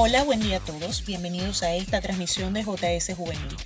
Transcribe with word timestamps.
Hola, 0.00 0.22
buen 0.22 0.38
día 0.38 0.58
a 0.58 0.60
todos. 0.60 1.04
Bienvenidos 1.04 1.64
a 1.64 1.74
esta 1.74 2.00
transmisión 2.00 2.54
de 2.54 2.62
JS 2.62 3.16
Juvenil. 3.16 3.56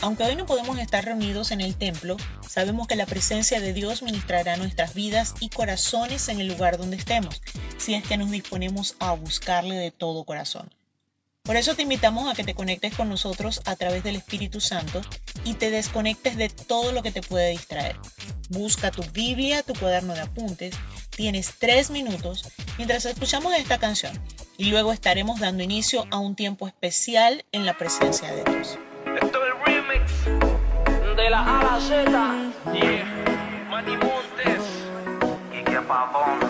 Aunque 0.00 0.22
hoy 0.22 0.36
no 0.36 0.46
podemos 0.46 0.78
estar 0.78 1.04
reunidos 1.04 1.50
en 1.50 1.60
el 1.60 1.74
templo, 1.74 2.16
sabemos 2.48 2.86
que 2.86 2.94
la 2.94 3.06
presencia 3.06 3.58
de 3.58 3.72
Dios 3.72 4.04
ministrará 4.04 4.56
nuestras 4.56 4.94
vidas 4.94 5.34
y 5.40 5.48
corazones 5.48 6.28
en 6.28 6.38
el 6.38 6.46
lugar 6.46 6.78
donde 6.78 6.96
estemos, 6.96 7.42
si 7.76 7.94
es 7.94 8.06
que 8.06 8.16
nos 8.16 8.30
disponemos 8.30 8.94
a 9.00 9.14
buscarle 9.14 9.74
de 9.74 9.90
todo 9.90 10.22
corazón. 10.22 10.70
Por 11.50 11.56
eso 11.56 11.74
te 11.74 11.82
invitamos 11.82 12.30
a 12.30 12.34
que 12.36 12.44
te 12.44 12.54
conectes 12.54 12.94
con 12.94 13.08
nosotros 13.08 13.60
a 13.64 13.74
través 13.74 14.04
del 14.04 14.14
Espíritu 14.14 14.60
Santo 14.60 15.00
y 15.42 15.54
te 15.54 15.72
desconectes 15.72 16.36
de 16.36 16.48
todo 16.48 16.92
lo 16.92 17.02
que 17.02 17.10
te 17.10 17.22
puede 17.22 17.50
distraer. 17.50 17.96
Busca 18.50 18.92
tu 18.92 19.02
Biblia, 19.12 19.64
tu 19.64 19.74
cuaderno 19.74 20.14
de 20.14 20.20
apuntes, 20.20 20.76
tienes 21.10 21.54
tres 21.58 21.90
minutos 21.90 22.48
mientras 22.76 23.04
escuchamos 23.04 23.52
esta 23.54 23.78
canción 23.78 24.12
y 24.58 24.66
luego 24.66 24.92
estaremos 24.92 25.40
dando 25.40 25.64
inicio 25.64 26.06
a 26.12 26.20
un 26.20 26.36
tiempo 26.36 26.68
especial 26.68 27.44
en 27.50 27.66
la 27.66 27.76
presencia 27.76 28.32
de 28.32 28.44
Dios. 28.44 28.78
Esto 29.20 29.40
es 29.44 29.52
el 29.52 29.82
remix 29.82 31.16
de 31.16 31.30
la 31.30 31.58
A 31.58 31.64
la 31.64 31.80
Z. 31.80 32.74
Yeah. 32.74 33.66
Manny 33.68 33.96
Montes. 33.96 34.62
Y 35.52 35.64
que. 35.64 36.49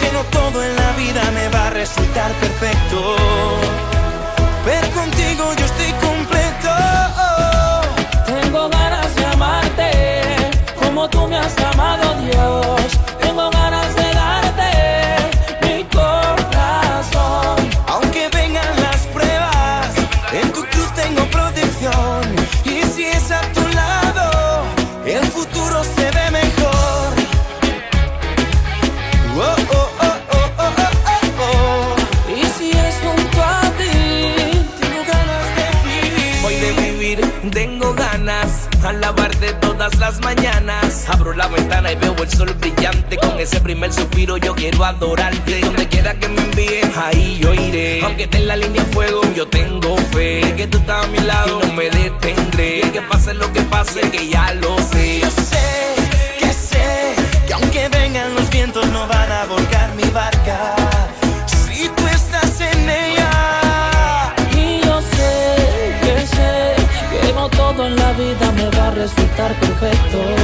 Que 0.00 0.12
no 0.12 0.22
todo 0.30 0.62
en 0.62 0.76
la 0.76 0.92
vida 0.92 1.22
me 1.32 1.48
va 1.48 1.66
a 1.68 1.70
resultar 1.70 2.30
perfecto, 2.32 3.16
pero 4.64 4.86
contigo 4.90 5.44
yo 5.58 5.64
estoy 5.64 5.92
completo. 6.08 6.70
Tengo 8.26 8.68
ganas 8.68 9.16
de 9.16 9.24
amarte 9.26 9.90
como 10.82 11.08
tú 11.08 11.26
me 11.28 11.38
has 11.38 11.56
amado, 11.58 12.14
Dios. 12.24 12.75
El 42.26 42.38
sol 42.38 42.54
brillante. 42.54 43.16
Con 43.16 43.38
ese 43.38 43.60
primer 43.60 43.92
suspiro 43.92 44.36
yo 44.36 44.54
quiero 44.54 44.84
adorarte. 44.84 45.60
Donde 45.60 45.88
quiera 45.88 46.14
que 46.14 46.28
me 46.28 46.40
envíes, 46.40 46.96
ahí 46.96 47.38
yo 47.40 47.54
iré. 47.54 48.00
Aunque 48.02 48.24
esté 48.24 48.38
en 48.38 48.48
la 48.48 48.56
línea 48.56 48.82
de 48.82 48.92
fuego, 48.92 49.20
yo 49.34 49.46
tengo 49.48 49.96
fe. 50.12 50.54
Que 50.56 50.66
tú 50.66 50.78
estás 50.78 51.04
a 51.04 51.08
mi 51.08 51.18
lado 51.18 51.60
y 51.62 51.66
no 51.66 51.72
me 51.74 51.90
detendré. 51.90 52.80
Que 52.92 53.02
pase 53.02 53.34
lo 53.34 53.52
que 53.52 53.62
pase, 53.62 54.00
que 54.10 54.28
ya 54.28 54.52
lo 54.54 54.76
sé. 54.78 55.20
Yo 55.20 55.30
sé, 55.30 55.94
que 56.40 56.52
sé, 56.52 57.14
que 57.46 57.52
aunque 57.54 57.88
vengan 57.88 58.34
los 58.34 58.48
vientos 58.50 58.86
no 58.88 59.06
van 59.06 59.30
a 59.30 59.44
volcar 59.46 59.94
mi 59.94 60.08
barca. 60.10 60.74
Si 61.46 61.88
tú 61.88 62.06
estás 62.06 62.60
en 62.60 62.90
ella. 62.90 64.34
y 64.52 64.80
yo 64.84 65.00
sé 65.00 65.98
que 66.02 66.26
sé 66.26 66.74
que 67.20 67.32
no 67.34 67.48
todo 67.50 67.86
en 67.86 67.96
la 67.96 68.12
vida 68.12 68.52
me 68.52 68.68
va 68.76 68.88
a 68.88 68.90
resultar 68.92 69.54
perfecto. 69.60 70.35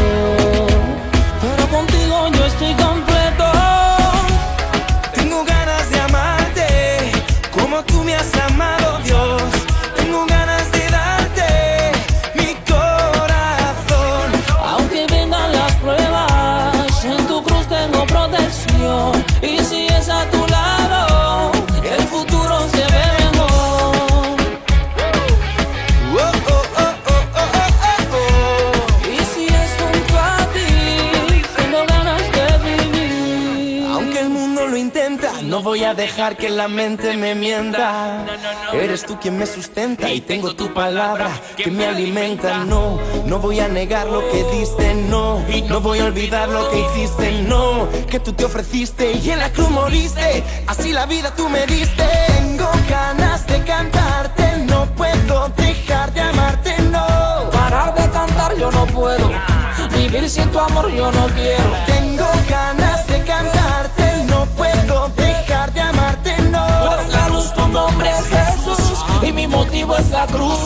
Dejar 36.03 36.37
que 36.37 36.51
la 36.51 36.67
mente 36.67 37.17
me 37.17 37.37
mienta. 37.37 38.25
Eres 38.73 39.07
tú 39.07 39.21
quien 39.21 39.39
me 39.39 39.47
sustenta 39.47 40.11
y 40.11 40.21
tengo 40.21 40.55
tu 40.57 40.75
palabra 40.75 41.31
que 41.57 41.71
me 41.71 41.87
alimenta. 41.87 42.65
No, 42.65 42.99
no 43.25 43.39
voy 43.39 43.61
a 43.61 43.69
negar 43.69 44.09
lo 44.09 44.21
que 44.31 44.43
diste, 44.57 44.95
no. 44.95 45.45
No 45.69 45.81
voy 45.81 46.01
a 46.01 46.07
olvidar 46.07 46.49
lo 46.49 46.69
que 46.71 46.81
hiciste, 46.81 47.43
no. 47.43 47.89
Que 48.11 48.19
tú 48.19 48.33
te 48.33 48.45
ofreciste 48.45 49.13
y 49.13 49.31
en 49.31 49.39
la 49.39 49.53
cruz 49.53 49.71
moriste. 49.71 50.43
Así 50.67 50.93
la 50.93 51.07
vida 51.07 51.33
tú 51.37 51.49
me 51.49 51.67
diste. 51.67 52.05
Tengo 52.27 52.69
ganas 52.91 53.47
de 53.47 53.63
cantarte, 53.63 54.45
no 54.67 54.87
puedo 54.97 55.49
dejar 55.57 56.13
de 56.13 56.21
amarte, 56.21 56.83
no. 56.91 57.07
Parar 57.53 57.95
de 57.95 58.11
cantar 58.11 58.57
yo 58.57 58.73
no 58.73 58.87
puedo. 58.87 59.31
Vivir 59.97 60.29
sin 60.29 60.49
tu 60.51 60.59
amor 60.59 60.91
yo 60.91 61.13
no 61.13 61.27
quiero. 61.29 61.71
Tengo 61.87 62.27
ganas 62.49 63.07
de 63.07 63.23
cantarte, 63.25 64.02
mi 69.43 69.49
motivo 69.49 69.97
es 69.97 70.09
la 70.11 70.25
cruz. 70.27 70.61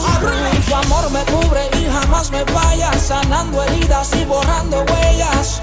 Tu 0.66 0.74
amor 0.74 1.10
me 1.10 1.24
cubre 1.24 1.62
y 1.80 1.86
jamás 1.90 2.30
me 2.30 2.44
falla, 2.44 2.92
sanando 2.98 3.62
heridas 3.62 4.14
y 4.14 4.24
borrando 4.26 4.84
huellas. 4.84 5.60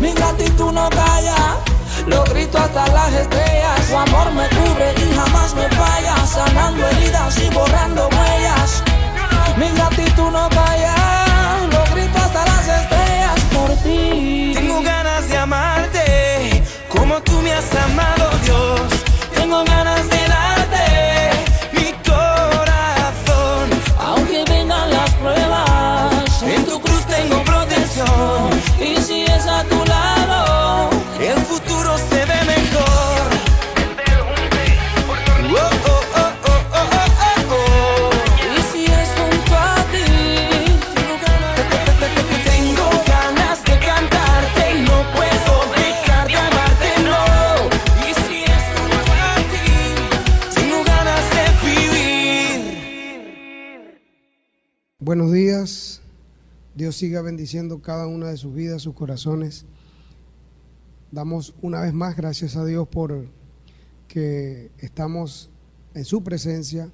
Mi 0.00 0.12
gratitud 0.12 0.72
no 0.72 0.88
calla, 0.88 1.58
lo 2.06 2.24
grito 2.24 2.56
hasta 2.56 2.86
las 2.86 3.12
estrellas. 3.12 3.88
Tu 3.90 3.96
amor 3.96 4.32
me 4.32 4.48
cubre 4.48 4.94
y 4.96 5.14
jamás 5.14 5.54
me 5.54 5.68
falla, 5.68 6.26
sanando 6.26 6.86
heridas 6.86 6.99
siga 57.00 57.22
bendiciendo 57.22 57.80
cada 57.80 58.06
una 58.06 58.28
de 58.28 58.36
sus 58.36 58.54
vidas, 58.54 58.82
sus 58.82 58.94
corazones. 58.94 59.64
Damos 61.10 61.54
una 61.62 61.80
vez 61.80 61.94
más 61.94 62.14
gracias 62.14 62.56
a 62.56 62.64
Dios 62.66 62.86
por 62.88 63.24
que 64.06 64.70
estamos 64.80 65.48
en 65.94 66.04
su 66.04 66.22
presencia, 66.22 66.90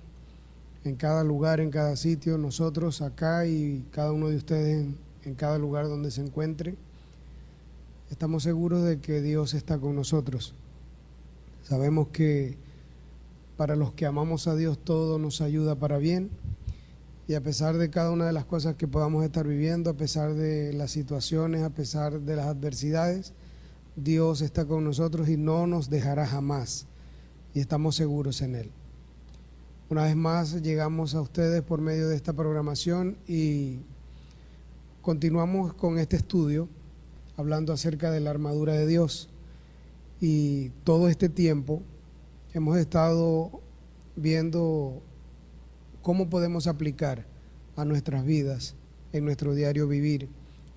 en 0.84 0.94
cada 0.94 1.24
lugar, 1.24 1.58
en 1.58 1.72
cada 1.72 1.96
sitio, 1.96 2.38
nosotros 2.38 3.02
acá 3.02 3.46
y 3.46 3.84
cada 3.90 4.12
uno 4.12 4.28
de 4.28 4.36
ustedes 4.36 4.84
en, 4.84 4.96
en 5.24 5.34
cada 5.34 5.58
lugar 5.58 5.88
donde 5.88 6.12
se 6.12 6.20
encuentre. 6.20 6.76
Estamos 8.08 8.44
seguros 8.44 8.84
de 8.84 9.00
que 9.00 9.20
Dios 9.20 9.54
está 9.54 9.76
con 9.76 9.96
nosotros. 9.96 10.54
Sabemos 11.64 12.08
que 12.12 12.56
para 13.56 13.74
los 13.74 13.92
que 13.94 14.06
amamos 14.06 14.46
a 14.46 14.54
Dios 14.54 14.78
todo 14.78 15.18
nos 15.18 15.40
ayuda 15.40 15.74
para 15.74 15.98
bien. 15.98 16.30
Y 17.28 17.34
a 17.34 17.42
pesar 17.42 17.76
de 17.76 17.90
cada 17.90 18.12
una 18.12 18.26
de 18.26 18.32
las 18.32 18.44
cosas 18.44 18.76
que 18.76 18.86
podamos 18.86 19.24
estar 19.24 19.46
viviendo, 19.46 19.90
a 19.90 19.94
pesar 19.94 20.34
de 20.34 20.72
las 20.72 20.92
situaciones, 20.92 21.62
a 21.62 21.70
pesar 21.70 22.20
de 22.20 22.36
las 22.36 22.46
adversidades, 22.46 23.32
Dios 23.96 24.42
está 24.42 24.64
con 24.64 24.84
nosotros 24.84 25.28
y 25.28 25.36
no 25.36 25.66
nos 25.66 25.90
dejará 25.90 26.26
jamás. 26.26 26.86
Y 27.52 27.60
estamos 27.60 27.96
seguros 27.96 28.42
en 28.42 28.54
Él. 28.54 28.70
Una 29.88 30.04
vez 30.04 30.14
más 30.14 30.62
llegamos 30.62 31.14
a 31.14 31.20
ustedes 31.20 31.62
por 31.62 31.80
medio 31.80 32.08
de 32.08 32.16
esta 32.16 32.32
programación 32.32 33.16
y 33.26 33.78
continuamos 35.02 35.74
con 35.74 35.98
este 35.98 36.16
estudio 36.16 36.68
hablando 37.36 37.72
acerca 37.72 38.10
de 38.10 38.20
la 38.20 38.30
armadura 38.30 38.74
de 38.74 38.86
Dios. 38.86 39.28
Y 40.20 40.70
todo 40.84 41.08
este 41.08 41.28
tiempo 41.28 41.82
hemos 42.52 42.78
estado 42.78 43.60
viendo 44.16 45.02
cómo 46.06 46.30
podemos 46.30 46.68
aplicar 46.68 47.26
a 47.74 47.84
nuestras 47.84 48.24
vidas, 48.24 48.76
en 49.12 49.24
nuestro 49.24 49.56
diario 49.56 49.88
vivir, 49.88 50.28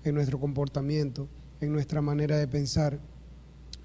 en 0.02 0.16
nuestro 0.16 0.40
comportamiento, 0.40 1.28
en 1.60 1.72
nuestra 1.72 2.02
manera 2.02 2.36
de 2.36 2.48
pensar, 2.48 2.98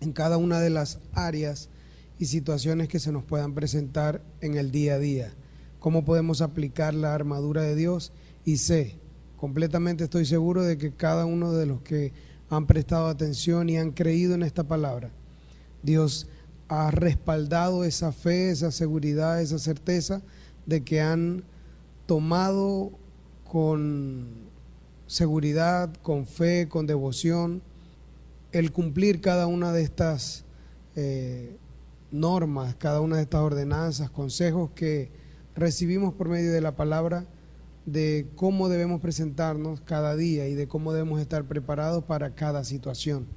en 0.02 0.12
cada 0.12 0.38
una 0.38 0.60
de 0.60 0.72
las 0.72 0.98
áreas 1.14 1.70
y 2.18 2.26
situaciones 2.26 2.88
que 2.88 2.98
se 2.98 3.12
nos 3.12 3.26
puedan 3.26 3.54
presentar 3.54 4.24
en 4.42 4.56
el 4.56 4.72
día 4.72 4.96
a 4.96 4.98
día. 4.98 5.36
Cómo 5.78 6.04
podemos 6.04 6.42
aplicar 6.42 6.96
la 6.96 7.14
armadura 7.14 7.62
de 7.62 7.76
Dios 7.76 8.12
y 8.44 8.58
sé, 8.58 8.98
completamente 9.38 10.06
estoy 10.06 10.26
seguro 10.26 10.64
de 10.64 10.80
que 10.80 10.94
cada 10.94 11.28
uno 11.28 11.52
de 11.52 11.68
los 11.68 11.80
que 11.84 12.12
han 12.50 12.66
prestado 12.66 13.06
atención 13.06 13.70
y 13.70 13.78
han 13.78 13.92
creído 13.92 14.34
en 14.34 14.42
esta 14.42 14.64
palabra, 14.64 15.12
Dios 15.84 16.28
ha 16.70 16.90
respaldado 16.90 17.84
esa 17.84 18.12
fe, 18.12 18.50
esa 18.50 18.72
seguridad, 18.72 19.40
esa 19.44 19.60
certeza 19.60 20.24
de 20.66 20.84
que 20.84 21.02
han 21.02 21.44
tomado 22.06 22.92
con 23.44 24.28
seguridad, 25.08 25.94
con 26.02 26.28
fe, 26.28 26.68
con 26.68 26.88
devoción, 26.88 27.62
el 28.52 28.72
cumplir 28.72 29.22
cada 29.22 29.48
una 29.48 29.72
de 29.72 29.82
estas 29.84 30.46
eh, 30.96 31.58
normas, 32.12 32.76
cada 32.76 33.02
una 33.02 33.18
de 33.18 33.24
estas 33.24 33.42
ordenanzas, 33.42 34.10
consejos 34.10 34.72
que 34.76 35.12
recibimos 35.56 36.14
por 36.14 36.30
medio 36.30 36.52
de 36.52 36.62
la 36.62 36.76
palabra 36.76 37.26
de 37.86 38.28
cómo 38.36 38.68
debemos 38.70 39.02
presentarnos 39.02 39.82
cada 39.82 40.16
día 40.16 40.48
y 40.48 40.56
de 40.56 40.68
cómo 40.68 40.94
debemos 40.94 41.22
estar 41.22 41.44
preparados 41.46 42.04
para 42.04 42.34
cada 42.34 42.64
situación. 42.64 43.28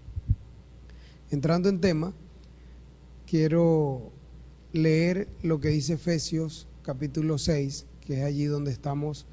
Entrando 1.30 1.68
en 1.68 1.80
tema, 1.80 2.14
quiero 3.26 4.10
leer 4.72 5.28
lo 5.42 5.60
que 5.60 5.68
dice 5.68 5.94
Efesios 5.94 6.67
capítulo 6.88 7.36
6, 7.36 7.84
que 8.00 8.14
es 8.14 8.24
allí 8.24 8.46
donde 8.46 8.70
estamos 8.70 9.26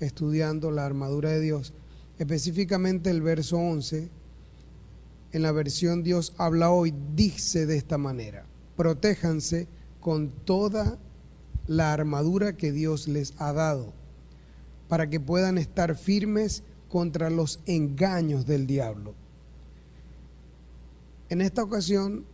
estudiando 0.00 0.70
la 0.70 0.86
armadura 0.86 1.28
de 1.28 1.40
Dios, 1.40 1.74
específicamente 2.18 3.10
el 3.10 3.20
verso 3.20 3.58
11, 3.58 4.08
en 5.32 5.42
la 5.42 5.52
versión 5.52 6.02
Dios 6.04 6.32
habla 6.38 6.70
hoy, 6.70 6.94
dice 7.14 7.66
de 7.66 7.76
esta 7.76 7.98
manera, 7.98 8.46
protéjanse 8.78 9.68
con 10.00 10.30
toda 10.30 10.98
la 11.66 11.92
armadura 11.92 12.56
que 12.56 12.72
Dios 12.72 13.08
les 13.08 13.34
ha 13.36 13.52
dado, 13.52 13.92
para 14.88 15.10
que 15.10 15.20
puedan 15.20 15.58
estar 15.58 15.98
firmes 15.98 16.62
contra 16.88 17.28
los 17.28 17.60
engaños 17.66 18.46
del 18.46 18.66
diablo. 18.66 19.12
En 21.28 21.42
esta 21.42 21.62
ocasión 21.62 22.24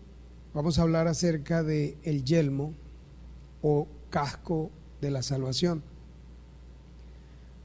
vamos 0.55 0.79
a 0.79 0.83
hablar 0.83 1.09
acerca 1.09 1.65
de 1.65 1.97
el 2.05 2.23
yelmo 2.23 2.75
o 3.61 3.89
casco 4.11 4.71
de 5.01 5.11
la 5.11 5.23
salvación. 5.23 5.83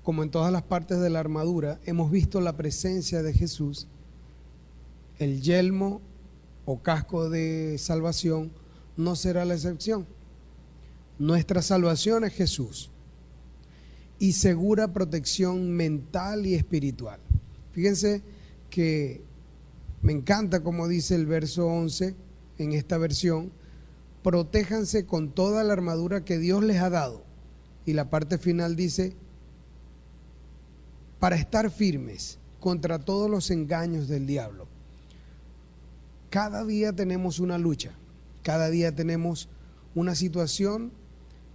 Como 0.04 0.24
en 0.24 0.31
todas 0.31 0.51
las 0.51 0.63
partes 0.63 1.00
de 1.00 1.10
la 1.10 1.19
armadura, 1.19 1.80
hemos 1.86 2.12
visto 2.12 2.42
la 2.42 2.57
presencia 2.57 3.24
de 3.24 3.34
Jesús, 3.34 3.88
el 5.19 5.42
yelmo 5.42 6.01
o 6.66 6.81
casco 6.81 7.30
de 7.30 7.78
salvación 7.78 8.51
no 8.98 9.16
será 9.16 9.45
la 9.45 9.54
excepción. 9.54 10.06
Nuestra 11.19 11.62
salvación 11.62 12.24
es 12.25 12.34
Jesús 12.34 12.90
y 14.19 14.34
segura 14.34 14.94
protección 14.94 15.72
mental 15.72 16.45
y 16.45 16.56
espiritual. 16.56 17.19
Fíjense 17.72 18.22
que 18.69 19.22
me 20.01 20.12
encanta 20.12 20.63
como 20.63 20.88
dice 20.88 21.16
el 21.16 21.25
verso 21.25 21.68
11 21.68 22.16
en 22.57 22.72
esta 22.74 22.98
versión, 22.98 23.51
protéjanse 24.24 25.06
con 25.06 25.31
toda 25.31 25.64
la 25.64 25.74
armadura 25.74 26.24
que 26.25 26.40
Dios 26.40 26.64
les 26.64 26.81
ha 26.81 26.90
dado. 26.90 27.24
Y 27.86 27.94
la 27.94 28.10
parte 28.10 28.38
final 28.38 28.75
dice, 28.75 29.14
para 31.20 31.36
estar 31.36 31.70
firmes 31.70 32.40
contra 32.60 33.00
todos 33.00 33.30
los 33.30 33.52
engaños 33.52 34.08
del 34.08 34.25
diablo. 34.25 34.68
Cada 36.30 36.66
día 36.66 36.94
tenemos 36.94 37.40
una 37.40 37.58
lucha, 37.58 37.92
cada 38.42 38.70
día 38.70 38.96
tenemos 38.96 39.50
una 39.96 40.16
situación 40.16 40.92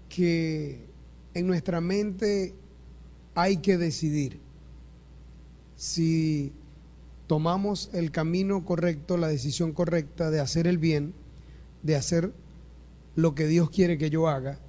que 0.09 0.87
en 1.35 1.47
nuestra 1.47 1.81
mente 1.81 2.55
hay 3.35 3.57
que 3.59 3.77
decidir 3.79 4.39
si 5.77 6.53
tomamos 7.27 7.91
el 7.93 8.11
camino 8.11 8.65
correcto, 8.65 9.17
la 9.17 9.29
decisión 9.29 9.73
correcta 9.73 10.31
de 10.31 10.41
hacer 10.41 10.67
el 10.67 10.79
bien, 10.79 11.15
de 11.83 11.97
hacer 11.97 12.33
lo 13.19 13.35
que 13.35 13.49
Dios 13.49 13.69
quiere 13.71 13.99
que 13.99 14.11
yo 14.11 14.29
haga, 14.29 14.61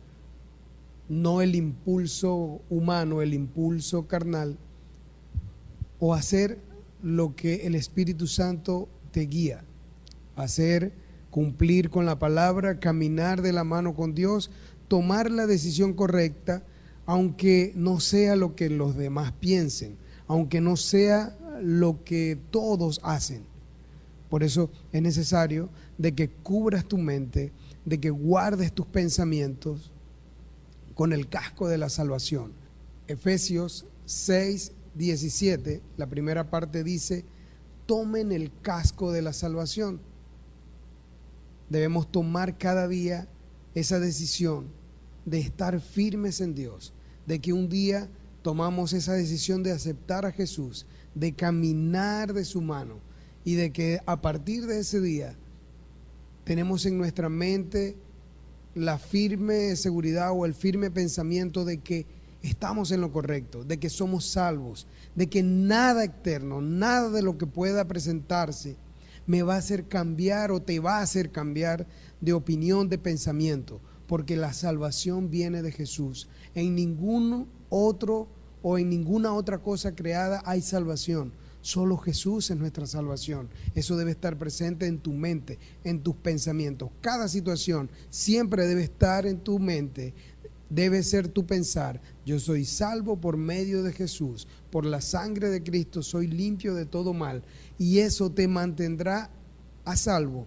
no 1.08 1.44
el 1.44 1.54
impulso 1.54 2.62
humano, 2.72 3.22
el 3.22 3.36
impulso 3.36 4.08
carnal, 4.08 4.58
o 6.00 6.16
hacer 6.16 6.58
lo 7.04 7.36
que 7.36 7.68
el 7.68 7.76
Espíritu 7.76 8.26
Santo 8.26 8.90
te 9.12 9.28
guía, 9.28 9.64
hacer, 10.36 10.92
cumplir 11.30 11.92
con 11.92 12.08
la 12.08 12.18
palabra, 12.18 12.80
caminar 12.80 13.44
de 13.44 13.54
la 13.54 13.64
mano 13.64 13.94
con 13.94 14.16
Dios, 14.16 14.50
tomar 14.88 15.30
la 15.30 15.46
decisión 15.46 15.94
correcta, 15.94 16.64
aunque 17.06 17.72
no 17.76 18.00
sea 18.00 18.36
lo 18.36 18.56
que 18.56 18.72
los 18.72 18.96
demás 18.96 19.32
piensen, 19.32 19.96
aunque 20.26 20.60
no 20.60 20.76
sea 20.76 21.38
lo 21.62 22.04
que 22.04 22.36
todos 22.50 23.00
hacen. 23.04 23.44
Por 24.28 24.42
eso 24.42 24.72
es 24.92 25.04
necesario 25.04 25.70
de 26.00 26.16
que 26.16 26.30
cubras 26.30 26.86
tu 26.86 26.98
mente, 26.98 27.52
de 27.90 28.00
que 28.00 28.12
guardes 28.12 28.72
tus 28.72 28.86
pensamientos 28.86 29.92
con 30.94 31.12
el 31.12 31.28
casco 31.28 31.68
de 31.68 31.80
la 31.80 31.90
salvación. 31.90 32.54
Efesios 33.08 33.88
6, 34.06 34.74
17, 34.94 35.82
la 35.98 36.06
primera 36.06 36.52
parte 36.52 36.84
dice, 36.84 37.26
tomen 37.88 38.32
el 38.32 38.52
casco 38.62 39.12
de 39.12 39.24
la 39.24 39.34
salvación. 39.34 40.02
Debemos 41.70 42.12
tomar 42.12 42.60
cada 42.60 42.88
día 42.88 43.28
esa 43.74 44.00
decisión 44.00 44.68
de 45.26 45.40
estar 45.40 45.82
firmes 45.82 46.42
en 46.42 46.54
Dios, 46.54 46.94
de 47.26 47.40
que 47.40 47.54
un 47.54 47.70
día 47.70 48.08
tomamos 48.44 48.94
esa 48.94 49.14
decisión 49.14 49.64
de 49.64 49.72
aceptar 49.72 50.28
a 50.28 50.32
Jesús, 50.32 50.86
de 51.16 51.34
caminar 51.34 52.34
de 52.34 52.46
su 52.46 52.62
mano 52.62 53.00
y 53.44 53.56
de 53.56 53.72
que 53.72 54.00
a 54.06 54.22
partir 54.22 54.68
de 54.68 54.80
ese 54.80 55.02
día 55.02 55.36
tenemos 56.50 56.88
en 56.88 56.98
nuestra 56.98 57.30
mente 57.30 57.96
la 58.74 58.98
firme 58.98 59.76
seguridad 59.76 60.32
o 60.32 60.48
el 60.48 60.56
firme 60.56 60.90
pensamiento 60.90 61.64
de 61.64 61.78
que 61.78 62.08
estamos 62.42 62.90
en 62.92 63.02
lo 63.02 63.12
correcto, 63.12 63.64
de 63.64 63.78
que 63.78 63.92
somos 63.92 64.26
salvos, 64.26 64.88
de 65.14 65.30
que 65.30 65.44
nada 65.44 66.04
externo, 66.04 66.60
nada 66.60 67.12
de 67.12 67.22
lo 67.22 67.38
que 67.38 67.46
pueda 67.46 67.88
presentarse 67.88 68.78
me 69.28 69.44
va 69.44 69.54
a 69.54 69.58
hacer 69.60 69.88
cambiar 69.88 70.52
o 70.52 70.60
te 70.60 70.80
va 70.80 70.98
a 70.98 71.02
hacer 71.04 71.30
cambiar 71.30 71.86
de 72.20 72.34
opinión, 72.34 72.90
de 72.90 72.98
pensamiento, 72.98 73.80
porque 74.08 74.36
la 74.36 74.52
salvación 74.52 75.30
viene 75.30 75.62
de 75.62 75.72
Jesús. 75.72 76.30
En 76.56 76.74
ningún 76.74 77.48
otro 77.70 78.28
o 78.64 78.80
en 78.80 78.90
ninguna 78.90 79.36
otra 79.36 79.60
cosa 79.60 79.94
creada 79.94 80.42
hay 80.46 80.64
salvación. 80.64 81.32
Solo 81.62 81.98
Jesús 81.98 82.50
es 82.50 82.58
nuestra 82.58 82.88
salvación. 82.88 83.50
Eso 83.76 83.98
debe 83.98 84.12
estar 84.12 84.38
presente 84.38 84.88
en 84.88 85.00
tu 85.00 85.12
mente, 85.12 85.60
en 85.84 86.02
tus 86.02 86.16
pensamientos. 86.16 86.90
Cada 87.02 87.28
situación 87.28 87.90
siempre 88.10 88.66
debe 88.66 88.84
estar 88.84 89.26
en 89.26 89.40
tu 89.40 89.60
mente. 89.60 90.14
Debe 90.70 91.02
ser 91.02 91.28
tu 91.28 91.48
pensar, 91.48 92.00
yo 92.28 92.40
soy 92.40 92.64
salvo 92.64 93.20
por 93.20 93.38
medio 93.38 93.82
de 93.82 93.92
Jesús, 93.92 94.48
por 94.70 94.86
la 94.86 95.02
sangre 95.02 95.50
de 95.50 95.64
Cristo 95.64 96.04
soy 96.04 96.28
limpio 96.28 96.76
de 96.76 96.86
todo 96.86 97.12
mal. 97.12 97.44
Y 97.80 98.00
eso 98.00 98.32
te 98.32 98.48
mantendrá 98.48 99.32
a 99.84 99.96
salvo 99.96 100.46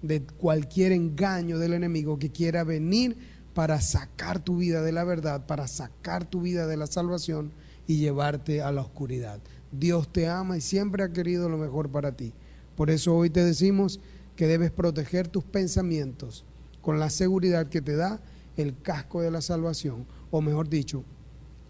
de 0.00 0.22
cualquier 0.22 0.92
engaño 0.92 1.58
del 1.58 1.74
enemigo 1.74 2.18
que 2.18 2.32
quiera 2.32 2.64
venir 2.64 3.16
para 3.54 3.80
sacar 3.80 4.42
tu 4.42 4.56
vida 4.56 4.82
de 4.82 4.92
la 4.92 5.04
verdad, 5.04 5.46
para 5.46 5.68
sacar 5.68 6.24
tu 6.24 6.40
vida 6.40 6.66
de 6.66 6.78
la 6.78 6.86
salvación 6.86 7.52
y 7.86 7.98
llevarte 7.98 8.62
a 8.62 8.72
la 8.72 8.80
oscuridad. 8.80 9.40
Dios 9.72 10.12
te 10.12 10.28
ama 10.28 10.58
y 10.58 10.60
siempre 10.60 11.02
ha 11.02 11.12
querido 11.12 11.48
lo 11.48 11.56
mejor 11.56 11.90
para 11.90 12.12
ti. 12.12 12.34
Por 12.76 12.90
eso 12.90 13.16
hoy 13.16 13.30
te 13.30 13.42
decimos 13.44 14.00
que 14.36 14.46
debes 14.46 14.70
proteger 14.70 15.28
tus 15.28 15.44
pensamientos 15.44 16.44
con 16.80 16.98
la 16.98 17.10
seguridad 17.10 17.68
que 17.68 17.80
te 17.80 17.96
da 17.96 18.20
el 18.56 18.80
casco 18.80 19.22
de 19.22 19.30
la 19.30 19.40
salvación, 19.40 20.06
o 20.30 20.42
mejor 20.42 20.68
dicho, 20.68 21.04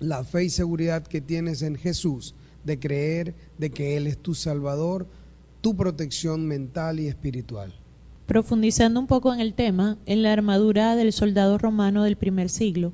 la 0.01 0.25
fe 0.25 0.45
y 0.45 0.51
seguridad 0.51 1.07
que 1.07 1.21
tienes 1.21 1.63
en 1.63 1.77
Jesús 1.77 2.35
de 2.65 2.79
creer 2.79 3.35
de 3.59 3.71
que 3.71 3.97
Él 3.97 4.07
es 4.07 4.19
tu 4.19 4.35
Salvador, 4.35 5.07
tu 5.61 5.77
protección 5.77 6.47
mental 6.47 6.99
y 6.99 7.07
espiritual. 7.07 7.73
Profundizando 8.27 8.99
un 8.99 9.07
poco 9.07 9.33
en 9.33 9.41
el 9.41 9.55
tema, 9.55 9.99
en 10.07 10.23
la 10.23 10.33
armadura 10.33 10.97
del 10.97 11.13
soldado 11.13 11.59
romano 11.59 12.03
del 12.03 12.17
primer 12.17 12.49
siglo, 12.49 12.93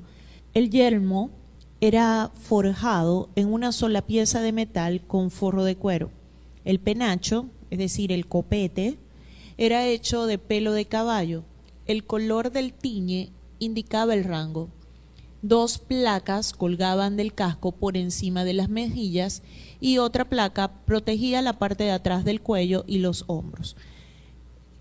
el 0.53 0.69
yelmo 0.69 1.31
era 1.81 2.31
forjado 2.35 3.29
en 3.35 3.53
una 3.53 3.71
sola 3.71 4.01
pieza 4.01 4.41
de 4.41 4.51
metal 4.51 5.01
con 5.07 5.31
forro 5.31 5.63
de 5.63 5.77
cuero. 5.77 6.11
El 6.65 6.79
penacho, 6.79 7.45
es 7.69 7.79
decir, 7.79 8.11
el 8.11 8.27
copete, 8.27 8.97
era 9.57 9.87
hecho 9.87 10.25
de 10.25 10.37
pelo 10.37 10.73
de 10.73 10.85
caballo. 10.85 11.43
El 11.85 12.03
color 12.03 12.51
del 12.51 12.73
tiñe 12.73 13.29
indicaba 13.59 14.13
el 14.13 14.25
rango. 14.25 14.69
Dos 15.41 15.77
placas 15.77 16.51
colgaban 16.51 17.15
del 17.15 17.33
casco 17.33 17.71
por 17.71 17.95
encima 17.95 18.43
de 18.43 18.53
las 18.53 18.67
mejillas 18.67 19.41
y 19.79 19.99
otra 19.99 20.25
placa 20.25 20.73
protegía 20.85 21.41
la 21.41 21.59
parte 21.59 21.85
de 21.85 21.91
atrás 21.91 22.25
del 22.25 22.41
cuello 22.41 22.83
y 22.87 22.97
los 22.97 23.23
hombros. 23.27 23.77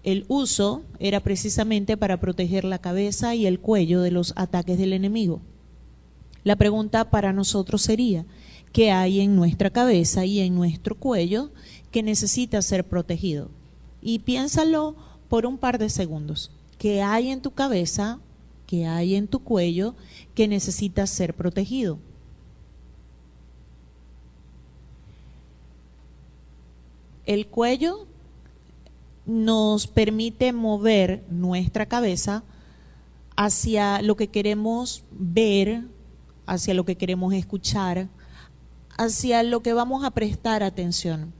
El 0.02 0.24
uso 0.26 0.82
era 0.98 1.20
precisamente 1.20 1.96
para 1.96 2.18
proteger 2.18 2.64
la 2.64 2.78
cabeza 2.78 3.36
y 3.36 3.46
el 3.46 3.60
cuello 3.60 4.00
de 4.00 4.10
los 4.10 4.32
ataques 4.36 4.78
del 4.78 4.94
enemigo. 4.94 5.40
La 6.48 6.56
pregunta 6.56 7.10
para 7.10 7.34
nosotros 7.34 7.82
sería, 7.82 8.24
¿qué 8.72 8.90
hay 8.90 9.20
en 9.20 9.36
nuestra 9.36 9.68
cabeza 9.68 10.24
y 10.24 10.40
en 10.40 10.54
nuestro 10.54 10.94
cuello 10.94 11.50
que 11.90 12.02
necesita 12.02 12.62
ser 12.62 12.88
protegido? 12.88 13.50
Y 14.00 14.20
piénsalo 14.20 14.96
por 15.28 15.44
un 15.44 15.58
par 15.58 15.76
de 15.76 15.90
segundos. 15.90 16.50
¿Qué 16.78 17.02
hay 17.02 17.28
en 17.28 17.42
tu 17.42 17.50
cabeza, 17.50 18.18
qué 18.66 18.86
hay 18.86 19.14
en 19.14 19.28
tu 19.28 19.40
cuello 19.40 19.94
que 20.34 20.48
necesita 20.48 21.06
ser 21.06 21.34
protegido? 21.34 21.98
El 27.26 27.46
cuello 27.48 28.06
nos 29.26 29.86
permite 29.86 30.54
mover 30.54 31.24
nuestra 31.28 31.84
cabeza 31.84 32.42
hacia 33.36 34.00
lo 34.00 34.16
que 34.16 34.28
queremos 34.28 35.04
ver, 35.10 35.84
hacia 36.48 36.74
lo 36.74 36.84
que 36.84 36.96
queremos 36.96 37.34
escuchar, 37.34 38.08
hacia 38.96 39.42
lo 39.42 39.62
que 39.62 39.74
vamos 39.74 40.04
a 40.04 40.10
prestar 40.10 40.62
atención. 40.62 41.32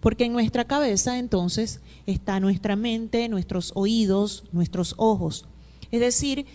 Porque 0.00 0.24
en 0.24 0.32
nuestra 0.32 0.64
cabeza 0.64 1.18
entonces 1.18 1.80
está 2.06 2.40
nuestra 2.40 2.76
mente, 2.76 3.28
nuestros 3.28 3.72
oídos, 3.74 4.44
nuestros 4.52 4.94
ojos. 4.96 5.46
Es 5.90 6.00
decir, 6.00 6.46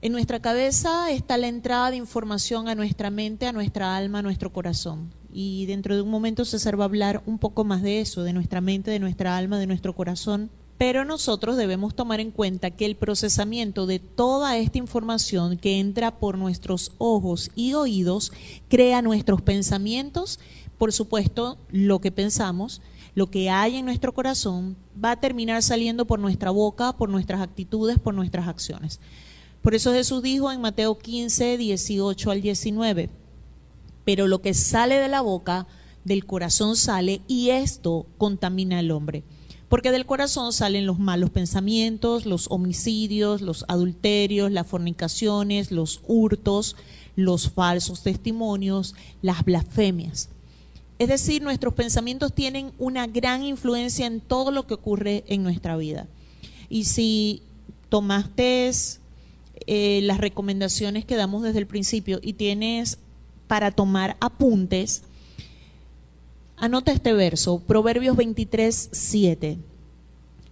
en 0.00 0.12
nuestra 0.12 0.40
cabeza 0.40 1.10
está 1.10 1.36
la 1.36 1.48
entrada 1.48 1.90
de 1.90 1.96
información 1.96 2.68
a 2.68 2.74
nuestra 2.74 3.10
mente, 3.10 3.46
a 3.46 3.52
nuestra 3.52 3.96
alma, 3.96 4.20
a 4.20 4.22
nuestro 4.22 4.52
corazón. 4.52 5.12
Y 5.32 5.66
dentro 5.66 5.96
de 5.96 6.02
un 6.02 6.10
momento 6.10 6.44
César 6.44 6.78
va 6.78 6.84
a 6.84 6.86
hablar 6.86 7.22
un 7.26 7.38
poco 7.38 7.64
más 7.64 7.82
de 7.82 8.00
eso, 8.00 8.22
de 8.22 8.32
nuestra 8.32 8.60
mente, 8.60 8.90
de 8.90 9.00
nuestra 9.00 9.36
alma, 9.36 9.58
de 9.58 9.66
nuestro 9.66 9.94
corazón. 9.94 10.50
Pero 10.78 11.04
nosotros 11.04 11.56
debemos 11.56 11.96
tomar 11.96 12.20
en 12.20 12.30
cuenta 12.30 12.70
que 12.70 12.86
el 12.86 12.94
procesamiento 12.94 13.86
de 13.86 13.98
toda 13.98 14.56
esta 14.56 14.78
información 14.78 15.58
que 15.58 15.80
entra 15.80 16.20
por 16.20 16.38
nuestros 16.38 16.92
ojos 16.98 17.50
y 17.56 17.74
oídos 17.74 18.32
crea 18.68 19.02
nuestros 19.02 19.42
pensamientos, 19.42 20.38
por 20.78 20.92
supuesto, 20.92 21.58
lo 21.72 22.00
que 22.00 22.12
pensamos, 22.12 22.80
lo 23.16 23.28
que 23.28 23.50
hay 23.50 23.74
en 23.74 23.84
nuestro 23.84 24.14
corazón 24.14 24.76
va 25.04 25.10
a 25.10 25.20
terminar 25.20 25.64
saliendo 25.64 26.06
por 26.06 26.20
nuestra 26.20 26.52
boca, 26.52 26.92
por 26.92 27.08
nuestras 27.08 27.40
actitudes, 27.40 27.98
por 27.98 28.14
nuestras 28.14 28.46
acciones. 28.46 29.00
Por 29.62 29.74
eso 29.74 29.92
Jesús 29.92 30.22
dijo 30.22 30.52
en 30.52 30.60
Mateo 30.60 30.96
15, 30.96 31.58
18 31.58 32.30
al 32.30 32.40
19, 32.40 33.10
pero 34.04 34.28
lo 34.28 34.40
que 34.40 34.54
sale 34.54 35.00
de 35.00 35.08
la 35.08 35.22
boca, 35.22 35.66
del 36.04 36.24
corazón 36.24 36.76
sale 36.76 37.20
y 37.26 37.50
esto 37.50 38.06
contamina 38.16 38.78
al 38.78 38.92
hombre. 38.92 39.24
Porque 39.68 39.90
del 39.90 40.06
corazón 40.06 40.52
salen 40.52 40.86
los 40.86 40.98
malos 40.98 41.30
pensamientos, 41.30 42.24
los 42.24 42.46
homicidios, 42.50 43.42
los 43.42 43.64
adulterios, 43.68 44.50
las 44.50 44.66
fornicaciones, 44.66 45.70
los 45.70 46.00
hurtos, 46.06 46.76
los 47.16 47.50
falsos 47.50 48.02
testimonios, 48.02 48.94
las 49.20 49.44
blasfemias. 49.44 50.30
Es 50.98 51.08
decir, 51.08 51.42
nuestros 51.42 51.74
pensamientos 51.74 52.32
tienen 52.32 52.72
una 52.78 53.06
gran 53.06 53.44
influencia 53.44 54.06
en 54.06 54.20
todo 54.20 54.50
lo 54.50 54.66
que 54.66 54.74
ocurre 54.74 55.24
en 55.28 55.42
nuestra 55.42 55.76
vida. 55.76 56.06
Y 56.68 56.84
si 56.84 57.42
tomaste 57.88 58.70
eh, 59.66 60.00
las 60.02 60.18
recomendaciones 60.18 61.04
que 61.04 61.16
damos 61.16 61.42
desde 61.42 61.58
el 61.58 61.66
principio 61.66 62.20
y 62.22 62.32
tienes 62.32 62.98
para 63.46 63.70
tomar 63.70 64.16
apuntes, 64.20 65.02
anota 66.60 66.92
este 66.92 67.12
verso, 67.12 67.60
Proverbios 67.60 68.16
23, 68.16 68.90
7. 68.92 69.58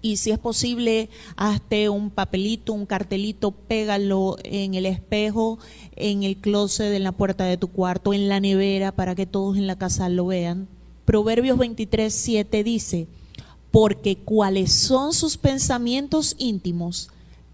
Y 0.03 0.19
si 0.19 0.31
es 0.31 0.39
posible, 0.39 1.09
hazte 1.37 1.89
un 1.89 2.11
papelito, 2.11 2.73
un 2.73 2.87
cartelito, 2.87 3.51
pégalo 3.51 4.37
en 4.45 4.75
el 4.75 4.87
espejo, 4.87 5.59
en 5.97 6.23
el 6.23 6.37
closet, 6.37 6.95
en 6.95 7.03
la 7.03 7.13
puerta 7.13 7.45
de 7.45 7.57
tu 7.57 7.69
cuarto, 7.69 8.13
en 8.13 8.29
la 8.29 8.39
nevera, 8.39 8.93
para 8.93 9.15
que 9.15 9.27
todos 9.27 9.57
en 9.57 9.67
la 9.67 9.77
casa 9.77 10.09
lo 10.09 10.27
vean. 10.27 10.69
Proverbios 11.07 11.59
23, 11.59 12.13
7 12.15 12.63
dice, 12.63 13.09
porque 13.71 14.17
cuáles 14.17 14.73
son 14.73 15.13
sus 15.13 15.37
pensamientos 15.37 16.37
íntimos, 16.39 17.11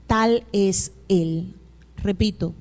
tal 0.06 0.44
es 0.52 0.92
Él. 1.09 1.54
Repito, 1.97 2.54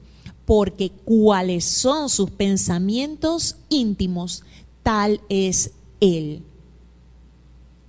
porque 0.45 0.91
cuáles 1.03 1.65
son 1.65 2.07
sus 2.09 2.29
pensamientos 2.29 3.57
íntimos, 3.69 4.43
tal 4.83 5.21
es 5.29 5.71
Él. 6.01 6.43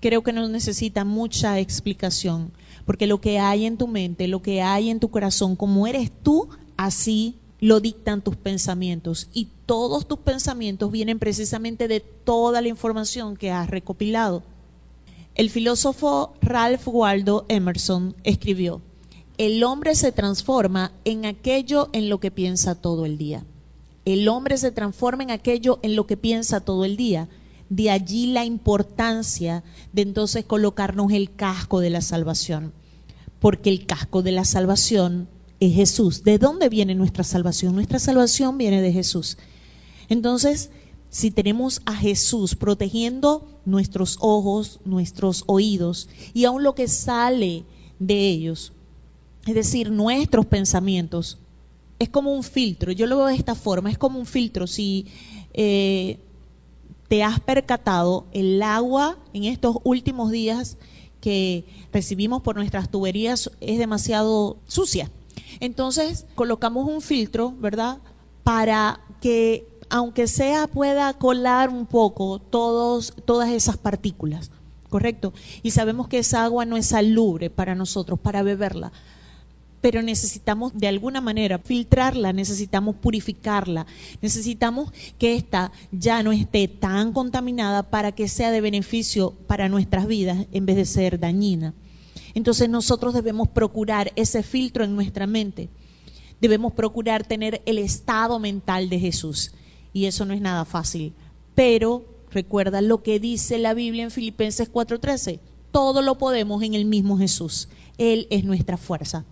Creo 0.00 0.22
que 0.22 0.32
no 0.32 0.48
necesita 0.48 1.04
mucha 1.04 1.58
explicación, 1.58 2.52
porque 2.86 3.08
lo 3.08 3.20
que 3.20 3.40
hay 3.40 3.66
en 3.66 3.76
tu 3.76 3.88
mente, 3.88 4.28
lo 4.28 4.42
que 4.42 4.62
hay 4.62 4.90
en 4.90 5.00
tu 5.00 5.10
corazón, 5.10 5.56
como 5.56 5.88
eres 5.88 6.12
tú, 6.22 6.48
así 6.76 7.34
lo 7.60 7.80
dictan 7.80 8.22
tus 8.22 8.36
pensamientos. 8.36 9.28
Y 9.32 9.48
todos 9.66 10.06
tus 10.06 10.18
pensamientos 10.18 10.90
vienen 10.90 11.18
precisamente 11.18 11.88
de 11.88 12.00
toda 12.00 12.60
la 12.60 12.68
información 12.68 13.36
que 13.36 13.50
has 13.52 13.70
recopilado. 13.70 14.42
El 15.34 15.48
filósofo 15.48 16.34
Ralph 16.42 16.86
Waldo 16.88 17.46
Emerson 17.48 18.14
escribió, 18.24 18.82
el 19.38 19.64
hombre 19.64 19.94
se 19.94 20.12
transforma 20.12 20.92
en 21.04 21.24
aquello 21.24 21.88
en 21.92 22.08
lo 22.08 22.20
que 22.20 22.30
piensa 22.30 22.74
todo 22.74 23.06
el 23.06 23.16
día. 23.16 23.44
El 24.04 24.28
hombre 24.28 24.58
se 24.58 24.72
transforma 24.72 25.22
en 25.22 25.30
aquello 25.30 25.78
en 25.82 25.96
lo 25.96 26.06
que 26.06 26.16
piensa 26.16 26.60
todo 26.60 26.84
el 26.84 26.96
día. 26.96 27.28
De 27.74 27.88
allí 27.88 28.26
la 28.26 28.44
importancia 28.44 29.64
de 29.94 30.02
entonces 30.02 30.44
colocarnos 30.44 31.10
el 31.10 31.34
casco 31.34 31.80
de 31.80 31.88
la 31.88 32.02
salvación. 32.02 32.74
Porque 33.40 33.70
el 33.70 33.86
casco 33.86 34.22
de 34.22 34.32
la 34.32 34.44
salvación 34.44 35.26
es 35.58 35.74
Jesús. 35.74 36.22
¿De 36.22 36.36
dónde 36.36 36.68
viene 36.68 36.94
nuestra 36.94 37.24
salvación? 37.24 37.74
Nuestra 37.74 37.98
salvación 37.98 38.58
viene 38.58 38.82
de 38.82 38.92
Jesús. 38.92 39.38
Entonces, 40.10 40.68
si 41.08 41.30
tenemos 41.30 41.80
a 41.86 41.96
Jesús 41.96 42.56
protegiendo 42.56 43.48
nuestros 43.64 44.18
ojos, 44.20 44.78
nuestros 44.84 45.42
oídos 45.46 46.10
y 46.34 46.44
aún 46.44 46.62
lo 46.62 46.74
que 46.74 46.88
sale 46.88 47.64
de 47.98 48.28
ellos, 48.28 48.74
es 49.46 49.54
decir, 49.54 49.90
nuestros 49.90 50.44
pensamientos, 50.44 51.38
es 51.98 52.10
como 52.10 52.34
un 52.34 52.42
filtro. 52.42 52.92
Yo 52.92 53.06
lo 53.06 53.16
veo 53.16 53.28
de 53.28 53.36
esta 53.36 53.54
forma, 53.54 53.90
es 53.90 53.96
como 53.96 54.18
un 54.18 54.26
filtro. 54.26 54.66
Si 54.66 55.06
eh, 55.54 56.18
te 57.12 57.22
has 57.22 57.40
percatado, 57.40 58.24
el 58.32 58.62
agua 58.62 59.18
en 59.34 59.44
estos 59.44 59.76
últimos 59.84 60.30
días 60.30 60.78
que 61.20 61.66
recibimos 61.92 62.40
por 62.40 62.56
nuestras 62.56 62.88
tuberías 62.88 63.50
es 63.60 63.76
demasiado 63.78 64.56
sucia. 64.66 65.10
Entonces 65.60 66.24
colocamos 66.34 66.88
un 66.88 67.02
filtro, 67.02 67.52
¿verdad? 67.58 67.98
Para 68.44 69.00
que 69.20 69.68
aunque 69.90 70.26
sea 70.26 70.68
pueda 70.68 71.12
colar 71.12 71.68
un 71.68 71.84
poco 71.84 72.38
todas 72.38 73.50
esas 73.50 73.76
partículas, 73.76 74.50
¿correcto? 74.88 75.34
Y 75.62 75.72
sabemos 75.72 76.08
que 76.08 76.20
esa 76.20 76.42
agua 76.44 76.64
no 76.64 76.78
es 76.78 76.86
salubre 76.86 77.50
para 77.50 77.74
nosotros, 77.74 78.20
para 78.20 78.42
beberla 78.42 78.90
pero 79.82 80.00
necesitamos 80.00 80.72
de 80.74 80.86
alguna 80.86 81.20
manera 81.20 81.58
filtrarla, 81.58 82.32
necesitamos 82.32 82.94
purificarla, 82.96 83.84
necesitamos 84.22 84.92
que 85.18 85.34
ésta 85.34 85.72
ya 85.90 86.22
no 86.22 86.32
esté 86.32 86.68
tan 86.68 87.12
contaminada 87.12 87.82
para 87.82 88.12
que 88.12 88.28
sea 88.28 88.52
de 88.52 88.60
beneficio 88.60 89.32
para 89.48 89.68
nuestras 89.68 90.06
vidas 90.06 90.46
en 90.52 90.64
vez 90.64 90.76
de 90.76 90.84
ser 90.86 91.18
dañina. 91.18 91.74
Entonces 92.34 92.68
nosotros 92.68 93.12
debemos 93.12 93.48
procurar 93.48 94.12
ese 94.14 94.44
filtro 94.44 94.84
en 94.84 94.94
nuestra 94.94 95.26
mente. 95.26 95.68
Debemos 96.40 96.72
procurar 96.72 97.26
tener 97.26 97.60
el 97.66 97.78
estado 97.78 98.38
mental 98.38 98.88
de 98.88 99.00
Jesús. 99.00 99.52
Y 99.92 100.06
eso 100.06 100.24
no 100.24 100.32
es 100.32 100.40
nada 100.40 100.64
fácil. 100.64 101.12
Pero 101.54 102.04
recuerda 102.30 102.80
lo 102.80 103.02
que 103.02 103.20
dice 103.20 103.58
la 103.58 103.74
Biblia 103.74 104.04
en 104.04 104.10
Filipenses 104.10 104.70
4:13. 104.72 105.40
Todo 105.72 106.02
lo 106.02 106.18
podemos 106.18 106.62
en 106.62 106.74
el 106.74 106.84
mismo 106.84 107.18
Jesús. 107.18 107.68
Él 107.98 108.26
es 108.30 108.44
nuestra 108.44 108.76
fuerza. 108.76 109.24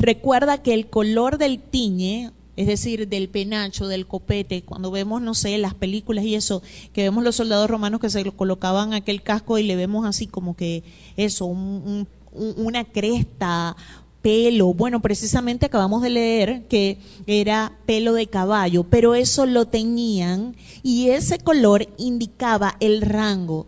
Recuerda 0.00 0.62
que 0.62 0.72
el 0.72 0.88
color 0.88 1.36
del 1.36 1.60
tiñe, 1.60 2.32
es 2.56 2.66
decir, 2.66 3.06
del 3.06 3.28
penacho, 3.28 3.86
del 3.86 4.06
copete, 4.06 4.62
cuando 4.62 4.90
vemos, 4.90 5.20
no 5.20 5.34
sé, 5.34 5.58
las 5.58 5.74
películas 5.74 6.24
y 6.24 6.34
eso, 6.34 6.62
que 6.94 7.02
vemos 7.02 7.22
los 7.22 7.36
soldados 7.36 7.68
romanos 7.68 8.00
que 8.00 8.08
se 8.08 8.24
colocaban 8.32 8.94
aquel 8.94 9.22
casco 9.22 9.58
y 9.58 9.62
le 9.62 9.76
vemos 9.76 10.06
así 10.06 10.26
como 10.26 10.56
que 10.56 10.84
eso, 11.18 11.44
una 11.44 12.84
cresta, 12.84 13.76
pelo. 14.22 14.72
Bueno, 14.72 15.00
precisamente 15.00 15.66
acabamos 15.66 16.00
de 16.00 16.10
leer 16.10 16.66
que 16.68 16.98
era 17.26 17.78
pelo 17.84 18.14
de 18.14 18.26
caballo, 18.26 18.84
pero 18.84 19.14
eso 19.14 19.44
lo 19.44 19.66
tenían 19.66 20.56
y 20.82 21.10
ese 21.10 21.38
color 21.38 21.88
indicaba 21.98 22.76
el 22.80 23.02
rango. 23.02 23.66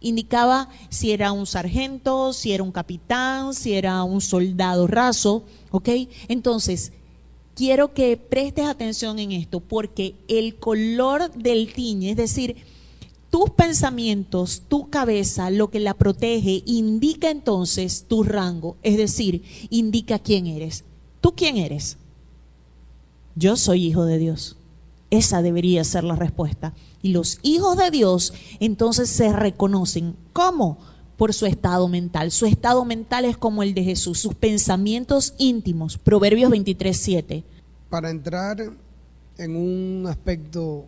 Indicaba 0.00 0.68
si 0.90 1.12
era 1.12 1.32
un 1.32 1.46
sargento, 1.46 2.32
si 2.32 2.52
era 2.52 2.62
un 2.62 2.72
capitán, 2.72 3.54
si 3.54 3.74
era 3.74 4.02
un 4.04 4.20
soldado 4.20 4.86
raso, 4.86 5.44
¿ok? 5.70 5.88
Entonces, 6.28 6.92
quiero 7.54 7.92
que 7.92 8.16
prestes 8.16 8.66
atención 8.66 9.18
en 9.18 9.32
esto, 9.32 9.60
porque 9.60 10.14
el 10.28 10.56
color 10.56 11.32
del 11.32 11.72
tiñe, 11.72 12.10
es 12.10 12.16
decir, 12.16 12.56
tus 13.30 13.50
pensamientos, 13.50 14.62
tu 14.68 14.88
cabeza, 14.88 15.50
lo 15.50 15.68
que 15.68 15.80
la 15.80 15.94
protege, 15.94 16.62
indica 16.66 17.30
entonces 17.30 18.04
tu 18.08 18.22
rango, 18.22 18.76
es 18.82 18.96
decir, 18.96 19.42
indica 19.70 20.18
quién 20.18 20.46
eres. 20.46 20.84
¿Tú 21.20 21.34
quién 21.34 21.56
eres? 21.56 21.98
Yo 23.34 23.56
soy 23.56 23.86
hijo 23.86 24.04
de 24.04 24.18
Dios. 24.18 24.56
Esa 25.10 25.42
debería 25.42 25.84
ser 25.84 26.04
la 26.04 26.16
respuesta. 26.16 26.74
Y 27.02 27.10
los 27.10 27.38
hijos 27.42 27.76
de 27.76 27.90
Dios 27.90 28.32
entonces 28.60 29.08
se 29.08 29.32
reconocen. 29.32 30.16
¿Cómo? 30.32 30.78
Por 31.18 31.34
su 31.34 31.44
estado 31.44 31.88
mental. 31.88 32.30
Su 32.30 32.46
estado 32.46 32.86
mental 32.86 33.26
es 33.26 33.36
como 33.36 33.62
el 33.62 33.74
de 33.74 33.84
Jesús, 33.84 34.20
sus 34.20 34.34
pensamientos 34.34 35.34
íntimos. 35.36 35.98
Proverbios 35.98 36.50
23, 36.50 36.96
7. 36.96 37.44
Para 37.90 38.08
entrar 38.08 38.72
en 39.36 39.56
un 39.56 40.06
aspecto 40.06 40.86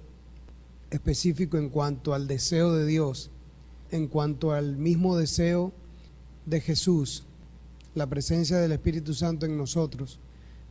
específico 0.91 1.59
en 1.59 1.69
cuanto 1.69 2.15
al 2.15 2.27
deseo 2.27 2.73
de 2.73 2.87
Dios, 2.87 3.31
en 3.91 4.07
cuanto 4.07 4.53
al 4.53 4.77
mismo 4.77 5.17
deseo 5.17 5.73
de 6.47 6.61
Jesús, 6.61 7.25
la 7.95 8.07
presencia 8.07 8.59
del 8.59 8.73
Espíritu 8.73 9.15
Santo 9.15 9.47
en 9.47 9.57
nosotros, 9.57 10.21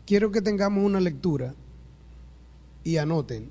quiero 0.05 0.31
que 0.31 0.41
tengamos 0.41 0.85
una 0.85 1.01
lectura 1.01 1.53
y 2.85 2.97
anoten. 2.97 3.49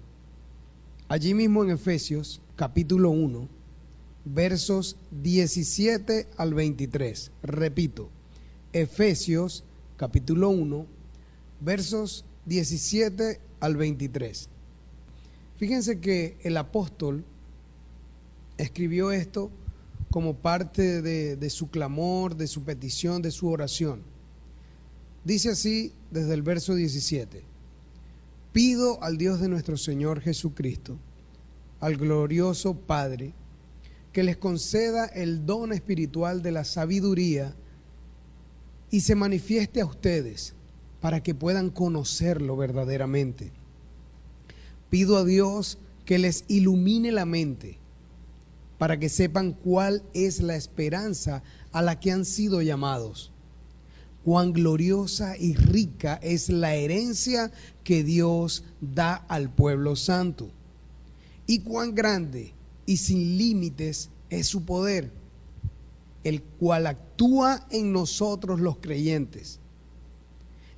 Allí 1.08 1.34
mismo 1.34 1.64
en 1.64 1.70
Efesios 1.70 2.40
capítulo 2.56 3.10
1, 3.10 3.48
versos 4.34 4.96
17 5.10 6.26
al 6.36 6.54
23. 6.54 7.30
Repito, 7.42 8.10
Efesios 8.72 9.64
capítulo 9.96 10.50
1, 10.50 10.86
versos 11.60 12.24
17 12.46 13.40
al 13.60 13.76
23. 13.76 14.48
Fíjense 15.56 16.00
que 16.00 16.36
el 16.42 16.56
apóstol 16.56 17.24
escribió 18.58 19.10
esto 19.10 19.50
como 20.10 20.36
parte 20.36 21.02
de, 21.02 21.50
su 21.50 21.68
clamor, 21.68 22.36
de 22.36 22.46
su 22.46 22.62
petición, 22.62 23.22
de 23.22 23.30
su 23.30 23.48
oración. 23.48 24.02
Dice 25.24 25.50
así 25.50 25.92
desde 26.10 26.34
el 26.34 26.42
verso 26.42 26.74
17, 26.74 27.42
pido 28.52 29.02
al 29.02 29.18
Dios 29.18 29.40
de 29.40 29.48
nuestro 29.48 29.76
Señor 29.76 30.20
Jesucristo, 30.20 30.96
al 31.80 31.96
glorioso 31.96 32.74
Padre, 32.74 33.34
que 34.18 34.24
les 34.24 34.36
conceda 34.36 35.04
el 35.04 35.46
don 35.46 35.72
espiritual 35.72 36.42
de 36.42 36.50
la 36.50 36.64
sabiduría 36.64 37.54
y 38.90 39.02
se 39.02 39.14
manifieste 39.14 39.80
a 39.80 39.86
ustedes 39.86 40.54
para 41.00 41.22
que 41.22 41.36
puedan 41.36 41.70
conocerlo 41.70 42.56
verdaderamente. 42.56 43.52
Pido 44.90 45.18
a 45.18 45.24
Dios 45.24 45.78
que 46.04 46.18
les 46.18 46.44
ilumine 46.48 47.12
la 47.12 47.26
mente 47.26 47.78
para 48.76 48.98
que 48.98 49.08
sepan 49.08 49.52
cuál 49.52 50.02
es 50.14 50.42
la 50.42 50.56
esperanza 50.56 51.44
a 51.70 51.80
la 51.80 52.00
que 52.00 52.10
han 52.10 52.24
sido 52.24 52.60
llamados, 52.60 53.30
cuán 54.24 54.52
gloriosa 54.52 55.36
y 55.36 55.54
rica 55.54 56.18
es 56.20 56.48
la 56.48 56.74
herencia 56.74 57.52
que 57.84 58.02
Dios 58.02 58.64
da 58.80 59.14
al 59.14 59.48
pueblo 59.48 59.94
santo, 59.94 60.50
y 61.46 61.60
cuán 61.60 61.94
grande 61.94 62.57
y 62.88 62.96
sin 62.96 63.36
límites 63.36 64.08
es 64.30 64.46
su 64.46 64.64
poder, 64.64 65.12
el 66.24 66.40
cual 66.40 66.86
actúa 66.86 67.66
en 67.70 67.92
nosotros 67.92 68.60
los 68.60 68.78
creyentes. 68.78 69.60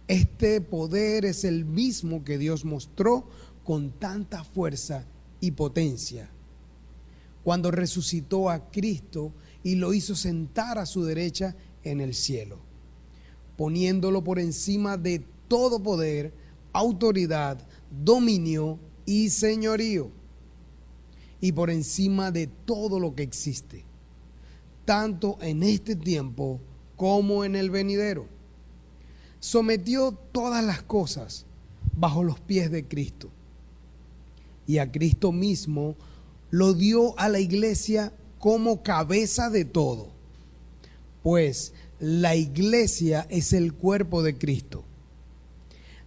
Este 0.08 0.60
poder 0.60 1.24
es 1.24 1.44
el 1.44 1.64
mismo 1.64 2.24
que 2.24 2.36
Dios 2.36 2.64
mostró 2.64 3.28
con 3.62 3.92
tanta 3.92 4.42
fuerza 4.42 5.06
y 5.38 5.52
potencia. 5.52 6.28
Cuando 7.44 7.70
resucitó 7.70 8.50
a 8.50 8.72
Cristo 8.72 9.32
y 9.62 9.76
lo 9.76 9.94
hizo 9.94 10.16
sentar 10.16 10.78
a 10.78 10.86
su 10.86 11.04
derecha 11.04 11.54
en 11.84 12.00
el 12.00 12.14
cielo, 12.14 12.58
poniéndolo 13.56 14.24
por 14.24 14.40
encima 14.40 14.96
de 14.96 15.24
todo 15.46 15.80
poder, 15.80 16.34
autoridad, 16.72 17.64
dominio 18.04 18.80
y 19.06 19.30
señorío, 19.30 20.10
y 21.40 21.52
por 21.52 21.70
encima 21.70 22.30
de 22.30 22.46
todo 22.46 23.00
lo 23.00 23.14
que 23.14 23.22
existe, 23.22 23.84
tanto 24.84 25.38
en 25.40 25.62
este 25.62 25.96
tiempo 25.96 26.60
como 26.96 27.44
en 27.44 27.56
el 27.56 27.70
venidero. 27.70 28.26
Sometió 29.40 30.12
todas 30.32 30.64
las 30.64 30.82
cosas 30.82 31.46
bajo 31.96 32.24
los 32.24 32.40
pies 32.40 32.70
de 32.70 32.84
Cristo 32.84 33.30
y 34.66 34.78
a 34.78 34.92
Cristo 34.92 35.32
mismo 35.32 35.96
lo 36.50 36.74
dio 36.74 37.18
a 37.18 37.28
la 37.28 37.40
iglesia 37.40 38.12
como 38.38 38.82
cabeza 38.82 39.50
de 39.50 39.64
todo. 39.64 40.08
Pues 41.22 41.72
la 41.98 42.36
iglesia 42.36 43.26
es 43.30 43.52
el 43.52 43.74
cuerpo 43.74 44.22
de 44.22 44.36
Cristo, 44.36 44.84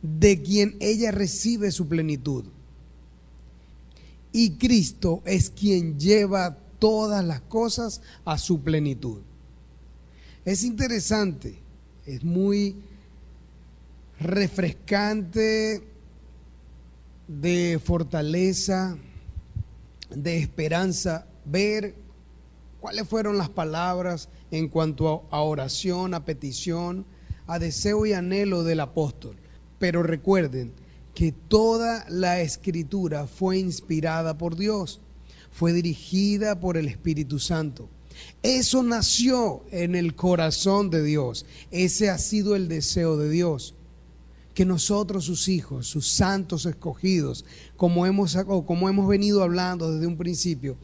de 0.02 0.42
quien 0.42 0.78
ella 0.80 1.12
recibe 1.12 1.72
su 1.72 1.88
plenitud. 1.88 2.46
Y 4.34 4.58
Cristo 4.58 5.22
es 5.26 5.52
quien 5.52 6.00
lleva 6.00 6.58
todas 6.80 7.24
las 7.24 7.40
cosas 7.40 8.02
a 8.26 8.38
su 8.38 8.62
plenitud. 8.62 9.22
Es 10.44 10.64
interesante, 10.64 11.62
es 12.06 12.24
muy 12.24 12.76
refrescante 14.20 15.84
de 17.28 17.80
fortaleza, 17.82 18.98
de 20.10 20.40
esperanza, 20.40 21.28
ver 21.46 21.96
cuáles 22.82 23.08
fueron 23.08 23.38
las 23.38 23.50
palabras 23.50 24.30
en 24.52 24.68
cuanto 24.68 25.26
a 25.32 25.42
oración, 25.42 26.14
a 26.14 26.26
petición, 26.26 27.06
a 27.48 27.60
deseo 27.60 28.06
y 28.06 28.14
anhelo 28.14 28.64
del 28.64 28.80
apóstol. 28.80 29.38
Pero 29.80 30.04
recuerden 30.04 30.74
que 31.14 31.32
toda 31.32 32.06
la 32.10 32.42
escritura 32.42 33.28
fue 33.28 33.60
inspirada 33.60 34.38
por 34.38 34.56
Dios, 34.56 35.00
fue 35.52 35.74
dirigida 35.74 36.60
por 36.60 36.78
el 36.78 36.88
Espíritu 36.88 37.40
Santo. 37.40 37.90
Eso 38.42 38.84
nació 38.84 39.64
en 39.72 39.96
el 39.96 40.16
corazón 40.16 40.90
de 40.90 41.04
Dios, 41.04 41.46
ese 41.72 42.10
ha 42.10 42.18
sido 42.18 42.56
el 42.56 42.68
deseo 42.68 43.18
de 43.18 43.30
Dios 43.30 43.76
que 44.54 44.66
nosotros, 44.66 45.26
sus 45.26 45.48
hijos, 45.48 45.88
sus 45.88 46.08
santos 46.08 46.66
escogidos, 46.66 47.46
como 47.76 48.06
hemos, 48.06 48.38
como 48.68 48.88
hemos 48.88 49.08
venido 49.08 49.44
hablando 49.44 49.92
desde 49.92 50.08
un 50.08 50.18
principio, 50.18 50.78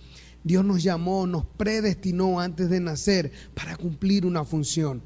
Dios 0.44 0.66
nos 0.66 0.82
llamó, 0.82 1.28
nos 1.28 1.46
predestinó 1.46 2.40
antes 2.40 2.70
de 2.70 2.80
nacer 2.80 3.32
para 3.54 3.76
cumplir 3.78 4.26
una 4.26 4.44
función. 4.46 5.04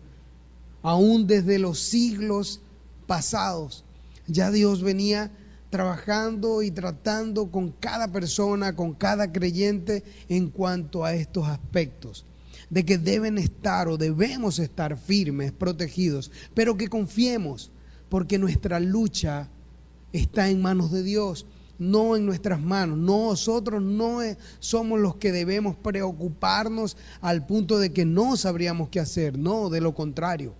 Aún 0.81 1.27
desde 1.27 1.59
los 1.59 1.79
siglos 1.79 2.61
pasados, 3.07 3.82
ya 4.27 4.51
Dios 4.51 4.81
venía 4.81 5.31
trabajando 5.69 6.61
y 6.61 6.71
tratando 6.71 7.49
con 7.49 7.71
cada 7.71 8.11
persona, 8.11 8.75
con 8.75 8.93
cada 8.93 9.31
creyente 9.31 10.03
en 10.29 10.49
cuanto 10.49 11.03
a 11.03 11.15
estos 11.15 11.47
aspectos 11.47 12.25
de 12.69 12.85
que 12.85 12.97
deben 12.97 13.37
estar 13.37 13.87
o 13.87 13.97
debemos 13.97 14.59
estar 14.59 14.97
firmes, 14.97 15.51
protegidos, 15.51 16.31
pero 16.53 16.77
que 16.77 16.87
confiemos 16.87 17.71
porque 18.09 18.37
nuestra 18.37 18.79
lucha 18.79 19.49
está 20.11 20.49
en 20.49 20.61
manos 20.61 20.91
de 20.91 21.03
Dios, 21.03 21.45
no 21.79 22.15
en 22.15 22.25
nuestras 22.25 22.61
manos. 22.61 22.97
Nosotros 22.97 23.81
no 23.81 24.19
somos 24.59 24.99
los 24.99 25.15
que 25.15 25.31
debemos 25.31 25.75
preocuparnos 25.75 26.97
al 27.21 27.45
punto 27.45 27.79
de 27.79 27.91
que 27.91 28.05
no 28.05 28.37
sabríamos 28.37 28.89
qué 28.89 28.99
hacer, 28.99 29.37
no, 29.37 29.69
de 29.69 29.81
lo 29.81 29.93
contrario. 29.93 30.53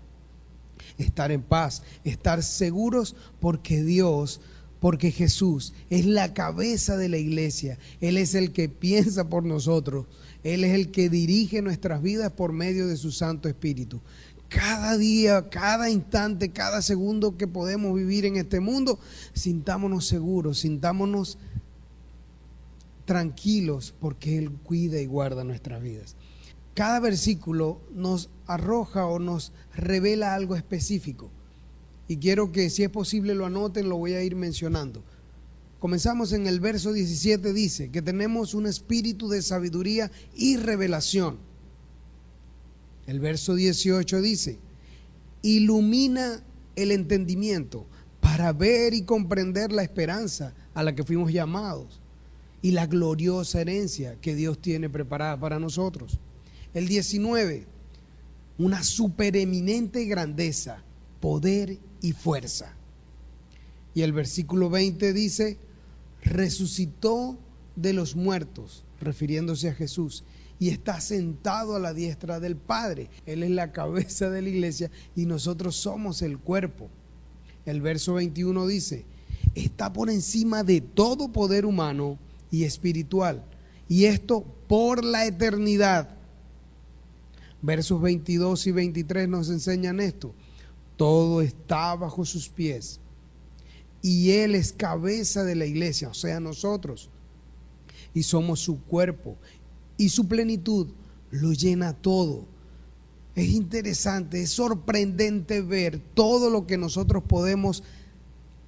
Estar 0.97 1.31
en 1.31 1.41
paz, 1.41 1.83
estar 2.03 2.43
seguros 2.43 3.15
porque 3.39 3.83
Dios 3.83 4.39
porque 4.83 5.11
Jesús 5.11 5.71
es 5.89 6.05
la 6.05 6.33
cabeza 6.33 6.97
de 6.97 7.07
la 7.07 7.17
iglesia, 7.17 7.79
Él 8.01 8.17
es 8.17 8.35
el 8.35 8.51
que 8.51 8.67
piensa 8.67 9.29
por 9.29 9.45
nosotros, 9.45 10.07
Él 10.43 10.65
es 10.65 10.73
el 10.73 10.91
que 10.91 11.09
dirige 11.09 11.61
nuestras 11.61 12.01
vidas 12.01 12.33
por 12.33 12.51
medio 12.51 12.85
de 12.87 12.97
su 12.97 13.13
Santo 13.13 13.47
Espíritu. 13.47 14.01
cada 14.49 14.97
día, 14.97 15.47
cada 15.49 15.89
instante, 15.89 16.51
cada 16.51 16.81
segundo 16.81 17.37
que 17.37 17.47
podemos 17.47 17.95
vivir 17.95 18.25
en 18.25 18.35
este 18.35 18.59
mundo, 18.59 18.99
sintámonos 19.33 20.05
seguros, 20.05 20.59
sintámonos 20.59 21.37
tranquilos 23.05 23.93
porque 24.01 24.37
Él 24.37 24.51
cuida 24.51 24.99
y 24.99 25.05
guarda 25.05 25.45
nuestras 25.45 25.81
vidas. 25.81 26.17
Cada 26.73 26.99
versículo 26.99 27.79
nos 27.93 28.29
arroja 28.47 29.05
o 29.05 29.19
nos 29.19 29.51
revela 29.75 30.33
algo 30.33 30.55
específico. 30.55 31.29
Y 32.07 32.17
quiero 32.17 32.51
que 32.51 32.69
si 32.69 32.83
es 32.83 32.89
posible 32.89 33.35
lo 33.35 33.45
anoten, 33.45 33.89
lo 33.89 33.97
voy 33.97 34.13
a 34.13 34.23
ir 34.23 34.35
mencionando. 34.35 35.03
Comenzamos 35.79 36.31
en 36.33 36.47
el 36.47 36.59
verso 36.59 36.93
17, 36.93 37.53
dice 37.53 37.89
que 37.91 38.01
tenemos 38.01 38.53
un 38.53 38.65
espíritu 38.65 39.29
de 39.29 39.41
sabiduría 39.41 40.11
y 40.35 40.57
revelación. 40.57 41.37
El 43.05 43.19
verso 43.19 43.53
18 43.53 44.21
dice, 44.21 44.57
ilumina 45.41 46.41
el 46.75 46.91
entendimiento 46.91 47.85
para 48.21 48.53
ver 48.53 48.93
y 48.93 49.03
comprender 49.03 49.71
la 49.71 49.83
esperanza 49.83 50.53
a 50.73 50.81
la 50.83 50.95
que 50.95 51.03
fuimos 51.03 51.31
llamados 51.31 51.99
y 52.61 52.71
la 52.71 52.87
gloriosa 52.87 53.59
herencia 53.59 54.15
que 54.21 54.35
Dios 54.35 54.59
tiene 54.59 54.89
preparada 54.89 55.37
para 55.37 55.59
nosotros. 55.59 56.17
El 56.73 56.87
19, 56.87 57.67
una 58.57 58.83
supereminente 58.83 60.05
grandeza, 60.05 60.83
poder 61.19 61.77
y 62.01 62.13
fuerza. 62.13 62.73
Y 63.93 64.01
el 64.01 64.11
versículo 64.11 64.69
20 64.69 65.13
dice, 65.13 65.57
resucitó 66.23 67.37
de 67.75 67.93
los 67.93 68.15
muertos, 68.15 68.83
refiriéndose 68.99 69.69
a 69.69 69.73
Jesús, 69.73 70.23
y 70.59 70.69
está 70.69 71.01
sentado 71.01 71.75
a 71.75 71.79
la 71.79 71.93
diestra 71.93 72.39
del 72.39 72.55
Padre. 72.55 73.09
Él 73.25 73.43
es 73.43 73.51
la 73.51 73.71
cabeza 73.71 74.29
de 74.29 74.41
la 74.41 74.49
iglesia 74.49 74.89
y 75.15 75.25
nosotros 75.25 75.75
somos 75.75 76.21
el 76.21 76.39
cuerpo. 76.39 76.89
El 77.65 77.81
verso 77.81 78.15
21 78.15 78.65
dice, 78.67 79.05
está 79.55 79.91
por 79.93 80.09
encima 80.09 80.63
de 80.63 80.81
todo 80.81 81.31
poder 81.31 81.65
humano 81.65 82.17
y 82.51 82.63
espiritual. 82.63 83.43
Y 83.89 84.05
esto 84.05 84.45
por 84.67 85.03
la 85.03 85.25
eternidad. 85.25 86.17
Versos 87.63 88.01
22 88.01 88.67
y 88.67 88.71
23 88.71 89.29
nos 89.29 89.49
enseñan 89.49 90.01
esto. 90.01 90.35
Todo 90.97 91.41
está 91.41 91.95
bajo 91.95 92.25
sus 92.25 92.49
pies. 92.49 92.99
Y 94.01 94.31
Él 94.31 94.53
es 94.53 94.73
cabeza 94.73 95.45
de 95.45 95.55
la 95.55 95.65
iglesia, 95.65 96.09
o 96.09 96.13
sea, 96.13 96.41
nosotros. 96.41 97.09
Y 98.13 98.23
somos 98.23 98.59
su 98.59 98.83
cuerpo. 98.83 99.37
Y 99.97 100.09
su 100.09 100.27
plenitud 100.27 100.89
lo 101.31 101.53
llena 101.53 101.93
todo. 101.93 102.45
Es 103.33 103.47
interesante, 103.47 104.41
es 104.41 104.51
sorprendente 104.51 105.61
ver 105.61 105.99
todo 106.13 106.49
lo 106.49 106.67
que 106.67 106.77
nosotros 106.77 107.23
podemos 107.23 107.81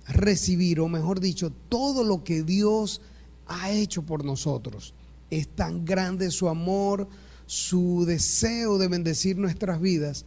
recibir, 0.07 0.79
o 0.79 0.87
mejor 0.87 1.19
dicho, 1.19 1.51
todo 1.67 2.05
lo 2.05 2.23
que 2.23 2.43
Dios 2.43 3.01
ha 3.45 3.71
hecho 3.71 4.03
por 4.03 4.23
nosotros. 4.23 4.93
Es 5.29 5.49
tan 5.49 5.83
grande 5.83 6.31
su 6.31 6.47
amor, 6.47 7.09
su 7.45 8.05
deseo 8.05 8.77
de 8.77 8.87
bendecir 8.87 9.37
nuestras 9.37 9.79
vidas, 9.79 10.25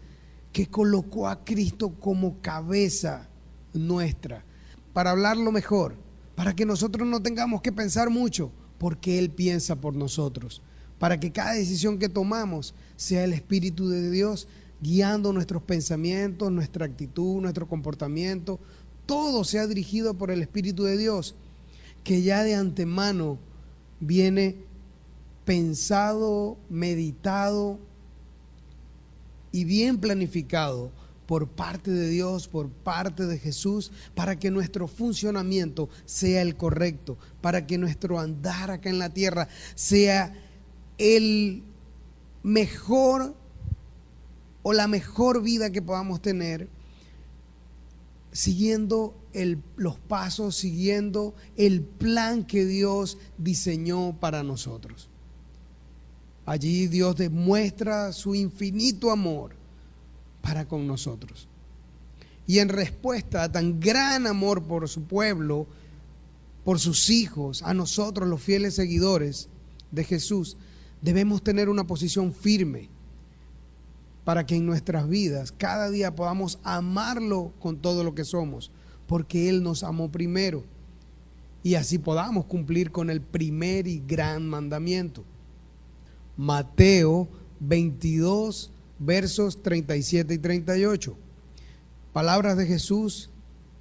que 0.53 0.67
colocó 0.67 1.29
a 1.29 1.45
Cristo 1.45 1.95
como 2.01 2.41
cabeza 2.41 3.29
nuestra. 3.73 4.45
Para 4.93 5.11
hablarlo 5.11 5.53
mejor, 5.53 5.97
para 6.35 6.55
que 6.55 6.67
nosotros 6.67 7.07
no 7.07 7.23
tengamos 7.23 7.63
que 7.63 7.73
pensar 7.73 8.11
mucho, 8.11 8.51
porque 8.79 9.19
Él 9.19 9.31
piensa 9.31 9.77
por 9.77 9.95
nosotros. 9.95 10.63
Para 10.99 11.21
que 11.21 11.33
cada 11.33 11.53
decisión 11.53 11.99
que 11.99 12.09
tomamos 12.09 12.75
sea 12.97 13.25
el 13.25 13.33
Espíritu 13.33 13.89
de 13.89 14.11
Dios 14.11 14.49
guiando 14.81 15.33
nuestros 15.33 15.63
pensamientos, 15.63 16.51
nuestra 16.53 16.87
actitud, 16.87 17.41
nuestro 17.41 17.69
comportamiento. 17.69 18.61
Todo 19.07 19.45
sea 19.45 19.67
dirigido 19.67 20.15
por 20.15 20.31
el 20.31 20.43
Espíritu 20.43 20.85
de 20.85 20.97
Dios 20.97 21.35
que 22.05 22.23
ya 22.23 22.43
de 22.43 22.55
antemano 22.55 23.39
viene 24.01 24.57
pensado, 25.49 26.59
meditado 26.69 27.79
y 29.51 29.65
bien 29.65 29.97
planificado 29.97 30.93
por 31.25 31.49
parte 31.49 31.91
de 31.91 32.11
Dios, 32.11 32.49
por 32.49 32.69
parte 32.69 33.25
de 33.25 33.39
Jesús, 33.39 33.91
para 34.15 34.39
que 34.39 34.51
nuestro 34.51 34.89
funcionamiento 34.89 35.89
sea 36.05 36.43
el 36.43 36.55
correcto, 36.55 37.17
para 37.41 37.67
que 37.67 37.79
nuestro 37.79 38.21
andar 38.21 38.71
acá 38.71 38.91
en 38.91 38.99
la 38.99 39.09
tierra 39.09 39.49
sea 39.75 40.35
el 40.99 41.63
mejor 42.43 43.35
o 44.63 44.75
la 44.75 44.87
mejor 44.87 45.43
vida 45.43 45.71
que 45.71 45.81
podamos 45.81 46.21
tener, 46.21 46.69
siguiendo 48.33 49.17
los 49.77 49.99
pasos, 49.99 50.57
siguiendo 50.57 51.35
el 51.57 51.81
plan 51.81 52.45
que 52.45 52.67
Dios 52.67 53.17
diseñó 53.39 54.15
para 54.21 54.43
nosotros. 54.43 55.09
Allí 56.49 56.87
Dios 56.87 57.15
demuestra 57.15 58.11
su 58.15 58.35
infinito 58.35 59.11
amor 59.11 59.55
para 60.41 60.67
con 60.67 60.87
nosotros. 60.87 61.47
Y 62.47 62.61
en 62.61 62.71
respuesta 62.71 63.43
a 63.43 63.53
tan 63.53 63.81
gran 63.81 64.27
amor 64.27 64.63
por 64.63 64.89
su 64.89 65.03
pueblo, 65.03 65.67
por 66.65 66.81
sus 66.81 67.11
hijos, 67.11 67.63
a 67.63 67.75
nosotros 67.75 68.27
los 68.27 68.41
fieles 68.41 68.75
seguidores 68.75 69.51
de 69.91 70.05
Jesús, 70.05 70.57
debemos 71.03 71.43
tener 71.43 71.69
una 71.69 71.87
posición 71.87 72.33
firme 72.33 72.89
para 74.25 74.47
que 74.47 74.57
en 74.57 74.65
nuestras 74.65 75.07
vidas 75.07 75.53
cada 75.53 75.91
día 75.91 76.15
podamos 76.15 76.59
amarlo 76.63 77.53
con 77.61 77.77
todo 77.77 78.05
lo 78.05 78.15
que 78.15 78.25
somos, 78.25 78.71
porque 79.07 79.51
Él 79.51 79.63
nos 79.63 79.83
amó 79.83 80.11
primero 80.11 80.65
y 81.63 81.75
así 81.75 81.99
podamos 81.99 82.47
cumplir 82.47 82.91
con 82.91 83.11
el 83.11 83.21
primer 83.21 83.87
y 83.87 84.03
gran 84.07 84.49
mandamiento. 84.49 85.25
Mateo 86.39 87.27
22, 87.59 88.71
versos 89.01 89.61
37 89.61 90.35
y 90.35 90.39
38. 90.39 91.17
Palabras 92.13 92.57
de 92.57 92.65
Jesús 92.65 93.29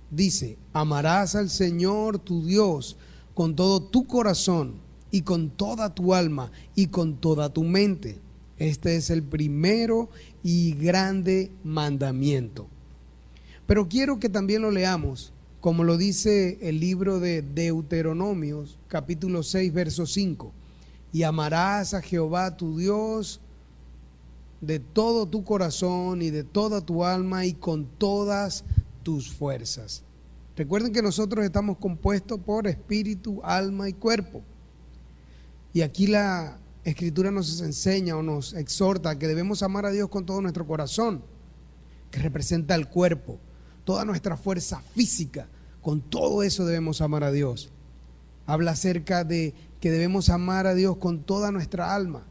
dice, 0.09 0.57
amarás 0.73 1.35
al 1.35 1.51
Señor 1.51 2.17
tu 2.17 2.43
Dios 2.43 2.97
con 3.35 3.55
todo 3.55 3.79
tu 3.79 4.07
corazón 4.07 4.73
y 5.11 5.21
con 5.21 5.51
toda 5.51 5.93
tu 5.93 6.15
alma 6.15 6.51
y 6.73 6.87
con 6.87 7.17
toda 7.17 7.53
tu 7.53 7.63
mente. 7.63 8.17
Este 8.57 8.95
es 8.95 9.11
el 9.11 9.21
primero 9.21 10.09
y 10.41 10.73
grande 10.73 11.51
mandamiento. 11.63 12.65
Pero 13.67 13.87
quiero 13.87 14.19
que 14.19 14.29
también 14.29 14.63
lo 14.63 14.71
leamos, 14.71 15.31
como 15.61 15.83
lo 15.83 15.95
dice 15.95 16.57
el 16.61 16.79
libro 16.79 17.19
de 17.19 17.43
Deuteronomios, 17.43 18.79
capítulo 18.87 19.43
6, 19.43 19.71
verso 19.71 20.07
5. 20.07 20.51
Y 21.11 21.23
amarás 21.23 21.93
a 21.93 22.01
Jehová 22.01 22.57
tu 22.57 22.77
Dios 22.77 23.39
de 24.61 24.79
todo 24.79 25.27
tu 25.27 25.43
corazón 25.43 26.21
y 26.21 26.29
de 26.29 26.43
toda 26.43 26.81
tu 26.81 27.03
alma 27.03 27.45
y 27.45 27.53
con 27.53 27.85
todas 27.85 28.63
tus 29.03 29.31
fuerzas. 29.31 30.03
Recuerden 30.55 30.91
que 30.91 31.01
nosotros 31.01 31.45
estamos 31.45 31.77
compuestos 31.77 32.39
por 32.39 32.67
espíritu, 32.67 33.41
alma 33.43 33.87
y 33.87 33.93
cuerpo. 33.93 34.41
Y 35.73 35.81
aquí 35.81 36.07
la 36.07 36.57
escritura 36.83 37.31
nos 37.31 37.61
enseña 37.61 38.17
o 38.17 38.23
nos 38.23 38.53
exhorta 38.53 39.19
que 39.19 39.27
debemos 39.27 39.61
amar 39.61 39.85
a 39.85 39.91
Dios 39.91 40.09
con 40.09 40.25
todo 40.25 40.41
nuestro 40.41 40.65
corazón, 40.65 41.21
que 42.11 42.19
representa 42.19 42.73
el 42.75 42.87
cuerpo 42.87 43.39
toda 43.87 44.03
nuestra 44.03 44.35
fuerza 44.35 44.81
física, 44.95 45.47
con 45.81 46.01
todo 46.01 46.43
eso 46.43 46.65
debemos 46.65 46.99
amar 46.99 47.23
a 47.23 47.31
Dios. 47.31 47.69
Habla 48.45 48.71
acerca 48.71 49.23
de 49.23 49.53
que 49.79 49.91
debemos 49.91 50.29
amar 50.29 50.67
a 50.67 50.75
Dios 50.75 50.97
con 50.97 51.23
toda 51.23 51.51
nuestra 51.51 51.93
alma, 51.93 52.25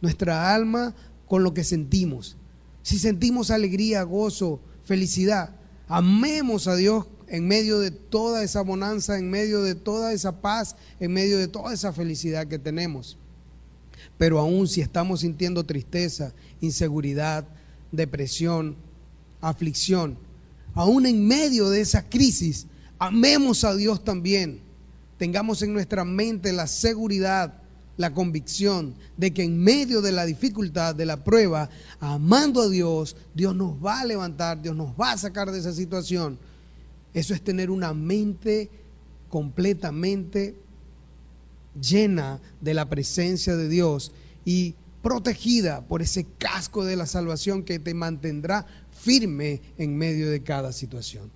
nuestra 0.00 0.54
alma 0.54 0.94
con 1.26 1.42
lo 1.42 1.54
que 1.54 1.64
sentimos. 1.64 2.36
Si 2.82 2.98
sentimos 2.98 3.50
alegría, 3.50 4.02
gozo, 4.04 4.60
felicidad, 4.84 5.50
amemos 5.88 6.68
a 6.68 6.76
Dios 6.76 7.06
en 7.28 7.48
medio 7.48 7.80
de 7.80 7.90
toda 7.90 8.42
esa 8.44 8.60
bonanza, 8.62 9.18
en 9.18 9.30
medio 9.30 9.62
de 9.62 9.74
toda 9.74 10.12
esa 10.12 10.40
paz, 10.40 10.76
en 11.00 11.12
medio 11.12 11.38
de 11.38 11.48
toda 11.48 11.74
esa 11.74 11.92
felicidad 11.92 12.46
que 12.46 12.58
tenemos. 12.58 13.18
Pero 14.18 14.38
aún 14.38 14.68
si 14.68 14.80
estamos 14.80 15.20
sintiendo 15.20 15.64
tristeza, 15.64 16.32
inseguridad, 16.60 17.46
depresión, 17.92 18.76
aflicción, 19.40 20.18
aún 20.74 21.06
en 21.06 21.26
medio 21.26 21.70
de 21.70 21.80
esa 21.80 22.08
crisis, 22.08 22.66
amemos 22.98 23.64
a 23.64 23.74
Dios 23.74 24.04
también. 24.04 24.60
Tengamos 25.18 25.62
en 25.62 25.72
nuestra 25.72 26.04
mente 26.04 26.52
la 26.52 26.66
seguridad, 26.66 27.62
la 27.96 28.12
convicción 28.12 28.94
de 29.16 29.32
que 29.32 29.42
en 29.42 29.58
medio 29.58 30.02
de 30.02 30.12
la 30.12 30.26
dificultad, 30.26 30.94
de 30.94 31.06
la 31.06 31.24
prueba, 31.24 31.70
amando 32.00 32.62
a 32.62 32.68
Dios, 32.68 33.16
Dios 33.34 33.54
nos 33.54 33.82
va 33.84 34.00
a 34.00 34.04
levantar, 34.04 34.60
Dios 34.60 34.76
nos 34.76 34.90
va 34.90 35.12
a 35.12 35.18
sacar 35.18 35.50
de 35.50 35.58
esa 35.58 35.72
situación. 35.72 36.38
Eso 37.14 37.32
es 37.32 37.42
tener 37.42 37.70
una 37.70 37.94
mente 37.94 38.68
completamente 39.30 40.54
llena 41.80 42.40
de 42.60 42.74
la 42.74 42.88
presencia 42.88 43.56
de 43.56 43.68
Dios 43.68 44.12
y 44.44 44.74
protegida 45.02 45.86
por 45.86 46.02
ese 46.02 46.26
casco 46.38 46.84
de 46.84 46.96
la 46.96 47.06
salvación 47.06 47.62
que 47.62 47.78
te 47.78 47.94
mantendrá 47.94 48.66
firme 49.00 49.62
en 49.78 49.96
medio 49.96 50.30
de 50.30 50.42
cada 50.42 50.72
situación. 50.72 51.30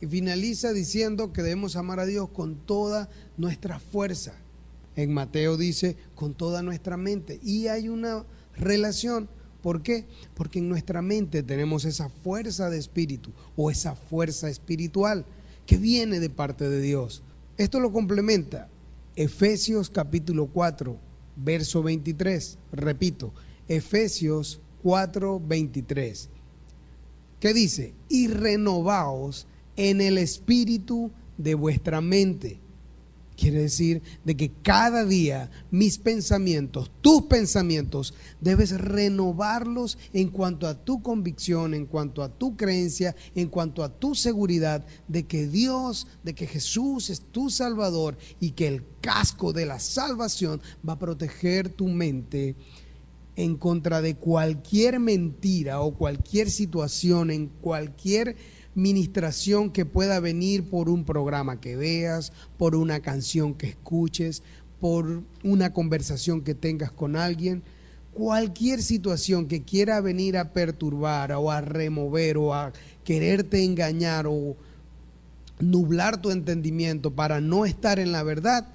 Y 0.00 0.06
finaliza 0.06 0.72
diciendo 0.72 1.32
que 1.32 1.42
debemos 1.42 1.76
amar 1.76 2.00
a 2.00 2.06
Dios 2.06 2.30
con 2.30 2.56
toda 2.56 3.08
nuestra 3.36 3.78
fuerza. 3.78 4.32
En 4.96 5.12
Mateo 5.12 5.56
dice, 5.56 5.96
con 6.14 6.34
toda 6.34 6.62
nuestra 6.62 6.96
mente. 6.96 7.38
Y 7.42 7.68
hay 7.68 7.88
una 7.88 8.24
relación. 8.56 9.28
¿Por 9.62 9.82
qué? 9.82 10.06
Porque 10.34 10.58
en 10.58 10.68
nuestra 10.68 11.02
mente 11.02 11.42
tenemos 11.42 11.84
esa 11.84 12.08
fuerza 12.08 12.70
de 12.70 12.78
espíritu 12.78 13.30
o 13.56 13.70
esa 13.70 13.94
fuerza 13.94 14.48
espiritual 14.48 15.26
que 15.66 15.76
viene 15.76 16.18
de 16.18 16.30
parte 16.30 16.68
de 16.68 16.80
Dios. 16.80 17.22
Esto 17.58 17.78
lo 17.78 17.92
complementa 17.92 18.68
Efesios 19.16 19.90
capítulo 19.90 20.46
4, 20.46 20.96
verso 21.36 21.82
23. 21.82 22.58
Repito, 22.72 23.32
Efesios 23.68 24.60
4, 24.82 25.42
23. 25.46 26.28
¿Qué 27.38 27.52
dice? 27.52 27.92
Y 28.08 28.28
renovaos 28.28 29.46
en 29.88 30.02
el 30.02 30.18
espíritu 30.18 31.10
de 31.38 31.54
vuestra 31.54 32.02
mente. 32.02 32.60
Quiere 33.34 33.62
decir 33.62 34.02
de 34.26 34.36
que 34.36 34.50
cada 34.50 35.06
día 35.06 35.50
mis 35.70 35.96
pensamientos, 35.96 36.90
tus 37.00 37.22
pensamientos, 37.22 38.12
debes 38.42 38.78
renovarlos 38.78 39.96
en 40.12 40.28
cuanto 40.28 40.66
a 40.66 40.74
tu 40.74 41.02
convicción, 41.02 41.72
en 41.72 41.86
cuanto 41.86 42.22
a 42.22 42.28
tu 42.28 42.58
creencia, 42.58 43.16
en 43.34 43.48
cuanto 43.48 43.82
a 43.82 43.88
tu 43.88 44.14
seguridad 44.14 44.84
de 45.08 45.22
que 45.22 45.46
Dios, 45.46 46.06
de 46.24 46.34
que 46.34 46.46
Jesús 46.46 47.08
es 47.08 47.22
tu 47.22 47.48
Salvador 47.48 48.18
y 48.38 48.50
que 48.50 48.68
el 48.68 48.84
casco 49.00 49.54
de 49.54 49.64
la 49.64 49.80
salvación 49.80 50.60
va 50.86 50.92
a 50.92 50.98
proteger 50.98 51.70
tu 51.70 51.88
mente 51.88 52.54
en 53.36 53.56
contra 53.56 54.02
de 54.02 54.16
cualquier 54.16 55.00
mentira 55.00 55.80
o 55.80 55.94
cualquier 55.94 56.50
situación, 56.50 57.30
en 57.30 57.46
cualquier 57.46 58.36
ministración 58.80 59.70
que 59.70 59.84
pueda 59.84 60.20
venir 60.20 60.68
por 60.68 60.88
un 60.88 61.04
programa 61.04 61.60
que 61.60 61.76
veas, 61.76 62.32
por 62.56 62.74
una 62.74 63.00
canción 63.00 63.54
que 63.54 63.68
escuches, 63.68 64.42
por 64.80 65.22
una 65.44 65.72
conversación 65.72 66.40
que 66.40 66.54
tengas 66.54 66.90
con 66.90 67.14
alguien, 67.14 67.62
cualquier 68.12 68.82
situación 68.82 69.46
que 69.46 69.62
quiera 69.62 70.00
venir 70.00 70.36
a 70.36 70.52
perturbar 70.52 71.32
o 71.32 71.50
a 71.50 71.60
remover 71.60 72.38
o 72.38 72.54
a 72.54 72.72
quererte 73.04 73.64
engañar 73.64 74.26
o 74.26 74.56
nublar 75.60 76.20
tu 76.20 76.30
entendimiento 76.30 77.14
para 77.14 77.40
no 77.40 77.66
estar 77.66 77.98
en 77.98 78.12
la 78.12 78.22
verdad, 78.22 78.66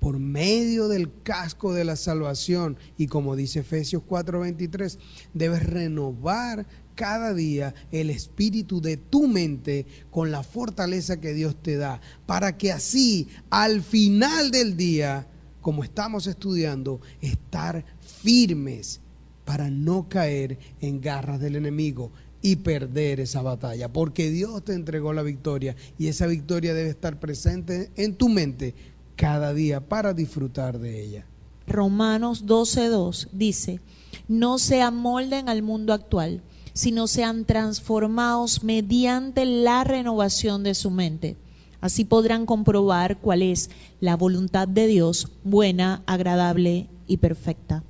por 0.00 0.18
medio 0.18 0.88
del 0.88 1.10
casco 1.22 1.74
de 1.74 1.84
la 1.84 1.94
salvación 1.94 2.78
y 2.96 3.06
como 3.06 3.36
dice 3.36 3.60
Efesios 3.60 4.02
4:23, 4.08 4.98
debes 5.34 5.64
renovar 5.64 6.66
cada 7.00 7.32
día 7.32 7.72
el 7.92 8.10
espíritu 8.10 8.82
de 8.82 8.98
tu 8.98 9.26
mente 9.26 9.86
con 10.10 10.30
la 10.30 10.42
fortaleza 10.42 11.18
que 11.18 11.32
Dios 11.32 11.56
te 11.56 11.76
da, 11.76 12.02
para 12.26 12.58
que 12.58 12.72
así 12.72 13.26
al 13.48 13.80
final 13.80 14.50
del 14.50 14.76
día, 14.76 15.26
como 15.62 15.82
estamos 15.82 16.26
estudiando, 16.26 17.00
estar 17.22 17.86
firmes 18.22 19.00
para 19.46 19.70
no 19.70 20.10
caer 20.10 20.58
en 20.82 21.00
garras 21.00 21.40
del 21.40 21.56
enemigo 21.56 22.12
y 22.42 22.56
perder 22.56 23.20
esa 23.20 23.40
batalla, 23.40 23.90
porque 23.90 24.30
Dios 24.30 24.62
te 24.62 24.74
entregó 24.74 25.14
la 25.14 25.22
victoria 25.22 25.76
y 25.98 26.08
esa 26.08 26.26
victoria 26.26 26.74
debe 26.74 26.90
estar 26.90 27.18
presente 27.18 27.90
en 27.96 28.14
tu 28.14 28.28
mente 28.28 28.74
cada 29.16 29.54
día 29.54 29.80
para 29.80 30.12
disfrutar 30.12 30.78
de 30.78 31.02
ella. 31.02 31.26
Romanos 31.66 32.44
12.2 32.44 33.28
dice, 33.32 33.80
no 34.28 34.58
se 34.58 34.82
amolden 34.82 35.48
al 35.48 35.62
mundo 35.62 35.94
actual, 35.94 36.42
sino 36.72 37.06
sean 37.06 37.44
transformados 37.44 38.62
mediante 38.62 39.44
la 39.44 39.84
renovación 39.84 40.62
de 40.62 40.74
su 40.74 40.90
mente. 40.90 41.36
Así 41.80 42.04
podrán 42.04 42.46
comprobar 42.46 43.18
cuál 43.18 43.42
es 43.42 43.70
la 44.00 44.16
voluntad 44.16 44.68
de 44.68 44.86
Dios, 44.86 45.28
buena, 45.44 46.02
agradable 46.06 46.88
y 47.06 47.16
perfecta. 47.16 47.82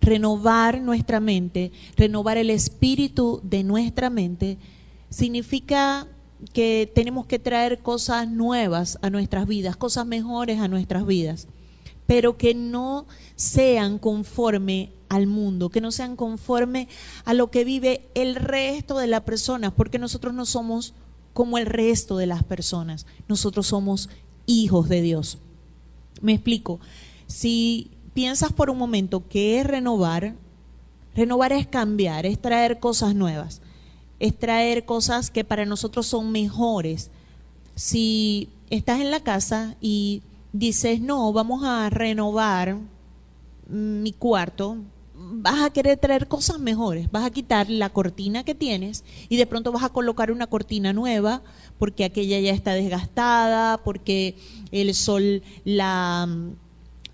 Renovar 0.00 0.80
nuestra 0.80 1.20
mente, 1.20 1.72
renovar 1.96 2.38
el 2.38 2.50
espíritu 2.50 3.40
de 3.42 3.64
nuestra 3.64 4.10
mente, 4.10 4.58
significa 5.10 6.06
que 6.52 6.90
tenemos 6.94 7.26
que 7.26 7.38
traer 7.38 7.78
cosas 7.78 8.28
nuevas 8.28 8.98
a 9.00 9.10
nuestras 9.10 9.46
vidas, 9.46 9.76
cosas 9.76 10.06
mejores 10.06 10.60
a 10.60 10.68
nuestras 10.68 11.06
vidas, 11.06 11.48
pero 12.06 12.36
que 12.36 12.54
no 12.54 13.06
sean 13.36 13.98
conforme 13.98 14.90
al 15.08 15.26
mundo, 15.26 15.68
que 15.68 15.80
no 15.80 15.92
sean 15.92 16.16
conforme 16.16 16.88
a 17.24 17.34
lo 17.34 17.50
que 17.50 17.64
vive 17.64 18.08
el 18.14 18.34
resto 18.34 18.98
de 18.98 19.06
las 19.06 19.22
personas, 19.22 19.72
porque 19.76 19.98
nosotros 19.98 20.34
no 20.34 20.46
somos 20.46 20.94
como 21.32 21.58
el 21.58 21.66
resto 21.66 22.16
de 22.16 22.26
las 22.26 22.42
personas, 22.42 23.06
nosotros 23.28 23.66
somos 23.66 24.08
hijos 24.46 24.88
de 24.88 25.02
Dios. 25.02 25.38
Me 26.22 26.32
explico, 26.32 26.80
si 27.26 27.90
piensas 28.14 28.52
por 28.52 28.70
un 28.70 28.78
momento 28.78 29.28
que 29.28 29.60
es 29.60 29.66
renovar, 29.66 30.34
renovar 31.14 31.52
es 31.52 31.66
cambiar, 31.66 32.24
es 32.24 32.40
traer 32.40 32.80
cosas 32.80 33.14
nuevas, 33.14 33.60
es 34.18 34.38
traer 34.38 34.86
cosas 34.86 35.30
que 35.30 35.44
para 35.44 35.66
nosotros 35.66 36.06
son 36.06 36.32
mejores. 36.32 37.10
Si 37.74 38.48
estás 38.70 39.00
en 39.00 39.10
la 39.10 39.20
casa 39.20 39.76
y 39.80 40.22
dices, 40.52 41.00
no, 41.00 41.32
vamos 41.32 41.64
a 41.64 41.90
renovar 41.90 42.78
mi 43.68 44.12
cuarto, 44.12 44.78
vas 45.28 45.62
a 45.62 45.70
querer 45.70 45.98
traer 45.98 46.28
cosas 46.28 46.58
mejores, 46.58 47.10
vas 47.10 47.24
a 47.24 47.30
quitar 47.30 47.68
la 47.68 47.90
cortina 47.90 48.44
que 48.44 48.54
tienes 48.54 49.04
y 49.28 49.36
de 49.36 49.46
pronto 49.46 49.72
vas 49.72 49.82
a 49.82 49.88
colocar 49.88 50.30
una 50.30 50.46
cortina 50.46 50.92
nueva 50.92 51.42
porque 51.78 52.04
aquella 52.04 52.38
ya 52.38 52.52
está 52.52 52.74
desgastada, 52.74 53.78
porque 53.78 54.36
el 54.70 54.94
sol 54.94 55.42
la, 55.64 56.28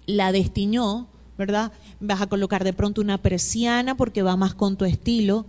la 0.06 0.32
destiñó, 0.32 1.06
¿verdad? 1.38 1.72
Vas 2.00 2.20
a 2.20 2.26
colocar 2.26 2.64
de 2.64 2.72
pronto 2.72 3.00
una 3.00 3.18
persiana 3.18 3.96
porque 3.96 4.22
va 4.22 4.36
más 4.36 4.54
con 4.54 4.76
tu 4.76 4.84
estilo. 4.84 5.46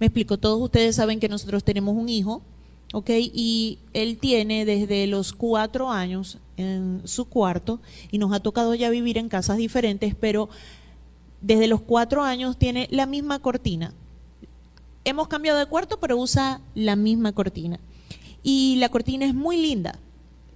Me 0.00 0.06
explico, 0.06 0.38
todos 0.38 0.60
ustedes 0.60 0.96
saben 0.96 1.20
que 1.20 1.28
nosotros 1.28 1.64
tenemos 1.64 1.96
un 1.96 2.08
hijo, 2.08 2.42
¿ok? 2.92 3.10
Y 3.10 3.78
él 3.92 4.18
tiene 4.18 4.64
desde 4.64 5.06
los 5.06 5.32
cuatro 5.32 5.90
años 5.90 6.38
en 6.56 7.02
su 7.04 7.26
cuarto 7.26 7.80
y 8.10 8.18
nos 8.18 8.32
ha 8.32 8.40
tocado 8.40 8.74
ya 8.74 8.90
vivir 8.90 9.18
en 9.18 9.28
casas 9.28 9.58
diferentes, 9.58 10.14
pero 10.14 10.48
desde 11.40 11.68
los 11.68 11.80
cuatro 11.80 12.22
años 12.22 12.56
tiene 12.56 12.88
la 12.90 13.06
misma 13.06 13.38
cortina. 13.38 13.92
Hemos 15.04 15.28
cambiado 15.28 15.58
de 15.58 15.66
cuarto, 15.66 15.98
pero 16.00 16.16
usa 16.16 16.60
la 16.74 16.96
misma 16.96 17.32
cortina. 17.32 17.78
Y 18.42 18.76
la 18.76 18.88
cortina 18.88 19.26
es 19.26 19.34
muy 19.34 19.56
linda, 19.56 19.98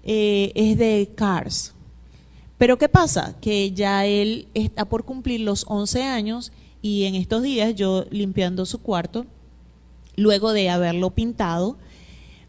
eh, 0.02 0.52
es 0.54 0.78
de 0.78 1.10
Cars. 1.14 1.74
Pero 2.58 2.78
¿qué 2.78 2.88
pasa? 2.88 3.34
Que 3.40 3.72
ya 3.72 4.06
él 4.06 4.46
está 4.54 4.84
por 4.84 5.04
cumplir 5.04 5.40
los 5.40 5.64
11 5.68 6.04
años 6.04 6.52
y 6.80 7.04
en 7.04 7.14
estos 7.14 7.42
días 7.42 7.74
yo 7.74 8.04
limpiando 8.10 8.66
su 8.66 8.78
cuarto, 8.78 9.26
luego 10.16 10.52
de 10.52 10.68
haberlo 10.70 11.10
pintado, 11.10 11.76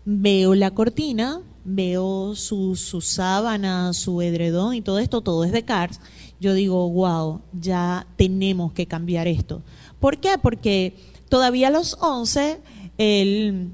veo 0.05 0.53
la 0.55 0.71
cortina, 0.71 1.41
veo 1.65 2.35
su, 2.35 2.75
su 2.75 3.01
sábana, 3.01 3.93
su 3.93 4.21
edredón 4.21 4.75
y 4.75 4.81
todo 4.81 4.99
esto, 4.99 5.21
todo 5.21 5.45
es 5.45 5.51
de 5.51 5.63
Cars 5.63 5.99
yo 6.43 6.53
digo, 6.53 6.89
wow, 6.89 7.41
ya 7.53 8.05
tenemos 8.17 8.73
que 8.73 8.85
cambiar 8.85 9.29
esto. 9.29 9.63
¿Por 10.01 10.17
qué? 10.17 10.37
Porque 10.41 10.93
todavía 11.29 11.69
a 11.69 11.71
los 11.71 11.95
11 12.01 12.59
él 12.97 13.69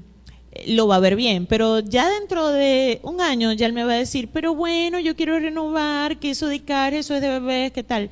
lo 0.68 0.86
va 0.86 0.96
a 0.96 1.00
ver 1.00 1.16
bien, 1.16 1.46
pero 1.46 1.80
ya 1.80 2.08
dentro 2.08 2.46
de 2.46 3.00
un 3.02 3.20
año 3.20 3.52
ya 3.54 3.66
él 3.66 3.72
me 3.72 3.82
va 3.82 3.94
a 3.94 3.96
decir, 3.96 4.30
pero 4.32 4.54
bueno, 4.54 5.00
yo 5.00 5.16
quiero 5.16 5.40
renovar, 5.40 6.20
que 6.20 6.30
eso 6.30 6.46
de 6.46 6.60
car, 6.60 6.94
eso 6.94 7.12
es 7.16 7.20
de 7.20 7.40
bebés, 7.40 7.72
¿qué 7.72 7.82
tal? 7.82 8.08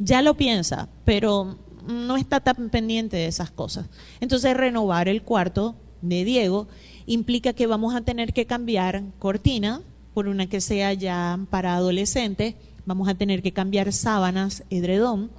Ya 0.00 0.22
lo 0.22 0.34
piensa, 0.36 0.88
pero 1.04 1.56
no 1.86 2.16
está 2.16 2.40
tan 2.40 2.68
pendiente 2.68 3.16
de 3.16 3.26
esas 3.26 3.52
cosas. 3.52 3.86
Entonces 4.18 4.56
renovar 4.56 5.08
el 5.08 5.22
cuarto 5.22 5.76
de 6.02 6.24
Diego 6.24 6.66
implica 7.06 7.52
que 7.52 7.68
vamos 7.68 7.94
a 7.94 8.00
tener 8.00 8.32
que 8.32 8.46
cambiar 8.46 9.04
cortina 9.20 9.82
por 10.14 10.26
una 10.26 10.48
que 10.48 10.60
sea 10.60 10.94
ya 10.94 11.38
para 11.48 11.76
adolescentes 11.76 12.56
vamos 12.86 13.08
a 13.08 13.14
tener 13.14 13.42
que 13.42 13.52
cambiar 13.52 13.92
sábanas, 13.92 14.64
edredón, 14.70 15.30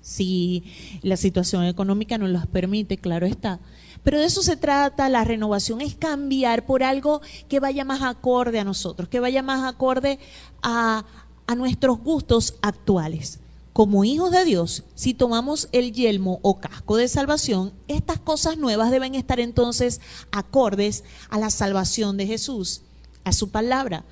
si 0.00 0.64
la 1.02 1.16
situación 1.16 1.64
económica 1.64 2.18
nos 2.18 2.30
las 2.30 2.46
permite, 2.46 2.96
claro 2.96 3.26
está. 3.26 3.60
Pero 4.02 4.18
de 4.18 4.24
eso 4.24 4.42
se 4.42 4.56
trata, 4.56 5.08
la 5.08 5.24
renovación 5.24 5.80
es 5.80 5.94
cambiar 5.94 6.64
por 6.64 6.82
algo 6.82 7.20
que 7.48 7.60
vaya 7.60 7.84
más 7.84 8.02
acorde 8.02 8.58
a 8.58 8.64
nosotros, 8.64 9.08
que 9.08 9.20
vaya 9.20 9.42
más 9.42 9.64
acorde 9.64 10.18
a, 10.62 11.04
a 11.46 11.54
nuestros 11.54 11.98
gustos 11.98 12.54
actuales. 12.62 13.40
Como 13.72 14.04
hijos 14.04 14.30
de 14.32 14.44
Dios, 14.44 14.84
si 14.94 15.14
tomamos 15.14 15.68
el 15.72 15.92
yelmo 15.92 16.40
o 16.42 16.58
casco 16.58 16.96
de 16.96 17.08
salvación, 17.08 17.72
estas 17.88 18.18
cosas 18.18 18.56
nuevas 18.56 18.90
deben 18.90 19.14
estar 19.14 19.38
entonces 19.38 20.00
acordes 20.32 21.04
a 21.28 21.38
la 21.38 21.50
salvación 21.50 22.16
de 22.16 22.26
Jesús, 22.26 22.82
a 23.24 23.32
su 23.32 23.50
palabra 23.50 24.04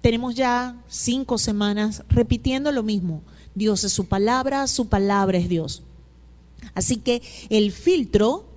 tenemos 0.00 0.34
ya 0.34 0.76
cinco 0.88 1.38
semanas 1.38 2.02
repitiendo 2.08 2.72
lo 2.72 2.82
mismo. 2.82 3.22
Dios 3.54 3.84
es 3.84 3.92
su 3.92 4.06
palabra, 4.06 4.66
su 4.66 4.88
palabra 4.88 5.38
es 5.38 5.48
Dios. 5.48 5.82
Así 6.74 6.96
que 6.96 7.22
el 7.50 7.72
filtro 7.72 8.48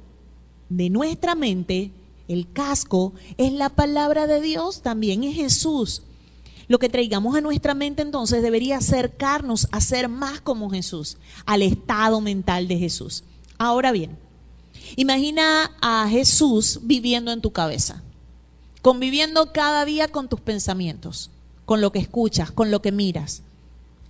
de 0.69 0.89
nuestra 0.89 1.36
mente, 1.36 1.91
el 2.27 2.51
casco, 2.51 3.13
es 3.38 3.51
la 3.51 3.69
palabra 3.69 4.27
de 4.27 4.41
Dios, 4.41 4.82
también 4.82 5.23
es 5.23 5.36
Jesús. 5.36 6.04
Lo 6.67 6.80
que 6.80 6.89
traigamos 6.89 7.36
a 7.36 7.41
nuestra 7.41 7.73
mente 7.73 8.01
entonces 8.01 8.41
debería 8.41 8.77
acercarnos 8.77 9.67
a 9.71 9.82
ser 9.82 10.08
más 10.08 10.39
como 10.39 10.69
Jesús, 10.69 11.17
al 11.45 11.63
estado 11.63 12.21
mental 12.21 12.67
de 12.67 12.77
Jesús. 12.77 13.23
Ahora 13.58 13.91
bien, 13.91 14.17
imagina 14.95 15.71
a 15.82 16.08
Jesús 16.10 16.80
viviendo 16.84 17.32
en 17.32 17.41
tu 17.41 17.51
cabeza, 17.51 18.04
conviviendo 18.82 19.52
cada 19.54 19.86
día 19.86 20.08
con 20.08 20.28
tus 20.28 20.39
pensamientos, 20.39 21.30
con 21.65 21.82
lo 21.82 21.91
que 21.91 22.00
escuchas, 22.00 22.52
con 22.52 22.72
lo 22.72 22.82
que 22.82 22.91
miras. 22.91 23.44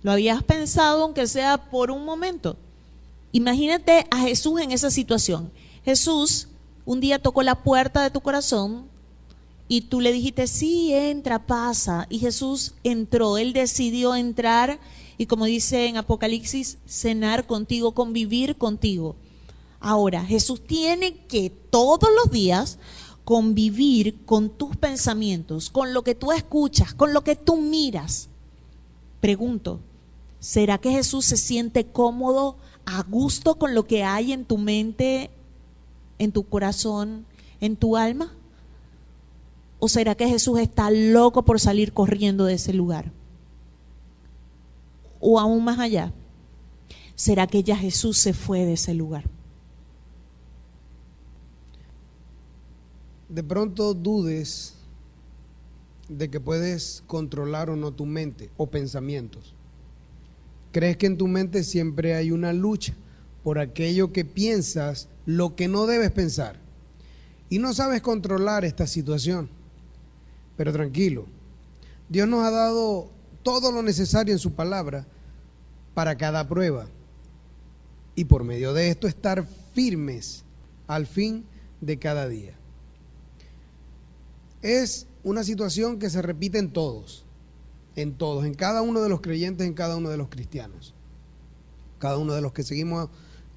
¿Lo 0.02 0.12
habías 0.12 0.42
pensado 0.42 1.02
aunque 1.04 1.26
sea 1.26 1.70
por 1.70 1.90
un 1.90 2.04
momento? 2.04 2.56
Imagínate 3.32 4.06
a 4.10 4.18
Jesús 4.18 4.60
en 4.60 4.72
esa 4.72 4.90
situación. 4.90 5.50
Jesús 5.84 6.48
un 6.84 7.00
día 7.00 7.20
tocó 7.20 7.42
la 7.42 7.62
puerta 7.62 8.02
de 8.02 8.10
tu 8.10 8.20
corazón 8.20 8.86
y 9.68 9.82
tú 9.82 10.00
le 10.00 10.12
dijiste, 10.12 10.46
sí, 10.46 10.92
entra, 10.92 11.46
pasa. 11.46 12.06
Y 12.10 12.18
Jesús 12.18 12.72
entró, 12.82 13.38
Él 13.38 13.52
decidió 13.52 14.14
entrar 14.14 14.80
y 15.16 15.26
como 15.26 15.44
dice 15.44 15.86
en 15.86 15.96
Apocalipsis, 15.96 16.78
cenar 16.86 17.46
contigo, 17.46 17.92
convivir 17.92 18.56
contigo. 18.56 19.14
Ahora, 19.78 20.24
Jesús 20.24 20.60
tiene 20.64 21.14
que 21.14 21.50
todos 21.50 22.08
los 22.16 22.32
días 22.32 22.78
convivir 23.24 24.24
con 24.24 24.50
tus 24.50 24.76
pensamientos, 24.76 25.70
con 25.70 25.94
lo 25.94 26.02
que 26.02 26.14
tú 26.14 26.32
escuchas, 26.32 26.94
con 26.94 27.12
lo 27.12 27.22
que 27.22 27.36
tú 27.36 27.56
miras. 27.56 28.28
Pregunto, 29.20 29.80
¿será 30.40 30.78
que 30.78 30.90
Jesús 30.90 31.24
se 31.24 31.36
siente 31.36 31.86
cómodo, 31.86 32.56
a 32.84 33.02
gusto 33.02 33.56
con 33.56 33.74
lo 33.74 33.86
que 33.86 34.02
hay 34.02 34.32
en 34.32 34.44
tu 34.44 34.58
mente, 34.58 35.30
en 36.18 36.32
tu 36.32 36.48
corazón, 36.48 37.24
en 37.60 37.76
tu 37.76 37.96
alma? 37.96 38.32
¿O 39.78 39.88
será 39.88 40.14
que 40.14 40.28
Jesús 40.28 40.58
está 40.58 40.90
loco 40.90 41.42
por 41.42 41.60
salir 41.60 41.92
corriendo 41.92 42.44
de 42.44 42.54
ese 42.54 42.72
lugar? 42.72 43.12
O 45.20 45.38
aún 45.38 45.64
más 45.64 45.78
allá, 45.78 46.12
¿será 47.14 47.46
que 47.46 47.62
ya 47.62 47.76
Jesús 47.76 48.18
se 48.18 48.32
fue 48.32 48.64
de 48.64 48.72
ese 48.74 48.94
lugar? 48.94 49.24
De 53.32 53.42
pronto 53.42 53.94
dudes 53.94 54.74
de 56.10 56.28
que 56.28 56.38
puedes 56.38 57.02
controlar 57.06 57.70
o 57.70 57.76
no 57.76 57.90
tu 57.90 58.04
mente 58.04 58.50
o 58.58 58.66
pensamientos. 58.66 59.54
Crees 60.70 60.98
que 60.98 61.06
en 61.06 61.16
tu 61.16 61.28
mente 61.28 61.64
siempre 61.64 62.14
hay 62.14 62.30
una 62.30 62.52
lucha 62.52 62.92
por 63.42 63.58
aquello 63.58 64.12
que 64.12 64.26
piensas, 64.26 65.08
lo 65.24 65.56
que 65.56 65.66
no 65.66 65.86
debes 65.86 66.10
pensar. 66.10 66.56
Y 67.48 67.58
no 67.58 67.72
sabes 67.72 68.02
controlar 68.02 68.66
esta 68.66 68.86
situación. 68.86 69.48
Pero 70.58 70.70
tranquilo, 70.70 71.24
Dios 72.10 72.28
nos 72.28 72.44
ha 72.44 72.50
dado 72.50 73.08
todo 73.42 73.72
lo 73.72 73.82
necesario 73.82 74.34
en 74.34 74.40
su 74.40 74.52
palabra 74.52 75.06
para 75.94 76.18
cada 76.18 76.46
prueba. 76.46 76.86
Y 78.14 78.26
por 78.26 78.44
medio 78.44 78.74
de 78.74 78.90
esto 78.90 79.08
estar 79.08 79.46
firmes 79.72 80.44
al 80.86 81.06
fin 81.06 81.46
de 81.80 81.98
cada 81.98 82.28
día. 82.28 82.58
Es 84.62 85.06
una 85.24 85.44
situación 85.44 85.98
que 85.98 86.08
se 86.08 86.22
repite 86.22 86.58
en 86.58 86.70
todos, 86.72 87.24
en 87.96 88.14
todos, 88.14 88.44
en 88.44 88.54
cada 88.54 88.82
uno 88.82 89.00
de 89.00 89.08
los 89.08 89.20
creyentes, 89.20 89.66
en 89.66 89.74
cada 89.74 89.96
uno 89.96 90.08
de 90.08 90.16
los 90.16 90.28
cristianos. 90.28 90.94
Cada 91.98 92.16
uno 92.18 92.32
de 92.32 92.40
los 92.40 92.52
que 92.52 92.62
seguimos 92.62 93.10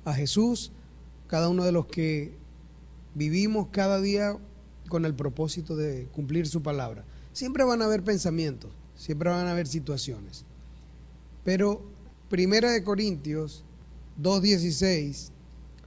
a 0.03 0.13
Jesús, 0.13 0.71
cada 1.27 1.49
uno 1.49 1.63
de 1.63 1.71
los 1.71 1.85
que 1.85 2.33
vivimos 3.13 3.67
cada 3.71 4.01
día 4.01 4.37
con 4.89 5.05
el 5.05 5.15
propósito 5.15 5.75
de 5.75 6.07
cumplir 6.11 6.47
su 6.47 6.61
palabra. 6.61 7.05
Siempre 7.33 7.63
van 7.63 7.81
a 7.81 7.85
haber 7.85 8.03
pensamientos, 8.03 8.71
siempre 8.95 9.29
van 9.29 9.47
a 9.47 9.51
haber 9.51 9.67
situaciones. 9.67 10.45
Pero 11.43 11.81
Primera 12.29 12.71
de 12.71 12.83
Corintios 12.83 13.63
2.16, 14.21 15.29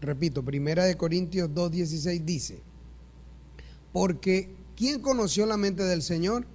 repito, 0.00 0.44
Primera 0.44 0.84
de 0.84 0.96
Corintios 0.96 1.50
2.16 1.50 2.24
dice, 2.24 2.60
porque 3.92 4.50
¿quién 4.78 5.00
conoció 5.00 5.44
la 5.44 5.56
mente 5.56 5.82
del 5.82 6.02
Señor? 6.02 6.46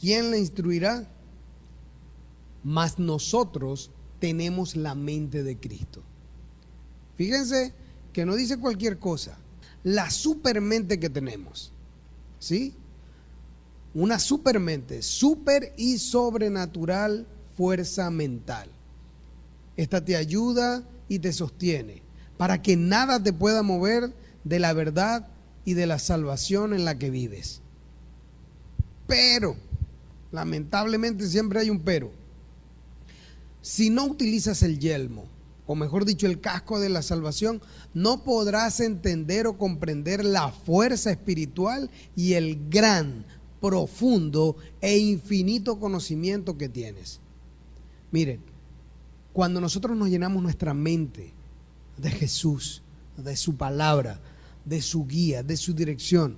¿Quién 0.00 0.30
le 0.30 0.38
instruirá? 0.38 1.06
Mas 2.64 2.98
nosotros 2.98 3.90
tenemos 4.20 4.74
la 4.74 4.94
mente 4.94 5.42
de 5.42 5.58
Cristo. 5.58 6.02
Fíjense 7.16 7.74
que 8.14 8.24
no 8.24 8.34
dice 8.34 8.58
cualquier 8.58 8.98
cosa, 8.98 9.36
la 9.82 10.10
supermente 10.10 10.98
que 10.98 11.10
tenemos. 11.10 11.72
¿Sí? 12.38 12.74
Una 13.92 14.18
supermente, 14.18 15.02
super 15.02 15.74
y 15.76 15.98
sobrenatural 15.98 17.26
fuerza 17.54 18.10
mental. 18.10 18.68
Esta 19.76 20.02
te 20.02 20.16
ayuda 20.16 20.82
y 21.08 21.18
te 21.18 21.34
sostiene 21.34 22.02
para 22.38 22.62
que 22.62 22.76
nada 22.76 23.22
te 23.22 23.32
pueda 23.32 23.62
mover 23.62 24.12
de 24.42 24.58
la 24.58 24.72
verdad 24.72 25.28
y 25.64 25.74
de 25.74 25.86
la 25.86 25.98
salvación 25.98 26.74
en 26.74 26.84
la 26.84 26.98
que 26.98 27.10
vives. 27.10 27.60
Pero, 29.06 29.56
lamentablemente 30.32 31.26
siempre 31.28 31.60
hay 31.60 31.70
un 31.70 31.80
pero. 31.80 32.10
Si 33.62 33.90
no 33.90 34.04
utilizas 34.04 34.62
el 34.62 34.78
yelmo, 34.78 35.24
o 35.66 35.74
mejor 35.74 36.04
dicho, 36.04 36.26
el 36.26 36.40
casco 36.40 36.78
de 36.78 36.90
la 36.90 37.02
salvación, 37.02 37.62
no 37.94 38.22
podrás 38.22 38.80
entender 38.80 39.46
o 39.46 39.56
comprender 39.56 40.24
la 40.24 40.50
fuerza 40.50 41.10
espiritual 41.10 41.90
y 42.14 42.34
el 42.34 42.68
gran, 42.68 43.24
profundo 43.60 44.56
e 44.82 44.98
infinito 44.98 45.80
conocimiento 45.80 46.58
que 46.58 46.68
tienes. 46.68 47.20
Miren, 48.10 48.40
cuando 49.32 49.58
nosotros 49.58 49.96
nos 49.96 50.10
llenamos 50.10 50.42
nuestra 50.42 50.74
mente 50.74 51.32
de 51.96 52.10
Jesús, 52.10 52.82
de 53.16 53.34
su 53.36 53.56
palabra, 53.56 54.20
de 54.64 54.82
su 54.82 55.06
guía, 55.06 55.42
de 55.42 55.56
su 55.56 55.74
dirección, 55.74 56.36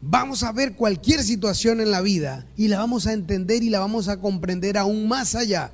vamos 0.00 0.42
a 0.42 0.52
ver 0.52 0.74
cualquier 0.74 1.22
situación 1.22 1.80
en 1.80 1.90
la 1.90 2.00
vida 2.00 2.46
y 2.56 2.68
la 2.68 2.78
vamos 2.78 3.06
a 3.06 3.12
entender 3.12 3.62
y 3.62 3.70
la 3.70 3.80
vamos 3.80 4.08
a 4.08 4.20
comprender 4.20 4.78
aún 4.78 5.08
más 5.08 5.34
allá 5.34 5.72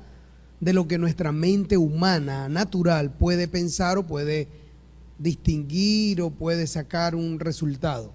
de 0.59 0.73
lo 0.73 0.87
que 0.87 0.97
nuestra 0.97 1.31
mente 1.31 1.77
humana, 1.77 2.49
natural, 2.49 3.11
puede 3.11 3.47
pensar 3.47 3.97
o 3.97 4.07
puede 4.07 4.47
distinguir 5.19 6.21
o 6.21 6.31
puede 6.31 6.67
sacar 6.67 7.15
un 7.15 7.39
resultado. 7.39 8.11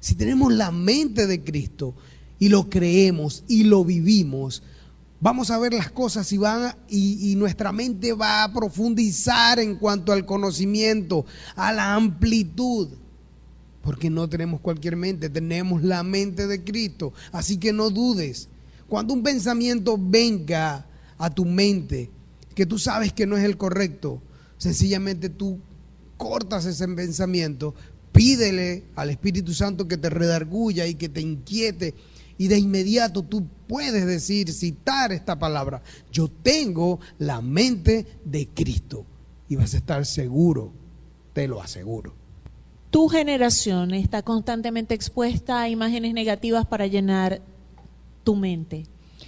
Si 0.00 0.14
tenemos 0.14 0.52
la 0.52 0.70
mente 0.70 1.26
de 1.26 1.42
Cristo 1.42 1.94
y 2.38 2.48
lo 2.48 2.68
creemos 2.68 3.44
y 3.48 3.64
lo 3.64 3.84
vivimos, 3.84 4.62
vamos 5.26 5.50
a 5.50 5.58
ver 5.58 5.74
las 5.74 5.90
cosas 5.90 6.30
y, 6.30 6.38
van 6.38 6.76
y, 6.88 7.34
nuestra 7.34 7.72
mente 7.72 8.12
va 8.12 8.44
a 8.44 8.52
profundizar 8.52 9.58
en 9.58 9.74
cuanto 9.74 10.12
al 10.12 10.24
conocimiento, 10.24 11.26
a 11.56 11.72
la 11.72 11.94
amplitud. 11.94 12.90
Porque 13.82 14.08
no 14.08 14.28
tenemos 14.28 14.60
cualquier 14.60 14.94
mente, 14.94 15.28
tenemos 15.28 15.82
la 15.82 16.04
mente 16.04 16.46
de 16.46 16.62
Cristo. 16.62 17.12
Así 17.32 17.56
que 17.56 17.72
no 17.72 17.90
dudes. 17.90 18.48
Cuando 18.86 19.14
un 19.14 19.24
pensamiento 19.24 19.98
venga 20.00 20.86
a 21.18 21.34
tu 21.34 21.44
mente 21.44 22.08
que 22.54 22.64
tú 22.64 22.78
sabes 22.78 23.12
que 23.12 23.26
no 23.26 23.36
es 23.36 23.42
el 23.42 23.56
correcto, 23.56 24.22
sencillamente 24.58 25.28
tú 25.28 25.58
cortas 26.18 26.66
ese 26.66 26.86
pensamiento, 26.86 27.74
pídele 28.12 28.84
al 28.94 29.10
Espíritu 29.10 29.54
Santo 29.54 29.88
que 29.88 29.96
te 29.96 30.08
redarguya 30.08 30.86
y 30.86 30.94
que 30.94 31.08
te 31.08 31.20
inquiete 31.20 31.94
y 32.38 32.48
de 32.48 32.58
inmediato 32.58 33.22
tú 33.22 33.46
puedes 33.66 34.06
decir, 34.06 34.52
citar 34.52 35.12
esta 35.12 35.38
palabra, 35.38 35.82
yo 36.12 36.28
tengo 36.28 37.00
la 37.18 37.40
mente 37.40 38.06
de 38.24 38.48
Cristo 38.48 39.06
y 39.48 39.56
vas 39.56 39.74
a 39.74 39.78
estar 39.78 40.04
seguro, 40.06 40.72
te 41.32 41.48
lo 41.48 41.62
aseguro. 41.62 42.14
Tu 42.90 43.08
generación 43.08 43.94
está 43.94 44.22
constantemente 44.22 44.94
expuesta 44.94 45.60
a 45.60 45.68
imágenes 45.68 46.14
negativas 46.14 46.66
para 46.66 46.86
llenar 46.86 47.42
tu 48.24 48.36
mente. 48.36 48.84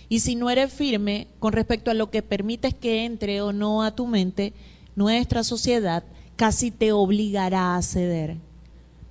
Y 0.09 0.21
si 0.21 0.37
no 0.37 0.49
eres 0.49 0.73
firme 0.73 1.29
con 1.39 1.53
respecto 1.53 1.91
a 1.91 1.95
lo 1.95 2.11
que 2.11 2.23
permites 2.23 2.75
que 2.75 3.05
entre 3.05 3.43
o 3.43 3.53
no 3.53 3.83
a 3.83 3.95
tu 3.95 4.07
mente, 4.07 4.55
nuestra 4.97 5.45
sociedad 5.45 6.03
casi 6.37 6.71
te 6.71 6.93
obligará 6.93 7.77
a 7.77 7.83
ceder. 7.83 8.39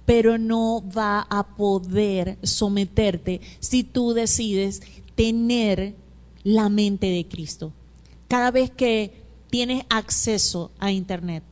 Pero 0.07 0.39
no 0.39 0.83
va 0.89 1.27
a 1.29 1.55
poder 1.55 2.39
someterte 2.41 3.41
si 3.59 3.83
tú 3.83 4.13
decides 4.13 4.81
tener 5.13 5.93
la 6.43 6.69
mente 6.69 7.07
de 7.07 7.27
Cristo. 7.27 7.71
Cada 8.27 8.49
vez 8.49 8.71
que 8.71 9.21
tienes 9.51 9.83
acceso 9.89 10.71
a 10.79 10.91
Internet, 10.91 11.43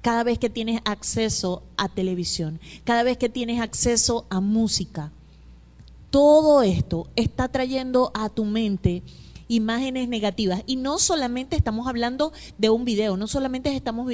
cada 0.00 0.22
vez 0.22 0.38
que 0.38 0.48
tienes 0.48 0.80
acceso 0.84 1.62
a 1.76 1.88
televisión, 1.88 2.60
cada 2.84 3.02
vez 3.02 3.18
que 3.18 3.28
tienes 3.28 3.60
acceso 3.60 4.26
a 4.30 4.40
música, 4.40 5.12
todo 6.10 6.62
esto 6.62 7.08
está 7.16 7.48
trayendo 7.48 8.10
a 8.14 8.28
tu 8.28 8.44
mente 8.44 9.02
imágenes 9.48 10.08
negativas. 10.08 10.62
Y 10.66 10.76
no 10.76 10.98
solamente 10.98 11.56
estamos 11.56 11.88
hablando 11.88 12.32
de 12.58 12.70
un 12.70 12.84
video, 12.84 13.16
no 13.16 13.26
solamente 13.26 13.74
estamos 13.74 14.08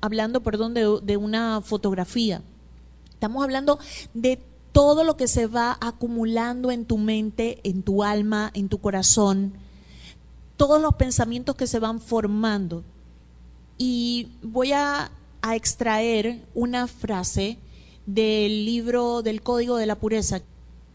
hablando, 0.00 0.42
perdón, 0.42 0.74
de, 0.74 1.00
de 1.02 1.16
una 1.16 1.60
fotografía. 1.60 2.42
Estamos 3.22 3.44
hablando 3.44 3.78
de 4.14 4.40
todo 4.72 5.04
lo 5.04 5.16
que 5.16 5.28
se 5.28 5.46
va 5.46 5.78
acumulando 5.80 6.72
en 6.72 6.84
tu 6.84 6.98
mente, 6.98 7.60
en 7.62 7.84
tu 7.84 8.02
alma, 8.02 8.50
en 8.52 8.68
tu 8.68 8.78
corazón, 8.78 9.52
todos 10.56 10.82
los 10.82 10.94
pensamientos 10.94 11.54
que 11.54 11.68
se 11.68 11.78
van 11.78 12.00
formando. 12.00 12.82
Y 13.78 14.32
voy 14.42 14.72
a, 14.72 15.12
extraer 15.52 16.44
una 16.56 16.88
frase 16.88 17.58
del 18.06 18.64
libro 18.64 19.22
del 19.22 19.40
Código 19.40 19.76
de 19.76 19.86
la 19.86 20.00
Pureza. 20.00 20.42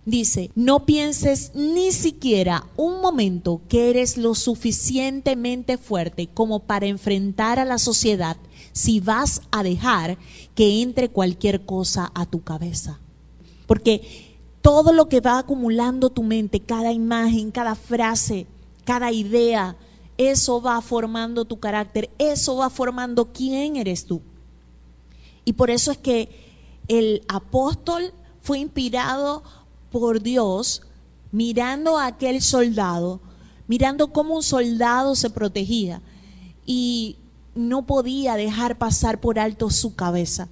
Dice, 0.07 0.51
no 0.55 0.85
pienses 0.85 1.51
ni 1.53 1.91
siquiera 1.91 2.65
un 2.77 3.01
momento 3.01 3.59
que 3.67 3.89
eres 3.89 4.15
lo 4.15 4.35
suficientemente 4.35 5.77
fuerte 5.77 6.29
como 6.33 6.59
para 6.59 6.85
enfrentar 6.85 7.59
a 7.59 7.65
la 7.65 7.77
sociedad 7.77 8.37
si 8.71 9.01
vas 9.01 9.41
a 9.51 9.63
dejar 9.63 10.17
que 10.55 10.81
entre 10.81 11.09
cualquier 11.09 11.65
cosa 11.65 12.09
a 12.15 12.25
tu 12.25 12.41
cabeza. 12.41 13.01
Porque 13.65 14.37
todo 14.61 14.93
lo 14.93 15.09
que 15.09 15.19
va 15.19 15.39
acumulando 15.39 16.09
tu 16.09 16.23
mente, 16.23 16.61
cada 16.61 16.93
imagen, 16.93 17.51
cada 17.51 17.75
frase, 17.75 18.47
cada 18.85 19.11
idea, 19.11 19.75
eso 20.17 20.61
va 20.61 20.81
formando 20.81 21.43
tu 21.43 21.59
carácter, 21.59 22.09
eso 22.17 22.55
va 22.55 22.69
formando 22.69 23.33
quién 23.33 23.75
eres 23.75 24.05
tú. 24.05 24.21
Y 25.43 25.51
por 25.51 25.69
eso 25.69 25.91
es 25.91 25.97
que 25.97 26.29
el 26.87 27.23
apóstol 27.27 28.13
fue 28.41 28.59
inspirado 28.59 29.43
por 29.91 30.21
Dios 30.21 30.81
mirando 31.31 31.97
a 31.97 32.07
aquel 32.07 32.41
soldado, 32.41 33.21
mirando 33.67 34.11
cómo 34.13 34.35
un 34.35 34.43
soldado 34.43 35.15
se 35.15 35.29
protegía 35.29 36.01
y 36.65 37.17
no 37.55 37.85
podía 37.85 38.35
dejar 38.35 38.77
pasar 38.77 39.19
por 39.19 39.39
alto 39.39 39.69
su 39.69 39.95
cabeza 39.95 40.47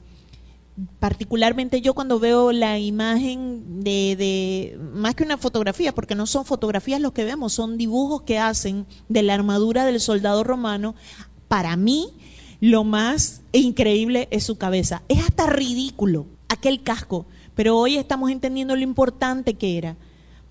particularmente 1.00 1.82
yo 1.82 1.94
cuando 1.94 2.20
veo 2.20 2.52
la 2.52 2.80
imagen 2.80 3.84
de, 3.84 4.78
más 4.94 5.16
que 5.16 5.24
una 5.24 5.38
fotografía, 5.38 5.94
porque 5.94 6.16
no 6.16 6.26
son 6.26 6.46
fotografías 6.46 7.00
los 7.00 7.14
que 7.14 7.24
vemos, 7.24 7.54
son 7.54 7.78
dibujos 7.78 8.24
que 8.24 8.40
hacen 8.40 8.86
de 9.08 9.24
la 9.24 9.34
armadura 9.34 9.86
del 9.86 10.00
soldado 10.00 10.44
romano, 10.44 10.96
para 11.48 11.76
mí 11.78 12.10
lo 12.60 12.84
más 12.84 13.42
increíble 13.54 14.28
es 14.32 14.44
su 14.44 14.58
cabeza. 14.58 15.02
Es 15.08 15.24
hasta 15.24 15.48
ridículo 15.48 16.26
aquel 16.50 16.84
casco, 16.84 17.26
pero 17.56 17.78
hoy 17.78 17.98
estamos 17.98 18.30
entendiendo 18.32 18.76
lo 18.76 18.82
importante 18.82 19.54
que 19.54 19.78
era. 19.78 19.96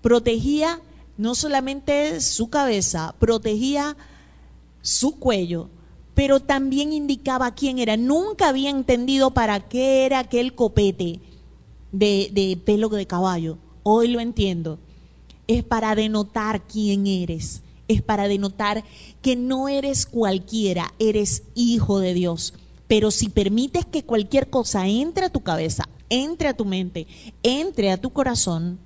Protegía 0.01 0.79
no 1.17 1.35
solamente 1.35 2.19
su 2.19 2.49
cabeza, 2.49 3.15
protegía 3.19 3.95
su 4.81 5.17
cuello, 5.17 5.69
pero 6.13 6.39
también 6.39 6.93
indicaba 6.93 7.53
quién 7.55 7.79
era. 7.79 7.97
Nunca 7.97 8.49
había 8.49 8.69
entendido 8.69 9.31
para 9.31 9.59
qué 9.59 10.05
era 10.05 10.19
aquel 10.19 10.55
copete 10.55 11.19
de, 11.91 12.29
de 12.33 12.57
pelo 12.63 12.89
de 12.89 13.05
caballo. 13.05 13.57
Hoy 13.83 14.07
lo 14.07 14.19
entiendo. 14.19 14.79
Es 15.47 15.63
para 15.63 15.95
denotar 15.95 16.67
quién 16.67 17.05
eres. 17.05 17.61
Es 17.87 18.01
para 18.01 18.27
denotar 18.27 18.83
que 19.21 19.35
no 19.35 19.69
eres 19.69 20.05
cualquiera, 20.07 20.93
eres 20.97 21.43
hijo 21.53 21.99
de 21.99 22.15
Dios. 22.15 22.53
Pero 22.87 23.11
si 23.11 23.29
permites 23.29 23.85
que 23.85 24.03
cualquier 24.03 24.49
cosa 24.49 24.87
entre 24.87 25.25
a 25.25 25.29
tu 25.29 25.41
cabeza, 25.41 25.85
entre 26.09 26.47
a 26.47 26.53
tu 26.55 26.65
mente, 26.65 27.07
entre 27.43 27.91
a 27.91 27.97
tu 27.97 28.11
corazón, 28.11 28.79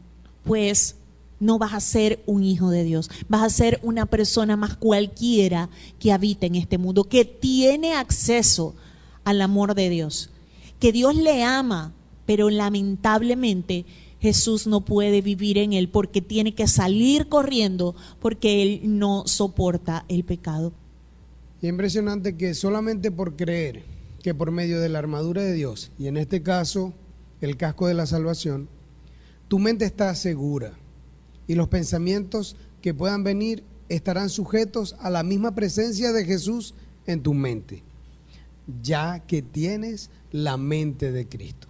pues 0.43 0.95
no 1.39 1.57
vas 1.57 1.73
a 1.73 1.79
ser 1.79 2.21
un 2.25 2.43
hijo 2.43 2.69
de 2.69 2.83
Dios, 2.83 3.09
vas 3.27 3.43
a 3.43 3.49
ser 3.49 3.79
una 3.83 4.05
persona 4.05 4.57
más 4.57 4.75
cualquiera 4.75 5.69
que 5.99 6.11
habita 6.11 6.45
en 6.45 6.55
este 6.55 6.77
mundo, 6.77 7.05
que 7.05 7.25
tiene 7.25 7.93
acceso 7.93 8.75
al 9.23 9.41
amor 9.41 9.75
de 9.75 9.89
Dios, 9.89 10.29
que 10.79 10.91
Dios 10.91 11.15
le 11.15 11.43
ama, 11.43 11.93
pero 12.25 12.49
lamentablemente 12.49 13.85
Jesús 14.21 14.67
no 14.67 14.81
puede 14.81 15.21
vivir 15.21 15.57
en 15.57 15.73
él 15.73 15.89
porque 15.89 16.21
tiene 16.21 16.53
que 16.53 16.67
salir 16.67 17.29
corriendo 17.29 17.95
porque 18.19 18.61
él 18.61 18.81
no 18.83 19.23
soporta 19.27 20.05
el 20.09 20.23
pecado. 20.23 20.73
Impresionante 21.67 22.37
que 22.37 22.53
solamente 22.53 23.11
por 23.11 23.35
creer 23.35 23.83
que 24.23 24.33
por 24.33 24.51
medio 24.51 24.79
de 24.79 24.89
la 24.89 24.99
armadura 24.99 25.41
de 25.41 25.53
Dios, 25.53 25.91
y 25.97 26.07
en 26.07 26.17
este 26.17 26.41
caso 26.41 26.93
el 27.41 27.57
casco 27.57 27.87
de 27.87 27.93
la 27.93 28.05
salvación, 28.05 28.69
tu 29.47 29.59
mente 29.59 29.85
está 29.85 30.13
segura 30.15 30.73
y 31.47 31.55
los 31.55 31.67
pensamientos 31.67 32.55
que 32.81 32.93
puedan 32.93 33.23
venir 33.23 33.63
estarán 33.89 34.29
sujetos 34.29 34.95
a 34.99 35.09
la 35.09 35.23
misma 35.23 35.55
presencia 35.55 36.11
de 36.11 36.25
Jesús 36.25 36.75
en 37.07 37.23
tu 37.23 37.33
mente, 37.33 37.83
ya 38.83 39.19
que 39.19 39.41
tienes 39.41 40.09
la 40.31 40.57
mente 40.57 41.11
de 41.11 41.27
Cristo. 41.27 41.67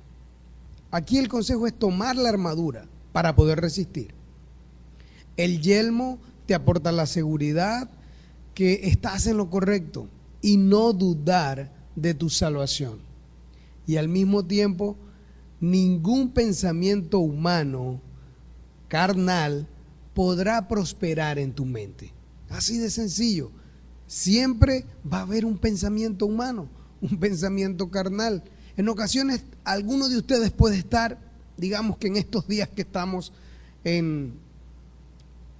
Aquí 0.91 1.17
el 1.17 1.29
consejo 1.29 1.67
es 1.67 1.73
tomar 1.73 2.15
la 2.15 2.29
armadura 2.29 2.85
para 3.13 3.35
poder 3.35 3.61
resistir. 3.61 4.13
El 5.37 5.61
yelmo 5.61 6.19
te 6.45 6.55
aporta 6.55 6.91
la 6.91 7.05
seguridad 7.05 7.89
que 8.53 8.81
estás 8.83 9.27
en 9.27 9.37
lo 9.37 9.49
correcto 9.49 10.07
y 10.41 10.57
no 10.57 10.93
dudar 10.93 11.71
de 11.95 12.13
tu 12.13 12.29
salvación. 12.29 12.99
Y 13.85 13.97
al 13.97 14.07
mismo 14.07 14.45
tiempo, 14.45 14.97
ningún 15.59 16.31
pensamiento 16.31 17.19
humano 17.19 18.01
carnal 18.87 19.67
podrá 20.13 20.67
prosperar 20.67 21.39
en 21.39 21.53
tu 21.53 21.65
mente. 21.65 22.11
Así 22.49 22.77
de 22.77 22.89
sencillo. 22.89 23.51
Siempre 24.07 24.85
va 25.11 25.19
a 25.19 25.21
haber 25.21 25.45
un 25.45 25.57
pensamiento 25.57 26.25
humano, 26.25 26.67
un 27.01 27.19
pensamiento 27.19 27.89
carnal. 27.89 28.43
En 28.75 28.89
ocasiones, 28.89 29.43
alguno 29.63 30.09
de 30.09 30.17
ustedes 30.17 30.51
puede 30.51 30.77
estar, 30.77 31.19
digamos 31.57 31.97
que 31.97 32.07
en 32.07 32.17
estos 32.17 32.47
días 32.47 32.69
que 32.69 32.81
estamos 32.81 33.31
en, 33.83 34.33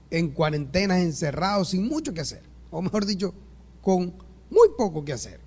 en 0.10 0.32
cuarentenas, 0.32 1.00
encerrados, 1.00 1.70
sin 1.70 1.88
mucho 1.88 2.14
que 2.14 2.22
hacer, 2.22 2.42
o 2.72 2.82
mejor 2.82 3.06
dicho, 3.06 3.34
con 3.82 4.14
muy 4.50 4.70
poco 4.78 5.06
que 5.06 5.14
hacer. 5.14 5.40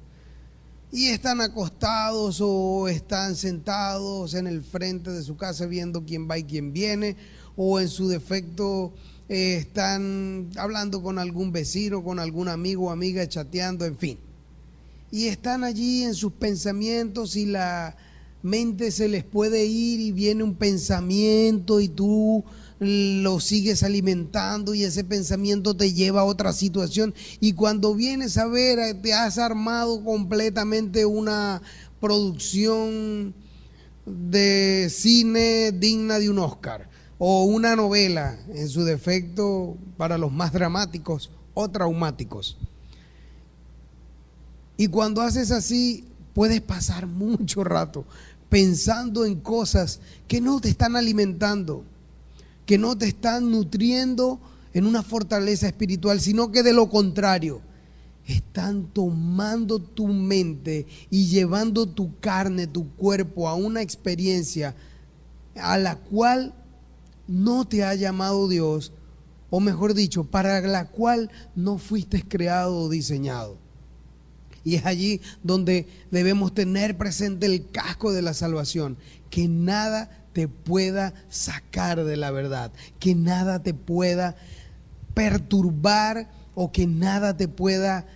Y 0.91 1.09
están 1.09 1.41
acostados 1.41 2.41
o 2.43 2.87
están 2.89 3.35
sentados 3.35 4.35
en 4.35 4.47
el 4.47 4.62
frente 4.62 5.11
de 5.11 5.23
su 5.23 5.37
casa 5.37 5.66
viendo 5.66 6.05
quién 6.05 6.29
va 6.29 6.39
y 6.39 6.45
quién 6.45 6.73
viene, 6.73 7.16
o 7.57 7.81
en 7.81 7.89
su 7.89 8.09
defecto 8.09 8.93
eh, 9.29 9.57
están 9.57 10.51
hablando 10.57 11.03
con 11.03 11.18
algún 11.18 11.53
vecino, 11.53 12.05
con 12.05 12.18
algún 12.18 12.49
amigo 12.49 12.87
o 12.87 12.91
amiga, 12.91 13.27
chateando, 13.27 13.87
en 13.87 13.97
fin. 13.97 14.18
Y 15.11 15.29
están 15.29 15.64
allí 15.64 16.05
en 16.05 16.14
sus 16.14 16.33
pensamientos 16.33 17.37
y 17.37 17.47
la 17.47 17.97
mente 18.43 18.90
se 18.90 19.09
les 19.09 19.24
puede 19.24 19.64
ir 19.66 20.01
y 20.01 20.12
viene 20.12 20.43
un 20.43 20.55
pensamiento 20.55 21.80
y 21.80 21.88
tú 21.88 22.45
lo 22.80 23.38
sigues 23.38 23.84
alimentando 23.84 24.74
y 24.74 24.82
ese 24.82 25.05
pensamiento 25.05 25.74
te 25.74 25.93
lleva 25.93 26.22
a 26.22 26.24
otra 26.24 26.53
situación 26.53 27.14
y 27.38 27.53
cuando 27.53 27.95
vienes 27.95 28.38
a 28.38 28.47
ver 28.47 29.01
te 29.01 29.14
has 29.14 29.38
armado 29.38 30.03
completamente 30.03 31.07
una 31.07 31.62
producción 32.01 33.34
de 34.05 34.88
cine 34.90 35.70
digna 35.70 36.18
de 36.18 36.28
un 36.28 36.40
Oscar 36.40 36.88
o 37.24 37.45
una 37.45 37.76
novela, 37.76 38.36
en 38.53 38.68
su 38.68 38.82
defecto 38.82 39.76
para 39.97 40.18
los 40.18 40.32
más 40.32 40.53
dramáticos 40.53 41.30
o 41.55 41.68
traumáticos. 41.70 42.59
Y 44.76 44.88
cuando 44.88 45.20
haces 45.22 45.53
así, 45.53 46.05
puedes 46.34 46.61
pasar 46.61 47.07
mucho 47.07 47.62
rato 47.62 48.05
pensando 48.53 49.25
en 49.25 49.41
cosas 49.41 50.01
que 50.29 50.43
no 50.43 50.61
te 50.61 50.69
están 50.69 50.95
alimentando, 50.95 51.87
que 52.67 52.77
no 52.77 52.99
te 52.99 53.07
están 53.07 53.51
nutriendo 53.51 54.41
en 54.75 54.85
una 54.85 55.03
fortaleza 55.03 55.67
espiritual, 55.67 56.21
sino 56.21 56.53
que 56.53 56.63
de 56.63 56.75
lo 56.75 56.91
contrario, 56.91 57.63
están 58.27 58.93
tomando 58.93 59.79
tu 59.79 60.07
mente 60.07 60.87
y 61.09 61.29
llevando 61.29 61.87
tu 61.87 62.21
carne, 62.21 62.67
tu 62.67 62.91
cuerpo 62.91 63.49
a 63.49 63.55
una 63.55 63.81
experiencia 63.81 64.77
a 65.57 65.79
la 65.79 65.97
cual 65.97 66.55
no 67.27 67.65
te 67.67 67.85
ha 67.85 67.95
llamado 67.95 68.49
Dios, 68.49 68.93
o 69.49 69.61
mejor 69.61 69.95
dicho, 69.95 70.25
para 70.25 70.61
la 70.61 70.89
cual 70.89 71.31
no 71.57 71.79
fuiste 71.79 72.23
creado 72.23 72.77
o 72.77 72.91
diseñado. 72.91 73.57
Y 74.65 74.77
es 74.77 74.87
allí 74.87 75.21
donde 75.43 75.89
debemos 76.11 76.55
tener 76.55 76.97
presente 76.97 77.47
el 77.47 77.69
casco 77.71 78.13
de 78.13 78.23
la 78.23 78.35
salvación, 78.35 78.97
que 79.31 79.49
nada 79.49 80.27
te 80.33 80.49
pueda 80.49 81.15
sacar 81.29 82.05
de 82.05 82.17
la 82.17 82.31
verdad, 82.31 82.73
que 82.99 83.15
nada 83.15 83.63
te 83.63 83.75
pueda 83.75 84.37
perturbar 85.15 86.31
o 86.55 86.73
que 86.73 86.87
nada 86.87 87.37
te 87.37 87.49
pueda 87.49 88.07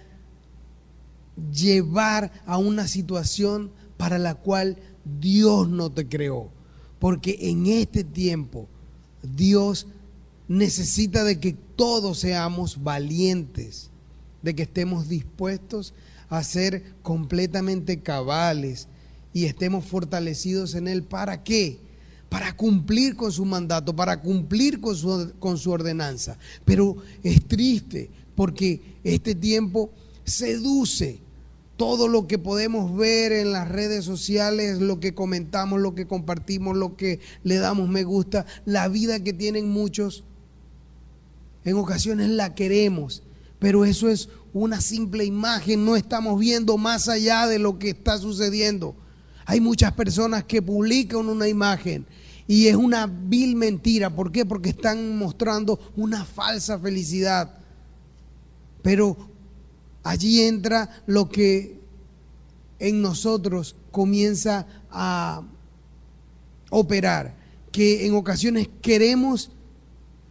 llevar 1.52 2.32
a 2.46 2.58
una 2.58 2.88
situación 2.88 3.70
para 3.96 4.18
la 4.18 4.34
cual 4.34 4.78
Dios 5.20 5.68
no 5.68 5.90
te 5.90 6.08
creó. 6.08 6.50
Porque 6.98 7.36
en 7.40 7.66
este 7.66 8.04
tiempo 8.04 8.68
Dios 9.22 9.86
necesita 10.48 11.24
de 11.24 11.40
que 11.40 11.52
todos 11.52 12.20
seamos 12.20 12.82
valientes, 12.82 13.90
de 14.42 14.54
que 14.54 14.62
estemos 14.62 15.08
dispuestos 15.08 15.92
a 16.28 16.42
ser 16.42 16.94
completamente 17.02 18.00
cabales 18.00 18.88
y 19.32 19.44
estemos 19.44 19.84
fortalecidos 19.84 20.74
en 20.74 20.88
Él. 20.88 21.02
¿Para 21.02 21.44
qué? 21.44 21.78
Para 22.28 22.56
cumplir 22.56 23.16
con 23.16 23.32
su 23.32 23.44
mandato, 23.44 23.94
para 23.94 24.20
cumplir 24.20 24.80
con 24.80 24.96
su, 24.96 25.32
con 25.38 25.58
su 25.58 25.70
ordenanza. 25.70 26.38
Pero 26.64 26.96
es 27.22 27.46
triste 27.46 28.10
porque 28.34 28.80
este 29.04 29.34
tiempo 29.34 29.90
seduce 30.24 31.20
todo 31.76 32.08
lo 32.08 32.26
que 32.26 32.38
podemos 32.38 32.96
ver 32.96 33.32
en 33.32 33.52
las 33.52 33.68
redes 33.68 34.04
sociales, 34.04 34.80
lo 34.80 34.98
que 34.98 35.14
comentamos, 35.14 35.80
lo 35.80 35.94
que 35.94 36.06
compartimos, 36.06 36.76
lo 36.76 36.96
que 36.96 37.20
le 37.42 37.56
damos 37.56 37.88
me 37.88 38.04
gusta, 38.04 38.46
la 38.64 38.88
vida 38.88 39.22
que 39.22 39.32
tienen 39.32 39.68
muchos, 39.68 40.24
en 41.64 41.76
ocasiones 41.76 42.30
la 42.30 42.54
queremos, 42.54 43.22
pero 43.58 43.84
eso 43.84 44.08
es 44.08 44.28
una 44.62 44.80
simple 44.80 45.24
imagen, 45.24 45.84
no 45.84 45.96
estamos 45.96 46.40
viendo 46.40 46.78
más 46.78 47.08
allá 47.08 47.46
de 47.46 47.58
lo 47.58 47.78
que 47.78 47.90
está 47.90 48.16
sucediendo. 48.18 48.96
Hay 49.44 49.60
muchas 49.60 49.92
personas 49.92 50.44
que 50.44 50.62
publican 50.62 51.28
una 51.28 51.46
imagen 51.46 52.06
y 52.46 52.68
es 52.68 52.74
una 52.74 53.06
vil 53.06 53.54
mentira. 53.54 54.08
¿Por 54.08 54.32
qué? 54.32 54.46
Porque 54.46 54.70
están 54.70 55.18
mostrando 55.18 55.78
una 55.96 56.24
falsa 56.24 56.78
felicidad. 56.78 57.58
Pero 58.82 59.16
allí 60.02 60.42
entra 60.42 61.02
lo 61.06 61.28
que 61.28 61.78
en 62.78 63.02
nosotros 63.02 63.76
comienza 63.90 64.66
a 64.90 65.42
operar, 66.70 67.34
que 67.72 68.06
en 68.06 68.14
ocasiones 68.14 68.70
queremos 68.80 69.50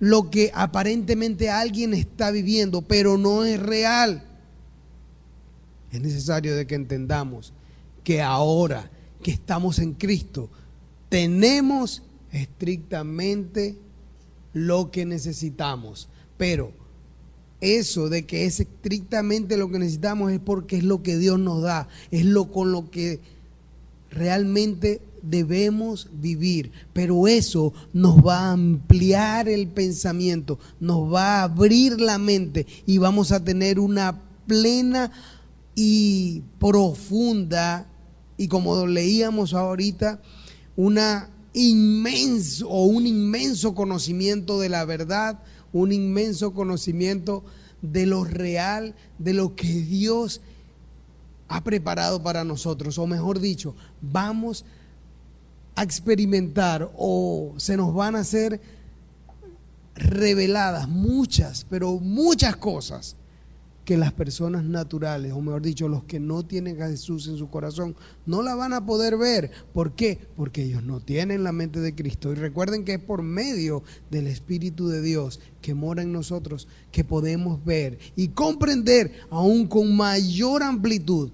lo 0.05 0.29
que 0.29 0.51
aparentemente 0.53 1.49
alguien 1.49 1.95
está 1.95 2.29
viviendo, 2.29 2.83
pero 2.83 3.17
no 3.17 3.43
es 3.43 3.59
real. 3.59 4.23
Es 5.91 5.99
necesario 5.99 6.55
de 6.55 6.67
que 6.67 6.75
entendamos 6.75 7.53
que 8.03 8.21
ahora 8.21 8.91
que 9.23 9.31
estamos 9.31 9.79
en 9.79 9.93
Cristo, 9.93 10.47
tenemos 11.09 12.03
estrictamente 12.31 13.79
lo 14.53 14.91
que 14.91 15.07
necesitamos, 15.07 16.07
pero 16.37 16.71
eso 17.59 18.07
de 18.07 18.27
que 18.27 18.45
es 18.45 18.59
estrictamente 18.59 19.57
lo 19.57 19.71
que 19.71 19.79
necesitamos 19.79 20.31
es 20.31 20.39
porque 20.39 20.77
es 20.77 20.83
lo 20.83 21.01
que 21.01 21.17
Dios 21.17 21.39
nos 21.39 21.63
da, 21.63 21.87
es 22.11 22.25
lo 22.25 22.51
con 22.51 22.71
lo 22.71 22.91
que 22.91 23.21
realmente 24.11 25.01
debemos 25.29 26.09
vivir, 26.13 26.71
pero 26.93 27.27
eso 27.27 27.73
nos 27.93 28.17
va 28.17 28.39
a 28.39 28.51
ampliar 28.53 29.49
el 29.49 29.67
pensamiento, 29.67 30.59
nos 30.79 31.13
va 31.13 31.39
a 31.39 31.43
abrir 31.43 31.99
la 31.99 32.17
mente 32.17 32.65
y 32.85 32.97
vamos 32.97 33.31
a 33.31 33.43
tener 33.43 33.79
una 33.79 34.21
plena 34.47 35.11
y 35.75 36.41
profunda 36.59 37.87
y 38.37 38.47
como 38.47 38.85
leíamos 38.85 39.53
ahorita, 39.53 40.21
una 40.75 41.29
inmenso 41.53 42.67
o 42.67 42.85
un 42.85 43.07
inmenso 43.07 43.73
conocimiento 43.75 44.59
de 44.59 44.69
la 44.69 44.83
verdad, 44.85 45.39
un 45.71 45.91
inmenso 45.91 46.53
conocimiento 46.53 47.43
de 47.81 48.05
lo 48.05 48.23
real, 48.23 48.95
de 49.19 49.33
lo 49.33 49.55
que 49.55 49.67
Dios 49.67 50.41
ha 51.47 51.63
preparado 51.63 52.21
para 52.23 52.43
nosotros, 52.43 52.97
o 52.97 53.07
mejor 53.07 53.39
dicho, 53.39 53.75
vamos 54.01 54.63
a 54.63 54.84
experimentar 55.83 56.91
o 56.95 57.53
se 57.57 57.77
nos 57.77 57.93
van 57.93 58.15
a 58.15 58.19
hacer 58.19 58.61
reveladas 59.95 60.87
muchas, 60.87 61.65
pero 61.69 61.99
muchas 61.99 62.55
cosas 62.55 63.15
que 63.85 63.97
las 63.97 64.11
personas 64.11 64.63
naturales, 64.63 65.31
o 65.31 65.41
mejor 65.41 65.61
dicho, 65.61 65.87
los 65.87 66.03
que 66.03 66.19
no 66.19 66.43
tienen 66.43 66.81
a 66.81 66.87
Jesús 66.87 67.27
en 67.27 67.37
su 67.37 67.49
corazón, 67.49 67.95
no 68.25 68.41
la 68.41 68.55
van 68.55 68.73
a 68.73 68.85
poder 68.85 69.15
ver. 69.15 69.51
¿Por 69.73 69.93
qué? 69.93 70.19
Porque 70.35 70.63
ellos 70.63 70.83
no 70.83 70.99
tienen 70.99 71.43
la 71.43 71.51
mente 71.51 71.79
de 71.79 71.93
Cristo. 71.93 72.31
Y 72.31 72.35
recuerden 72.35 72.83
que 72.83 72.95
es 72.95 72.99
por 72.99 73.21
medio 73.21 73.83
del 74.09 74.25
Espíritu 74.25 74.87
de 74.87 75.01
Dios 75.01 75.39
que 75.61 75.75
mora 75.75 76.01
en 76.01 76.11
nosotros 76.11 76.67
que 76.91 77.03
podemos 77.03 77.63
ver 77.63 77.99
y 78.15 78.29
comprender 78.29 79.13
aún 79.29 79.67
con 79.67 79.95
mayor 79.95 80.63
amplitud 80.63 81.29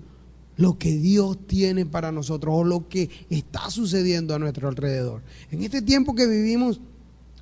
lo 0.57 0.77
que 0.77 0.91
Dios 0.97 1.37
tiene 1.47 1.85
para 1.85 2.11
nosotros 2.11 2.53
o 2.57 2.63
lo 2.63 2.87
que 2.87 3.09
está 3.29 3.69
sucediendo 3.69 4.35
a 4.35 4.39
nuestro 4.39 4.67
alrededor. 4.67 5.21
En 5.49 5.63
este 5.63 5.81
tiempo 5.81 6.15
que 6.15 6.27
vivimos 6.27 6.81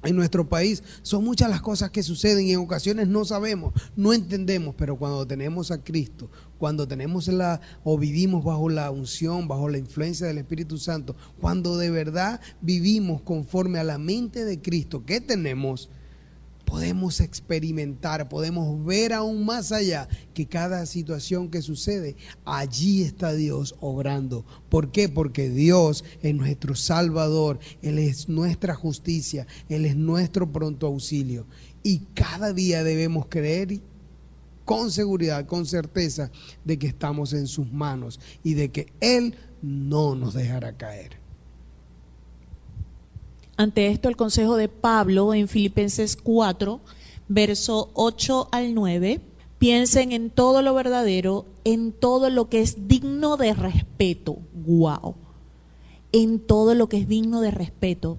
en 0.03 0.15
nuestro 0.15 0.47
país 0.47 0.83
son 1.01 1.23
muchas 1.23 1.49
las 1.49 1.61
cosas 1.61 1.91
que 1.91 2.03
suceden 2.03 2.45
y 2.45 2.53
en 2.53 2.59
ocasiones 2.59 3.07
no 3.07 3.25
sabemos, 3.25 3.73
no 3.95 4.13
entendemos, 4.13 4.75
pero 4.77 4.97
cuando 4.97 5.25
tenemos 5.25 5.71
a 5.71 5.83
Cristo, 5.83 6.29
cuando 6.57 6.87
tenemos 6.87 7.27
la 7.27 7.59
o 7.83 7.97
vivimos 7.97 8.43
bajo 8.43 8.69
la 8.69 8.91
unción, 8.91 9.47
bajo 9.47 9.69
la 9.69 9.77
influencia 9.77 10.27
del 10.27 10.37
Espíritu 10.37 10.77
Santo, 10.77 11.15
cuando 11.39 11.77
de 11.77 11.89
verdad 11.89 12.39
vivimos 12.61 13.21
conforme 13.21 13.79
a 13.79 13.83
la 13.83 13.97
mente 13.97 14.45
de 14.45 14.61
Cristo 14.61 15.05
que 15.05 15.19
tenemos, 15.19 15.89
podemos 16.69 17.19
experimentar, 17.19 18.29
podemos 18.29 18.85
ver 18.85 19.13
aún 19.13 19.43
más 19.43 19.71
allá 19.71 20.07
que 20.35 20.45
cada 20.45 20.85
situación 20.85 21.49
que 21.49 21.63
sucede, 21.63 22.15
allí 22.45 23.01
está 23.01 23.33
Dios 23.33 23.75
obrando. 23.79 24.45
¿Por 24.69 24.91
qué? 24.91 25.09
Porque 25.09 25.49
Dios 25.49 26.03
es 26.21 26.35
nuestro 26.35 26.75
Salvador, 26.75 27.59
Él 27.81 27.97
es 27.97 28.29
nuestra 28.29 28.75
justicia, 28.75 29.47
Él 29.67 29.85
es 29.85 29.95
nuestro 29.95 30.51
pronto 30.51 30.85
auxilio. 30.85 31.47
Y 31.81 32.01
cada 32.13 32.53
día 32.53 32.83
debemos 32.83 33.25
creer 33.29 33.79
con 34.63 34.91
seguridad, 34.91 35.47
con 35.47 35.65
certeza 35.65 36.29
de 36.65 36.77
que 36.77 36.85
estamos 36.85 37.33
en 37.33 37.47
sus 37.47 37.71
manos 37.71 38.19
y 38.43 38.53
de 38.53 38.69
que 38.69 38.93
Él 38.99 39.33
no 39.63 40.13
nos 40.13 40.35
dejará 40.35 40.77
caer. 40.77 41.18
Ante 43.59 43.87
esto, 43.87 44.07
el 44.07 44.15
consejo 44.15 44.55
de 44.55 44.69
Pablo 44.69 45.33
en 45.33 45.49
Filipenses 45.49 46.15
4, 46.15 46.79
verso 47.27 47.89
8 47.93 48.47
al 48.53 48.73
9, 48.73 49.19
piensen 49.57 50.13
en 50.13 50.29
todo 50.29 50.61
lo 50.61 50.73
verdadero, 50.73 51.45
en 51.65 51.91
todo 51.91 52.29
lo 52.29 52.47
que 52.47 52.61
es 52.61 52.87
digno 52.87 53.35
de 53.35 53.53
respeto. 53.53 54.37
Wow. 54.65 55.15
En 56.13 56.39
todo 56.39 56.73
lo 56.73 56.87
que 56.87 56.99
es 56.99 57.09
digno 57.09 57.41
de 57.41 57.51
respeto, 57.51 58.17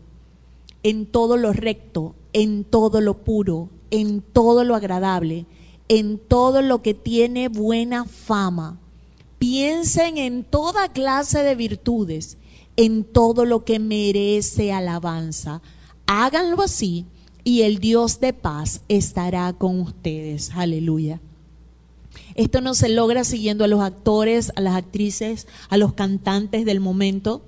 en 0.83 1.07
todo 1.07 1.39
lo 1.39 1.55
recto, 1.55 2.15
en 2.35 2.65
todo 2.65 3.01
lo 3.01 3.25
puro, 3.25 3.71
en 3.91 4.21
todo 4.21 4.63
lo 4.63 4.75
agradable, 4.75 5.47
en 5.89 6.19
todo 6.19 6.61
lo 6.61 6.83
que 6.83 6.93
tiene 6.93 7.49
buena 7.49 8.05
fama. 8.05 8.79
Piensen 9.39 10.19
en 10.19 10.45
toda 10.45 10.93
clase 10.93 11.43
de 11.43 11.55
virtudes 11.55 12.37
en 12.77 13.05
todo 13.05 13.45
lo 13.45 13.65
que 13.65 13.79
merece 13.79 14.73
alabanza. 14.73 15.63
Háganlo 16.07 16.63
así 16.63 17.07
y 17.45 17.63
el 17.63 17.79
Dios 17.79 18.21
de 18.21 18.33
paz 18.33 18.83
estará 18.89 19.53
con 19.53 19.81
ustedes. 19.81 20.51
Aleluya. 20.55 21.21
Esto 22.35 22.61
no 22.61 22.75
se 22.75 22.89
logra 22.89 23.25
siguiendo 23.25 23.65
a 23.65 23.69
los 23.69 23.81
actores, 23.81 24.53
a 24.57 24.61
las 24.61 24.77
actrices, 24.77 25.47
a 25.69 25.77
los 25.77 25.95
cantantes 25.95 26.65
del 26.65 26.81
momento, 26.81 27.43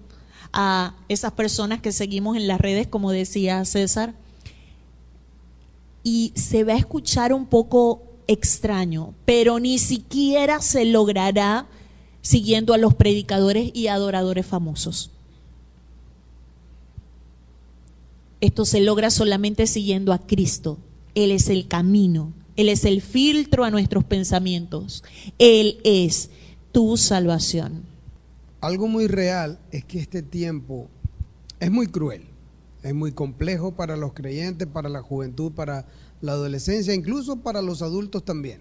a 0.53 0.95
esas 1.09 1.33
personas 1.33 1.81
que 1.81 1.93
seguimos 1.93 2.37
en 2.37 2.47
las 2.47 2.61
redes, 2.61 2.87
como 2.87 3.11
decía 3.11 3.65
César. 3.65 4.15
Y 6.05 6.33
se 6.35 6.65
va 6.65 6.75
a 6.75 6.79
escuchar 6.79 7.33
un 7.33 7.47
poco 7.47 8.03
extraño, 8.27 9.15
pero 9.25 9.61
ni 9.61 9.79
siquiera 9.79 10.61
se 10.61 10.85
logrará 10.85 11.67
siguiendo 12.23 12.73
a 12.73 12.79
los 12.79 12.95
predicadores 12.95 13.71
y 13.75 13.89
adoradores 13.89 14.47
famosos. 14.47 15.11
Esto 18.41 18.65
se 18.65 18.81
logra 18.81 19.11
solamente 19.11 19.67
siguiendo 19.67 20.13
a 20.13 20.27
Cristo. 20.27 20.79
Él 21.15 21.31
es 21.31 21.49
el 21.49 21.69
camino, 21.69 22.33
Él 22.57 22.69
es 22.69 22.85
el 22.85 23.03
filtro 23.03 23.65
a 23.65 23.71
nuestros 23.71 24.05
pensamientos, 24.05 25.05
Él 25.39 25.79
es 25.85 26.31
tu 26.73 26.97
salvación. 26.97 27.83
Algo 28.61 28.89
muy 28.89 29.07
real 29.07 29.59
es 29.71 29.85
que 29.85 29.99
este 29.99 30.23
tiempo 30.23 30.89
es 31.61 31.71
muy 31.71 31.87
cruel, 31.87 32.23
es 32.83 32.95
muy 32.95 33.13
complejo 33.13 33.73
para 33.73 33.97
los 33.97 34.13
creyentes, 34.13 34.67
para 34.67 34.89
la 34.89 35.03
juventud, 35.03 35.53
para 35.53 35.87
la 36.21 36.33
adolescencia, 36.33 36.95
incluso 36.95 37.37
para 37.37 37.63
los 37.63 37.83
adultos 37.83 38.25
también. 38.25 38.61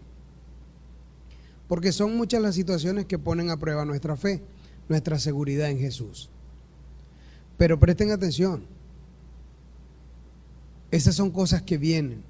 Porque 1.72 1.94
son 1.94 2.18
muchas 2.18 2.42
las 2.42 2.56
situaciones 2.56 3.06
que 3.06 3.18
ponen 3.18 3.50
a 3.50 3.56
prueba 3.56 3.86
nuestra 3.86 4.18
fe, 4.18 4.42
nuestra 4.90 5.18
seguridad 5.20 5.70
en 5.70 5.80
Jesús. 5.80 6.30
Pero 7.58 7.80
presten 7.80 8.12
atención, 8.12 8.66
esas 10.92 11.16
son 11.16 11.32
cosas 11.32 11.62
que 11.62 11.78
vienen. 11.78 12.24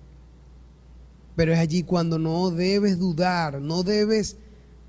Pero 1.35 1.53
es 1.53 1.57
allí 1.57 1.81
cuando 1.81 2.19
no 2.19 2.51
debes 2.51 2.99
dudar, 2.99 3.59
no 3.61 3.81
debes 3.81 4.35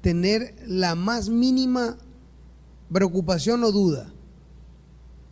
tener 0.03 0.55
la 0.67 0.97
más 0.97 1.31
mínima 1.31 1.97
preocupación 2.93 3.65
o 3.65 3.73
duda. 3.73 4.13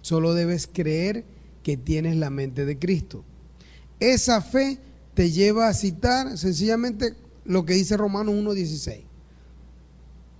Solo 0.00 0.32
debes 0.32 0.66
creer 0.66 1.26
que 1.62 1.76
tienes 1.76 2.16
la 2.16 2.30
mente 2.30 2.64
de 2.64 2.78
Cristo. 2.78 3.22
Esa 3.98 4.40
fe 4.40 4.78
te 5.12 5.30
lleva 5.30 5.68
a 5.68 5.74
citar 5.74 6.38
sencillamente 6.38 7.14
lo 7.44 7.66
que 7.66 7.74
dice 7.74 7.98
Romanos 7.98 8.34
1.16. 8.34 9.09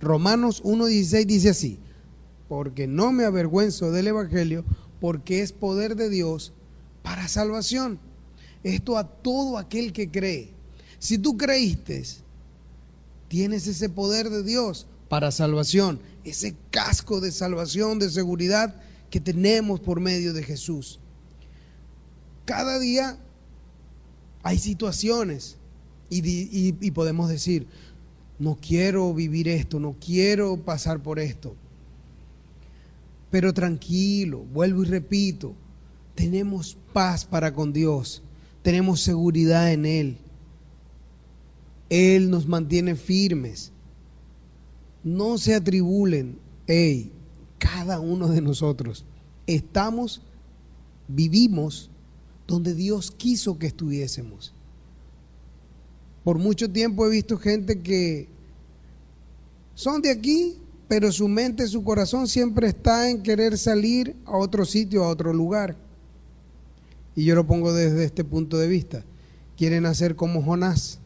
Romanos 0.01 0.63
1.16 0.63 1.25
dice 1.25 1.49
así, 1.49 1.79
porque 2.49 2.87
no 2.87 3.11
me 3.11 3.23
avergüenzo 3.23 3.91
del 3.91 4.07
Evangelio, 4.07 4.65
porque 4.99 5.41
es 5.41 5.51
poder 5.51 5.95
de 5.95 6.09
Dios 6.09 6.53
para 7.03 7.27
salvación. 7.27 7.99
Esto 8.63 8.97
a 8.97 9.07
todo 9.07 9.57
aquel 9.57 9.93
que 9.93 10.09
cree. 10.09 10.53
Si 10.99 11.17
tú 11.17 11.37
creíste, 11.37 12.03
tienes 13.27 13.67
ese 13.67 13.89
poder 13.89 14.29
de 14.29 14.43
Dios 14.43 14.87
para 15.07 15.31
salvación, 15.31 15.99
ese 16.23 16.55
casco 16.69 17.21
de 17.21 17.31
salvación, 17.31 17.99
de 17.99 18.09
seguridad 18.09 18.75
que 19.09 19.19
tenemos 19.19 19.79
por 19.79 19.99
medio 19.99 20.33
de 20.33 20.43
Jesús. 20.43 20.99
Cada 22.45 22.79
día 22.79 23.17
hay 24.43 24.57
situaciones 24.57 25.57
y, 26.09 26.91
podemos 26.91 27.29
decir, 27.29 27.67
no 28.41 28.57
quiero 28.59 29.13
vivir 29.13 29.47
esto, 29.47 29.79
no 29.79 29.95
quiero 30.03 30.57
pasar 30.57 30.99
por 30.99 31.19
esto. 31.19 31.55
Pero 33.29 33.53
tranquilo, 33.53 34.39
vuelvo 34.51 34.81
y 34.81 34.87
repito, 34.87 35.53
tenemos 36.15 36.75
paz 36.91 37.23
para 37.23 37.53
con 37.53 37.71
Dios, 37.71 38.23
tenemos 38.63 39.01
seguridad 39.01 39.71
en 39.71 39.85
Él. 39.85 40.17
Él 41.91 42.31
nos 42.31 42.47
mantiene 42.47 42.95
firmes. 42.95 43.71
No 45.03 45.37
se 45.37 45.53
atribulen, 45.53 46.39
hey, 46.65 47.11
cada 47.59 47.99
uno 47.99 48.27
de 48.27 48.41
nosotros 48.41 49.05
estamos, 49.45 50.19
vivimos 51.07 51.91
donde 52.47 52.73
Dios 52.73 53.11
quiso 53.11 53.59
que 53.59 53.67
estuviésemos. 53.67 54.51
Por 56.23 56.37
mucho 56.37 56.69
tiempo 56.71 57.05
he 57.05 57.09
visto 57.09 57.37
gente 57.37 57.79
que 57.79 58.27
son 59.73 60.01
de 60.01 60.11
aquí, 60.11 60.57
pero 60.87 61.11
su 61.11 61.27
mente, 61.27 61.67
su 61.67 61.83
corazón 61.83 62.27
siempre 62.27 62.67
está 62.67 63.09
en 63.09 63.23
querer 63.23 63.57
salir 63.57 64.15
a 64.25 64.37
otro 64.37 64.65
sitio, 64.65 65.03
a 65.03 65.09
otro 65.09 65.33
lugar. 65.33 65.75
Y 67.15 67.25
yo 67.25 67.35
lo 67.35 67.47
pongo 67.47 67.73
desde 67.73 68.03
este 68.03 68.23
punto 68.23 68.57
de 68.57 68.67
vista. 68.67 69.03
Quieren 69.57 69.85
hacer 69.85 70.15
como 70.15 70.43
Jonás. 70.43 70.99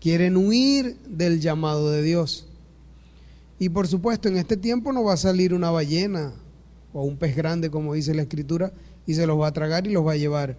Quieren 0.00 0.36
huir 0.36 0.98
del 1.08 1.40
llamado 1.40 1.90
de 1.90 2.02
Dios. 2.02 2.46
Y 3.58 3.70
por 3.70 3.88
supuesto, 3.88 4.28
en 4.28 4.36
este 4.36 4.56
tiempo 4.56 4.92
no 4.92 5.04
va 5.04 5.14
a 5.14 5.18
salir 5.18 5.54
una 5.54 5.70
ballena 5.70 6.34
o 6.92 7.04
un 7.04 7.16
pez 7.16 7.34
grande, 7.34 7.70
como 7.70 7.94
dice 7.94 8.14
la 8.14 8.22
escritura, 8.22 8.72
y 9.06 9.14
se 9.14 9.26
los 9.26 9.40
va 9.40 9.48
a 9.48 9.52
tragar 9.52 9.86
y 9.86 9.92
los 9.92 10.06
va 10.06 10.12
a 10.12 10.16
llevar 10.16 10.58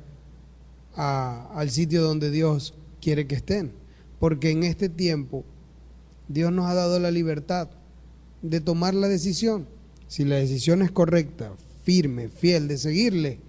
al 0.95 1.69
sitio 1.69 2.01
donde 2.01 2.31
Dios 2.31 2.73
quiere 3.05 3.27
que 3.27 3.35
estén. 3.35 3.71
Porque 4.19 4.49
en 4.49 4.63
este 4.63 4.89
tiempo 4.89 5.45
Dios 6.27 6.51
nos 6.51 6.65
ha 6.65 6.73
dado 6.73 6.99
la 6.99 7.11
libertad 7.11 7.69
de 8.41 8.61
tomar 8.61 8.95
la 8.95 9.07
decisión. 9.07 9.67
Si 10.07 10.25
la 10.25 10.37
decisión 10.37 10.81
es 10.81 10.89
correcta, 10.89 11.51
firme, 11.83 12.29
fiel, 12.29 12.67
de 12.67 12.79
seguirle, 12.79 13.39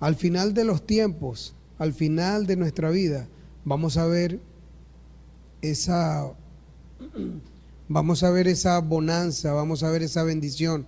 al 0.00 0.16
final 0.16 0.52
de 0.52 0.64
los 0.64 0.86
tiempos, 0.86 1.54
al 1.78 1.94
final 1.94 2.46
de 2.46 2.56
nuestra 2.56 2.90
vida, 2.90 3.26
vamos 3.64 3.96
a 3.96 4.06
ver 4.06 4.38
esa 5.62 6.30
vamos 7.88 8.22
a 8.22 8.30
ver 8.30 8.48
esa 8.48 8.78
bonanza, 8.80 9.52
vamos 9.52 9.82
a 9.82 9.90
ver 9.90 10.02
esa 10.02 10.24
bendición, 10.24 10.86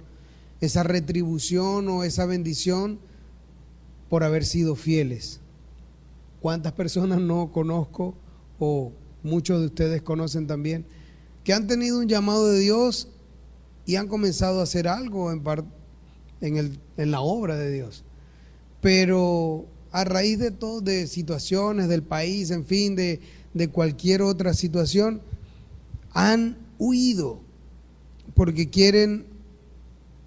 esa 0.60 0.82
retribución 0.82 1.88
o 1.88 2.04
esa 2.04 2.26
bendición 2.26 2.98
por 4.10 4.22
haber 4.22 4.44
sido 4.44 4.76
fieles. 4.76 5.40
¿Cuántas 6.44 6.74
personas 6.74 7.22
no 7.22 7.52
conozco 7.52 8.14
o 8.58 8.92
muchos 9.22 9.60
de 9.60 9.66
ustedes 9.68 10.02
conocen 10.02 10.46
también 10.46 10.84
que 11.42 11.54
han 11.54 11.66
tenido 11.66 11.98
un 11.98 12.06
llamado 12.06 12.50
de 12.50 12.58
Dios 12.58 13.08
y 13.86 13.96
han 13.96 14.08
comenzado 14.08 14.60
a 14.60 14.64
hacer 14.64 14.86
algo 14.86 15.32
en, 15.32 15.42
en, 16.42 16.78
en 16.98 17.10
la 17.10 17.22
obra 17.22 17.56
de 17.56 17.72
Dios? 17.72 18.04
pero 18.82 19.64
a 19.90 20.04
raíz 20.04 20.38
de 20.38 20.50
todo, 20.50 20.82
de 20.82 21.06
situaciones 21.06 21.88
del 21.88 22.02
país, 22.02 22.50
en 22.50 22.66
fin, 22.66 22.94
de, 22.94 23.20
de 23.54 23.68
cualquier 23.68 24.20
otra 24.20 24.52
situación, 24.52 25.22
han 26.12 26.58
huido 26.78 27.40
porque 28.34 28.68
quieren 28.68 29.24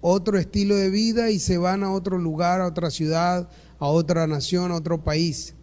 otro 0.00 0.36
estilo 0.36 0.74
de 0.74 0.90
vida 0.90 1.30
y 1.30 1.38
se 1.38 1.58
van 1.58 1.84
a 1.84 1.92
otro 1.92 2.18
lugar, 2.18 2.60
a 2.60 2.66
otra 2.66 2.90
ciudad, 2.90 3.48
a 3.78 3.86
otra 3.86 4.26
nación, 4.26 4.72
a 4.72 4.74
otro 4.74 5.04
país. 5.04 5.54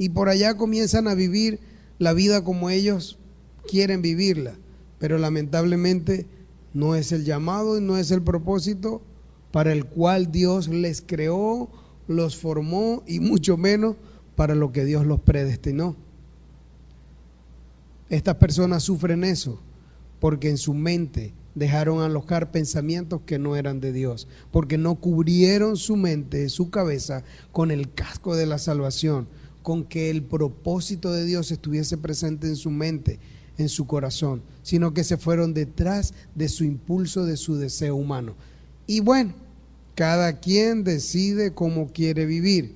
Y 0.00 0.08
por 0.08 0.30
allá 0.30 0.56
comienzan 0.56 1.08
a 1.08 1.14
vivir 1.14 1.60
la 1.98 2.14
vida 2.14 2.42
como 2.42 2.70
ellos 2.70 3.18
quieren 3.68 4.00
vivirla. 4.00 4.54
Pero 4.98 5.18
lamentablemente 5.18 6.24
no 6.72 6.94
es 6.94 7.12
el 7.12 7.26
llamado 7.26 7.76
y 7.76 7.82
no 7.82 7.98
es 7.98 8.10
el 8.10 8.22
propósito 8.22 9.02
para 9.52 9.72
el 9.72 9.84
cual 9.84 10.32
Dios 10.32 10.68
les 10.68 11.02
creó 11.02 11.68
los 12.08 12.38
formó 12.38 13.02
y 13.06 13.20
mucho 13.20 13.58
menos 13.58 13.96
para 14.36 14.54
lo 14.54 14.72
que 14.72 14.86
Dios 14.86 15.04
los 15.04 15.20
predestinó. 15.20 15.96
Estas 18.08 18.36
personas 18.36 18.82
sufren 18.82 19.22
eso 19.22 19.60
porque 20.18 20.48
en 20.48 20.56
su 20.56 20.72
mente 20.72 21.34
dejaron 21.54 22.00
alojar 22.00 22.52
pensamientos 22.52 23.20
que 23.26 23.38
no 23.38 23.54
eran 23.54 23.80
de 23.80 23.92
Dios, 23.92 24.28
porque 24.50 24.78
no 24.78 24.94
cubrieron 24.94 25.76
su 25.76 25.96
mente, 25.96 26.48
su 26.48 26.70
cabeza, 26.70 27.22
con 27.52 27.70
el 27.70 27.92
casco 27.92 28.34
de 28.34 28.46
la 28.46 28.56
salvación, 28.56 29.28
con 29.62 29.84
que 29.84 30.10
el 30.10 30.22
propósito 30.22 31.12
de 31.12 31.24
Dios 31.24 31.50
estuviese 31.50 31.98
presente 31.98 32.46
en 32.46 32.56
su 32.56 32.70
mente, 32.70 33.18
en 33.58 33.68
su 33.68 33.86
corazón, 33.86 34.42
sino 34.62 34.94
que 34.94 35.04
se 35.04 35.16
fueron 35.16 35.54
detrás 35.54 36.14
de 36.34 36.48
su 36.48 36.64
impulso, 36.64 37.24
de 37.24 37.36
su 37.36 37.56
deseo 37.56 37.96
humano. 37.96 38.34
Y 38.86 39.00
bueno, 39.00 39.34
cada 39.94 40.40
quien 40.40 40.82
decide 40.82 41.52
cómo 41.52 41.92
quiere 41.92 42.26
vivir. 42.26 42.74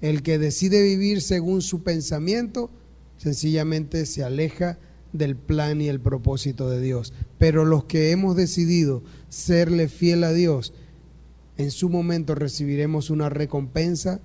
El 0.00 0.22
que 0.22 0.38
decide 0.38 0.82
vivir 0.82 1.22
según 1.22 1.62
su 1.62 1.82
pensamiento, 1.82 2.70
sencillamente 3.16 4.06
se 4.06 4.24
aleja 4.24 4.78
del 5.12 5.36
plan 5.36 5.80
y 5.80 5.88
el 5.88 6.00
propósito 6.00 6.68
de 6.68 6.80
Dios. 6.80 7.12
Pero 7.38 7.64
los 7.64 7.84
que 7.84 8.10
hemos 8.10 8.36
decidido 8.36 9.02
serle 9.28 9.88
fiel 9.88 10.24
a 10.24 10.32
Dios, 10.32 10.72
en 11.56 11.70
su 11.70 11.88
momento 11.88 12.34
recibiremos 12.34 13.08
una 13.08 13.28
recompensa 13.28 14.20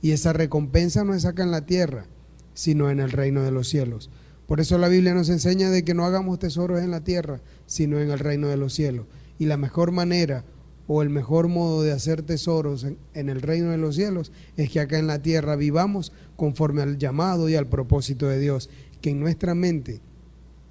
y 0.00 0.12
esa 0.12 0.32
recompensa 0.32 1.04
no 1.04 1.14
es 1.14 1.24
acá 1.24 1.42
en 1.42 1.50
la 1.50 1.66
tierra, 1.66 2.06
sino 2.54 2.90
en 2.90 3.00
el 3.00 3.10
reino 3.10 3.42
de 3.42 3.50
los 3.50 3.68
cielos. 3.68 4.10
Por 4.46 4.60
eso 4.60 4.78
la 4.78 4.88
Biblia 4.88 5.14
nos 5.14 5.28
enseña 5.28 5.70
de 5.70 5.84
que 5.84 5.94
no 5.94 6.04
hagamos 6.04 6.38
tesoros 6.38 6.80
en 6.80 6.90
la 6.90 7.04
tierra, 7.04 7.40
sino 7.66 8.00
en 8.00 8.10
el 8.10 8.18
reino 8.18 8.48
de 8.48 8.56
los 8.56 8.72
cielos. 8.72 9.06
Y 9.38 9.46
la 9.46 9.56
mejor 9.56 9.92
manera 9.92 10.44
o 10.86 11.02
el 11.02 11.10
mejor 11.10 11.48
modo 11.48 11.82
de 11.82 11.92
hacer 11.92 12.22
tesoros 12.22 12.84
en, 12.84 13.28
el 13.28 13.42
reino 13.42 13.70
de 13.70 13.76
los 13.76 13.94
cielos 13.94 14.32
es 14.56 14.70
que 14.70 14.80
acá 14.80 14.98
en 14.98 15.06
la 15.06 15.20
tierra 15.20 15.54
vivamos 15.54 16.12
conforme 16.34 16.80
al 16.80 16.96
llamado 16.96 17.48
y 17.48 17.56
al 17.56 17.68
propósito 17.68 18.26
de 18.26 18.40
Dios, 18.40 18.70
que 19.02 19.10
en 19.10 19.20
nuestra 19.20 19.54
mente 19.54 20.00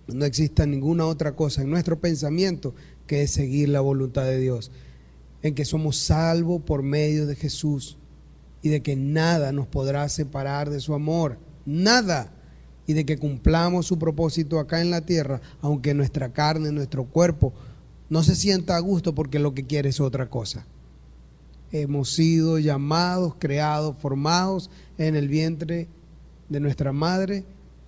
no 0.08 0.26
exista 0.26 0.66
ninguna 0.66 1.06
otra 1.06 1.36
cosa, 1.36 1.62
en 1.62 1.70
nuestro 1.70 2.00
pensamiento, 2.00 2.74
que 3.06 3.22
es 3.22 3.32
seguir 3.32 3.70
la 3.70 3.82
voluntad 3.82 4.24
de 4.24 4.40
Dios, 4.40 4.72
en 5.44 5.54
que 5.54 5.66
somos 5.66 5.98
salvos 5.98 6.64
por 6.64 6.82
medio 6.82 7.28
de 7.28 7.36
Jesús 7.36 7.98
y 8.62 8.70
de 8.70 8.82
que 8.82 8.96
nada 8.96 9.52
nos 9.52 9.68
podrá 9.68 10.08
separar 10.10 10.70
de 10.70 10.80
su 10.80 10.94
amor, 10.94 11.38
nada, 11.66 12.32
y 12.88 12.94
de 12.94 13.06
que 13.06 13.18
cumplamos 13.18 13.86
su 13.86 14.00
propósito 14.00 14.60
acá 14.60 14.82
en 14.82 14.90
la 14.90 15.02
tierra, 15.02 15.42
aunque 15.62 15.94
nuestra 15.94 16.32
carne, 16.32 16.72
nuestro 16.72 17.04
cuerpo 17.04 17.54
no 18.10 18.24
se 18.24 18.34
sienta 18.34 18.78
a 18.78 18.80
gusto 18.80 19.14
porque 19.14 19.40
lo 19.40 19.54
que 19.54 19.66
quiere 19.66 19.90
es 19.90 20.00
otra 20.00 20.30
cosa. 20.30 20.66
Hemos 21.74 22.14
sido 22.14 22.58
llamados, 22.60 23.36
creados, 23.38 23.98
formados 24.00 24.70
en 24.98 25.18
el 25.18 25.28
vientre 25.28 25.90
de 26.48 26.60
nuestra 26.62 26.94
madre 26.94 27.44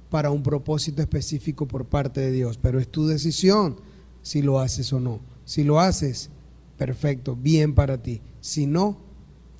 para 0.10 0.32
un 0.32 0.44
propósito 0.44 1.02
específico 1.02 1.66
por 1.66 1.86
parte 1.86 2.20
de 2.20 2.32
Dios, 2.32 2.60
pero 2.62 2.78
es 2.78 2.90
tu 2.90 3.08
decisión 3.08 3.78
si 4.22 4.42
lo 4.42 4.60
haces 4.60 4.92
o 4.92 5.00
no. 5.00 5.22
Si 5.46 5.64
lo 5.64 5.80
haces, 5.80 6.30
perfecto, 6.78 7.38
bien 7.38 7.74
para 7.74 8.00
ti. 8.00 8.22
Si 8.42 8.68
no, 8.68 8.98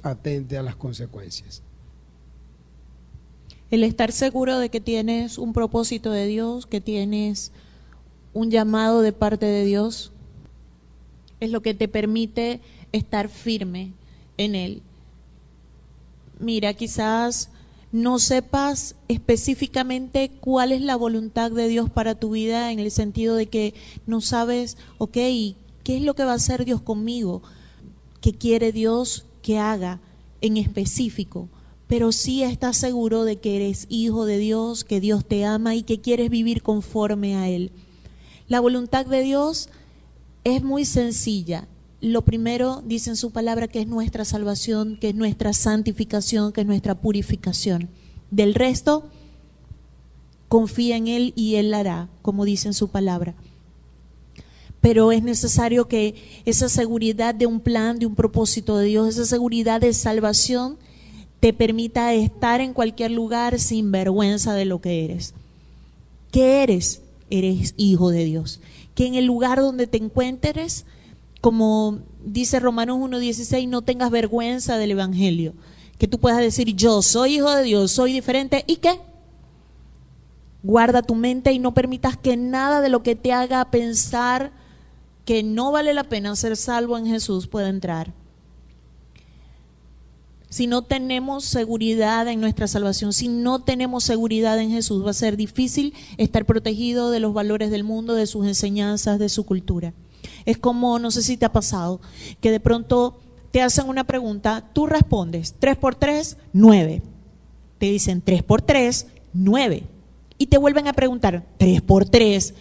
atente 0.04 0.58
a 0.58 0.64
las 0.64 0.76
consecuencias. 0.76 1.64
El 3.72 3.84
estar 3.84 4.12
seguro 4.12 4.58
de 4.58 4.70
que 4.70 4.82
tienes 4.82 5.38
un 5.38 5.54
propósito 5.54 6.12
de 6.12 6.26
Dios, 6.26 6.66
que 6.66 6.82
tienes 6.82 7.52
un 8.34 8.50
llamado 8.50 9.02
de 9.02 9.14
parte 9.14 9.46
de 9.46 9.64
Dios, 9.66 10.12
es 11.40 11.52
lo 11.52 11.62
que 11.62 11.74
te 11.74 11.88
permite 11.88 12.62
estar 12.92 13.30
firme 13.30 13.94
en 14.38 14.56
Él. 14.56 14.82
Mira, 16.40 16.74
quizás 16.74 17.50
no 17.92 18.20
sepas 18.20 18.96
específicamente 19.08 20.30
cuál 20.40 20.72
es 20.72 20.82
la 20.82 20.96
voluntad 20.96 21.52
de 21.52 21.68
Dios 21.68 21.90
para 21.90 22.16
tu 22.16 22.32
vida 22.32 22.72
en 22.72 22.80
el 22.80 22.92
sentido 22.92 23.36
de 23.36 23.48
que 23.48 23.74
no 24.06 24.22
sabes, 24.22 24.78
ok, 24.98 25.14
¿qué 25.14 25.98
es 25.98 26.02
lo 26.02 26.14
que 26.14 26.24
va 26.24 26.34
a 26.34 26.36
hacer 26.36 26.66
Dios 26.66 26.82
conmigo? 26.82 27.42
¿Qué 28.22 28.34
quiere 28.34 28.72
Dios 28.72 29.26
que 29.42 29.58
haga 29.58 30.00
en 30.42 30.58
específico? 30.58 31.50
pero 31.90 32.12
sí 32.12 32.44
estás 32.44 32.78
seguro 32.78 33.24
de 33.24 33.38
que 33.38 33.56
eres 33.56 33.88
hijo 33.90 34.28
de 34.28 34.38
Dios, 34.38 34.84
que 34.84 35.00
Dios 35.00 35.26
te 35.26 35.44
ama 35.44 35.74
y 35.74 35.82
que 35.82 36.00
quieres 36.00 36.30
vivir 36.30 36.62
conforme 36.62 37.36
a 37.36 37.50
Él. 37.50 37.72
La 38.48 38.60
voluntad 38.60 39.08
de 39.08 39.24
Dios 39.24 39.70
es 40.44 40.64
muy 40.64 40.86
sencilla. 40.86 41.68
Lo 42.00 42.22
primero 42.22 42.84
dice 42.86 43.10
en 43.10 43.16
su 43.16 43.32
palabra 43.32 43.68
que 43.68 43.82
es 43.82 43.88
nuestra 43.88 44.24
salvación, 44.24 45.00
que 45.02 45.10
es 45.10 45.16
nuestra 45.16 45.52
santificación, 45.52 46.52
que 46.52 46.62
es 46.62 46.68
nuestra 46.68 46.94
purificación. 46.94 47.90
Del 48.30 48.54
resto, 48.54 49.10
confía 50.48 50.96
en 50.96 51.08
Él 51.08 51.34
y 51.36 51.56
Él 51.56 51.74
hará, 51.74 52.08
como 52.22 52.46
dice 52.46 52.68
en 52.68 52.76
su 52.76 52.90
palabra. 52.90 53.34
Pero 54.82 55.12
es 55.12 55.24
necesario 55.24 55.88
que 55.88 56.16
esa 56.46 56.70
seguridad 56.70 57.36
de 57.36 57.46
un 57.46 57.60
plan, 57.60 58.00
de 58.00 58.06
un 58.06 58.16
propósito 58.16 58.78
de 58.78 58.86
Dios, 58.86 59.10
esa 59.10 59.26
seguridad 59.26 59.82
de 59.82 59.94
salvación, 59.94 60.78
te 61.40 61.54
permita 61.54 62.14
estar 62.14 62.62
en 62.62 62.74
cualquier 62.74 63.12
lugar 63.12 63.60
sin 63.60 63.92
vergüenza 63.92 64.54
de 64.54 64.66
lo 64.66 64.82
que 64.82 65.06
eres. 65.06 65.34
¿Qué 66.32 66.64
eres? 66.64 67.02
Eres 67.30 67.74
hijo 67.78 68.10
de 68.12 68.26
Dios. 68.26 68.60
Que 68.96 69.08
en 69.08 69.16
el 69.16 69.26
lugar 69.26 69.60
donde 69.60 69.88
te 69.88 69.98
encuentres, 69.98 70.86
como 71.42 72.00
dice 72.24 72.60
Romanos 72.60 73.00
1.16, 73.00 73.68
no 73.68 73.82
tengas 73.82 74.12
vergüenza 74.12 74.78
del 74.78 74.92
Evangelio. 74.92 75.54
Que 75.98 76.08
tú 76.08 76.20
puedas 76.20 76.40
decir, 76.40 76.76
yo 76.76 77.02
soy 77.02 77.36
hijo 77.36 77.52
de 77.52 77.64
Dios, 77.64 77.92
soy 77.92 78.14
diferente. 78.14 78.64
¿Y 78.68 78.78
qué? 78.78 79.00
Guarda 80.64 81.02
tu 81.02 81.16
mente 81.16 81.52
y 81.54 81.60
no 81.60 81.74
permitas 81.74 82.18
que 82.18 82.36
nada 82.36 82.82
de 82.82 82.90
lo 82.90 83.04
que 83.04 83.16
te 83.16 83.32
haga 83.32 83.72
pensar 83.72 84.52
que 85.30 85.44
no 85.44 85.72
vale 85.72 85.94
la 85.94 86.06
pena 86.06 86.36
ser 86.36 86.58
salvo 86.58 86.98
en 86.98 87.06
Jesús 87.06 87.46
pueda 87.46 87.70
entrar 87.70 88.16
si 90.50 90.66
no 90.66 90.82
tenemos 90.82 91.46
seguridad 91.46 92.28
en 92.28 92.42
nuestra 92.42 92.68
salvación, 92.68 93.14
si 93.14 93.28
no 93.28 93.60
tenemos 93.60 94.04
seguridad 94.04 94.60
en 94.60 94.72
Jesús, 94.72 95.06
va 95.06 95.12
a 95.12 95.14
ser 95.14 95.38
difícil 95.38 95.94
estar 96.18 96.48
protegido 96.48 97.12
de 97.12 97.20
los 97.20 97.36
valores 97.36 97.70
del 97.70 97.84
mundo, 97.84 98.16
de 98.16 98.26
sus 98.26 98.48
enseñanzas, 98.48 99.20
de 99.20 99.30
su 99.30 99.46
cultura. 99.46 99.94
Es 100.46 100.58
como, 100.58 100.98
no 100.98 101.12
sé 101.12 101.22
si 101.22 101.38
te 101.38 101.46
ha 101.46 101.52
pasado, 101.52 102.02
que 102.42 102.50
de 102.50 102.60
pronto 102.60 103.20
te 103.52 103.62
hacen 103.62 103.88
una 103.88 104.06
pregunta, 104.06 104.72
tú 104.74 104.88
respondes, 104.88 105.54
3 105.60 105.78
por 105.78 105.94
3, 105.94 106.38
9. 106.54 107.04
Te 107.78 107.86
dicen 107.86 108.24
3 108.24 108.42
por 108.42 108.64
3, 108.64 109.06
9. 109.34 109.84
Y 110.40 110.48
te 110.48 110.58
vuelven 110.58 110.88
a 110.88 110.94
preguntar, 110.94 111.46
3 111.60 111.84
por 111.84 112.10
3. 112.10 112.56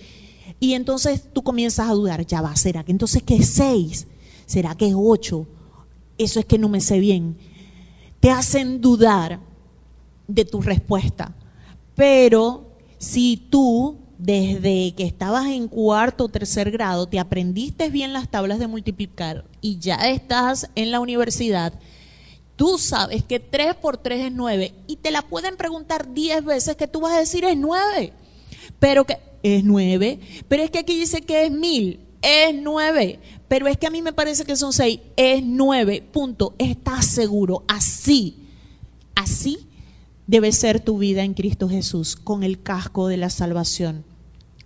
Y 0.61 0.75
entonces 0.75 1.23
tú 1.33 1.43
comienzas 1.43 1.89
a 1.89 1.95
dudar, 1.95 2.27
ya 2.27 2.41
va, 2.41 2.57
¿será 2.57 2.85
que 2.85 2.93
entonces 2.93 3.23
qué 3.23 3.37
es 3.37 3.49
6? 3.51 4.07
¿Será 4.47 4.75
que 4.75 4.89
es 4.89 4.95
8? 4.97 5.47
Eso 6.19 6.41
es 6.41 6.47
que 6.47 6.59
no 6.59 6.69
me 6.69 6.81
sé 6.81 6.99
bien 6.99 7.37
te 8.21 8.31
hacen 8.31 8.81
dudar 8.81 9.41
de 10.27 10.45
tu 10.45 10.61
respuesta. 10.61 11.35
Pero 11.95 12.73
si 12.99 13.37
tú 13.37 13.97
desde 14.19 14.95
que 14.97 15.05
estabas 15.05 15.47
en 15.47 15.69
cuarto 15.69 16.25
o 16.25 16.29
tercer 16.29 16.73
grado 16.73 17.07
te 17.07 17.21
aprendiste 17.21 17.89
bien 17.89 18.13
las 18.13 18.29
tablas 18.29 18.59
de 18.59 18.67
multiplicar 18.67 19.45
y 19.61 19.79
ya 19.79 19.95
estás 19.95 20.71
en 20.75 20.91
la 20.91 20.99
universidad, 20.99 21.73
tú 22.57 22.79
sabes 22.79 23.23
que 23.23 23.39
3 23.39 23.77
por 23.77 23.99
3 23.99 24.27
es 24.27 24.33
9 24.33 24.75
y 24.89 24.97
te 24.97 25.13
la 25.13 25.23
pueden 25.23 25.57
preguntar 25.57 26.13
10 26.13 26.45
veces 26.45 26.77
que 26.77 26.89
tú 26.89 27.01
vas 27.01 27.13
a 27.13 27.21
decir 27.21 27.45
es 27.45 27.57
9. 27.57 28.13
Pero 28.81 29.05
que 29.05 29.19
es 29.43 29.65
9, 29.65 30.21
pero 30.49 30.63
es 30.63 30.71
que 30.71 30.79
aquí 30.79 30.99
dice 30.99 31.21
que 31.21 31.47
es 31.47 31.51
1000, 31.51 32.01
es 32.23 32.55
9 32.55 33.19
pero 33.49 33.67
es 33.67 33.79
que 33.79 33.87
a 33.87 33.91
mí 33.91 34.03
me 34.03 34.13
parece 34.13 34.45
que 34.45 34.57
son 34.57 34.73
seis, 34.73 35.01
es 35.17 35.43
nueve, 35.43 36.03
punto. 36.13 36.55
Estás 36.59 37.07
seguro, 37.07 37.65
así, 37.67 38.37
así 39.15 39.59
debe 40.27 40.53
ser 40.53 40.81
tu 40.81 40.99
vida 40.99 41.25
en 41.25 41.33
Cristo 41.33 41.69
Jesús, 41.69 42.15
con 42.15 42.43
el 42.43 42.63
casco 42.63 43.09
de 43.09 43.17
la 43.17 43.31
salvación, 43.31 44.05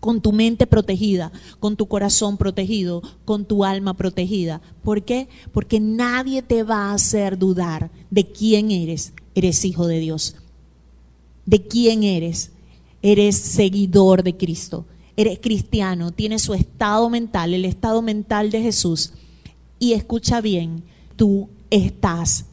con 0.00 0.20
tu 0.20 0.32
mente 0.32 0.66
protegida, 0.66 1.30
con 1.60 1.76
tu 1.76 1.86
corazón 1.86 2.36
protegido, 2.36 3.02
con 3.24 3.44
tu 3.44 3.64
alma 3.64 3.94
protegida. 3.94 4.60
¿Por 4.82 5.04
qué? 5.04 5.28
Porque 5.52 5.78
nadie 5.78 6.42
te 6.42 6.64
va 6.64 6.90
a 6.90 6.94
hacer 6.94 7.38
dudar 7.38 7.92
de 8.10 8.26
quién 8.26 8.72
eres. 8.72 9.12
Eres 9.36 9.64
hijo 9.64 9.86
de 9.86 10.00
Dios. 10.00 10.34
¿De 11.46 11.62
quién 11.62 12.02
eres? 12.02 12.50
Eres 13.03 13.36
seguidor 13.36 14.22
de 14.22 14.36
Cristo 14.36 14.86
eres 15.16 15.38
cristiano, 15.40 16.11
tienes 16.11 16.42
su 16.42 16.55
estado 16.55 17.11
mental, 17.11 17.55
el 17.55 17.64
estado 17.64 18.03
mental 18.03 18.50
de 18.50 18.62
Jesús, 18.62 19.12
y 19.78 19.92
escucha 19.92 20.40
bien, 20.40 20.84
tú 21.16 21.48
estás 21.70 22.46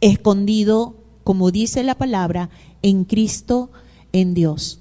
escondido, 0.00 0.94
como 1.22 1.50
dice 1.50 1.82
la 1.82 1.94
palabra, 1.94 2.50
en 2.82 3.04
Cristo, 3.04 3.70
en 4.12 4.34
Dios. 4.34 4.80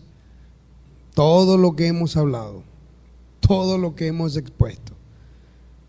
Todo 1.13 1.57
lo 1.57 1.75
que 1.75 1.87
hemos 1.87 2.17
hablado, 2.17 2.63
todo 3.39 3.77
lo 3.77 3.95
que 3.95 4.07
hemos 4.07 4.35
expuesto, 4.35 4.93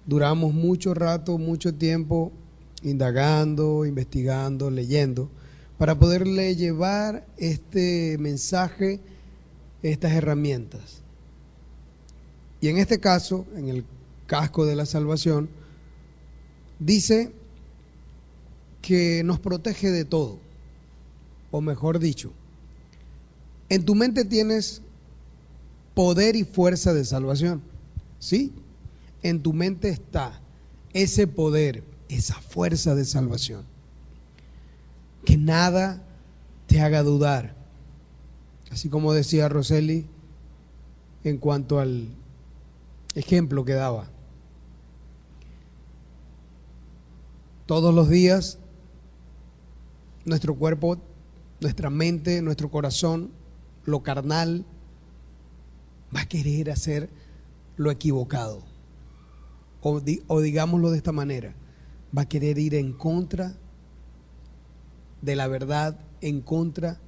duramos 0.07 0.55
mucho 0.55 0.95
rato, 0.95 1.39
mucho 1.39 1.75
tiempo 1.75 2.31
indagando, 2.83 3.87
investigando, 3.87 4.71
leyendo, 4.71 5.31
para 5.79 5.99
poderle 5.99 6.55
llevar 6.57 7.27
este 7.37 8.17
mensaje 8.19 9.01
estas 9.83 10.13
herramientas. 10.13 11.03
Y 12.61 12.69
en 12.69 12.79
este 12.79 13.01
caso, 13.01 13.45
en 13.57 13.69
el 13.69 13.85
casco 14.27 14.65
de 14.65 14.77
la 14.77 14.87
salvación, 14.87 15.51
dice 16.79 17.33
que 18.81 19.23
nos 19.25 19.39
protege 19.41 19.91
de 19.91 20.05
todo, 20.05 20.39
o 21.51 21.61
mejor 21.61 21.99
dicho, 21.99 22.33
en 23.69 23.85
tu 23.85 23.95
mente 23.95 24.25
tienes 24.25 24.83
poder 25.95 26.37
y 26.37 26.45
fuerza 26.45 26.95
de 26.95 27.05
salvación, 27.05 27.63
¿sí? 28.19 28.53
En 29.23 29.43
tu 29.43 29.53
mente 29.53 29.89
está 29.91 30.41
ese 30.93 31.27
poder, 31.27 31.85
esa 32.09 32.41
fuerza 32.41 32.95
de 32.95 33.05
salvación. 33.05 33.74
Que 35.25 35.37
nada 35.37 36.03
te 36.67 36.81
haga 36.81 37.03
dudar, 37.03 37.55
Así 38.71 38.89
como 38.89 39.13
decía 39.13 39.49
Roseli 39.49 40.07
en 41.23 41.39
cuanto 41.39 41.79
al 41.79 42.09
ejemplo 43.15 43.65
que 43.65 43.75
daba. 43.75 44.09
Todos 47.67 47.95
los 47.95 48.09
días 48.09 48.59
nuestro 50.25 50.57
cuerpo, 50.57 50.99
nuestra 51.61 51.89
mente, 51.89 52.43
nuestro 52.43 52.71
corazón, 52.71 53.31
lo 53.85 54.03
carnal, 54.03 54.65
va 56.15 56.23
a 56.23 56.29
querer 56.29 56.71
hacer 56.71 57.11
lo 57.77 57.91
equivocado. 57.91 58.65
O, 59.83 60.01
o, 60.27 60.41
digámoslo 60.41 60.91
de 60.91 60.97
esta 60.97 61.13
manera, 61.13 61.55
va 62.17 62.23
a 62.23 62.29
querer 62.29 62.59
ir 62.59 62.75
en 62.75 62.93
contra 62.93 63.55
de 65.25 65.37
la 65.37 65.49
verdad, 65.49 65.99
en 66.21 66.43
contra 66.43 66.99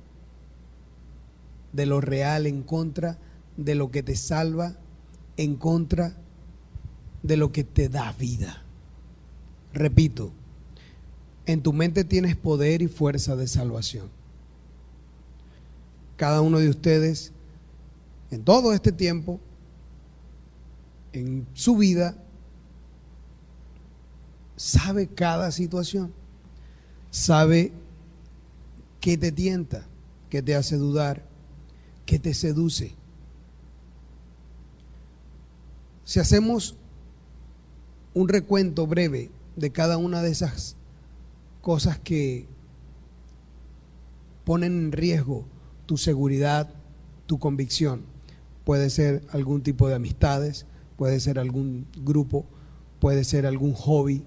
de 1.72 1.86
lo 1.86 2.00
real, 2.00 2.46
en 2.46 2.62
contra 2.62 3.18
de 3.56 3.74
lo 3.74 3.90
que 3.90 4.02
te 4.02 4.16
salva, 4.16 4.74
en 5.36 5.56
contra 5.56 6.16
de 7.22 7.36
lo 7.36 7.52
que 7.52 7.64
te 7.64 7.88
da 7.90 8.12
vida. 8.12 8.62
Repito, 9.74 10.32
en 11.44 11.62
tu 11.62 11.74
mente 11.74 12.04
tienes 12.04 12.36
poder 12.36 12.80
y 12.80 12.88
fuerza 12.88 13.36
de 13.36 13.46
salvación. 13.46 14.08
Cada 16.16 16.40
uno 16.40 16.58
de 16.58 16.70
ustedes, 16.70 17.32
en 18.30 18.42
todo 18.42 18.72
este 18.72 18.92
tiempo, 18.92 19.38
en 21.12 21.46
su 21.52 21.76
vida, 21.76 22.16
sabe 24.56 25.06
cada 25.06 25.50
situación, 25.50 26.12
sabe 27.10 27.72
qué 29.06 29.16
te 29.16 29.30
tienta, 29.30 29.86
qué 30.30 30.42
te 30.42 30.56
hace 30.56 30.76
dudar, 30.78 31.22
que 32.06 32.18
te 32.18 32.34
seduce. 32.34 32.92
Si 36.02 36.18
hacemos 36.18 36.74
un 38.14 38.26
recuento 38.26 38.84
breve 38.88 39.30
de 39.54 39.70
cada 39.70 39.96
una 39.96 40.22
de 40.22 40.32
esas 40.32 40.74
cosas 41.62 42.00
que 42.00 42.46
ponen 44.44 44.72
en 44.76 44.90
riesgo 44.90 45.44
tu 45.86 45.98
seguridad, 45.98 46.68
tu 47.26 47.38
convicción, 47.38 48.02
puede 48.64 48.90
ser 48.90 49.24
algún 49.30 49.62
tipo 49.62 49.86
de 49.86 49.94
amistades, 49.94 50.66
puede 50.96 51.20
ser 51.20 51.38
algún 51.38 51.86
grupo, 51.96 52.44
puede 52.98 53.22
ser 53.22 53.46
algún 53.46 53.72
hobby, 53.72 54.24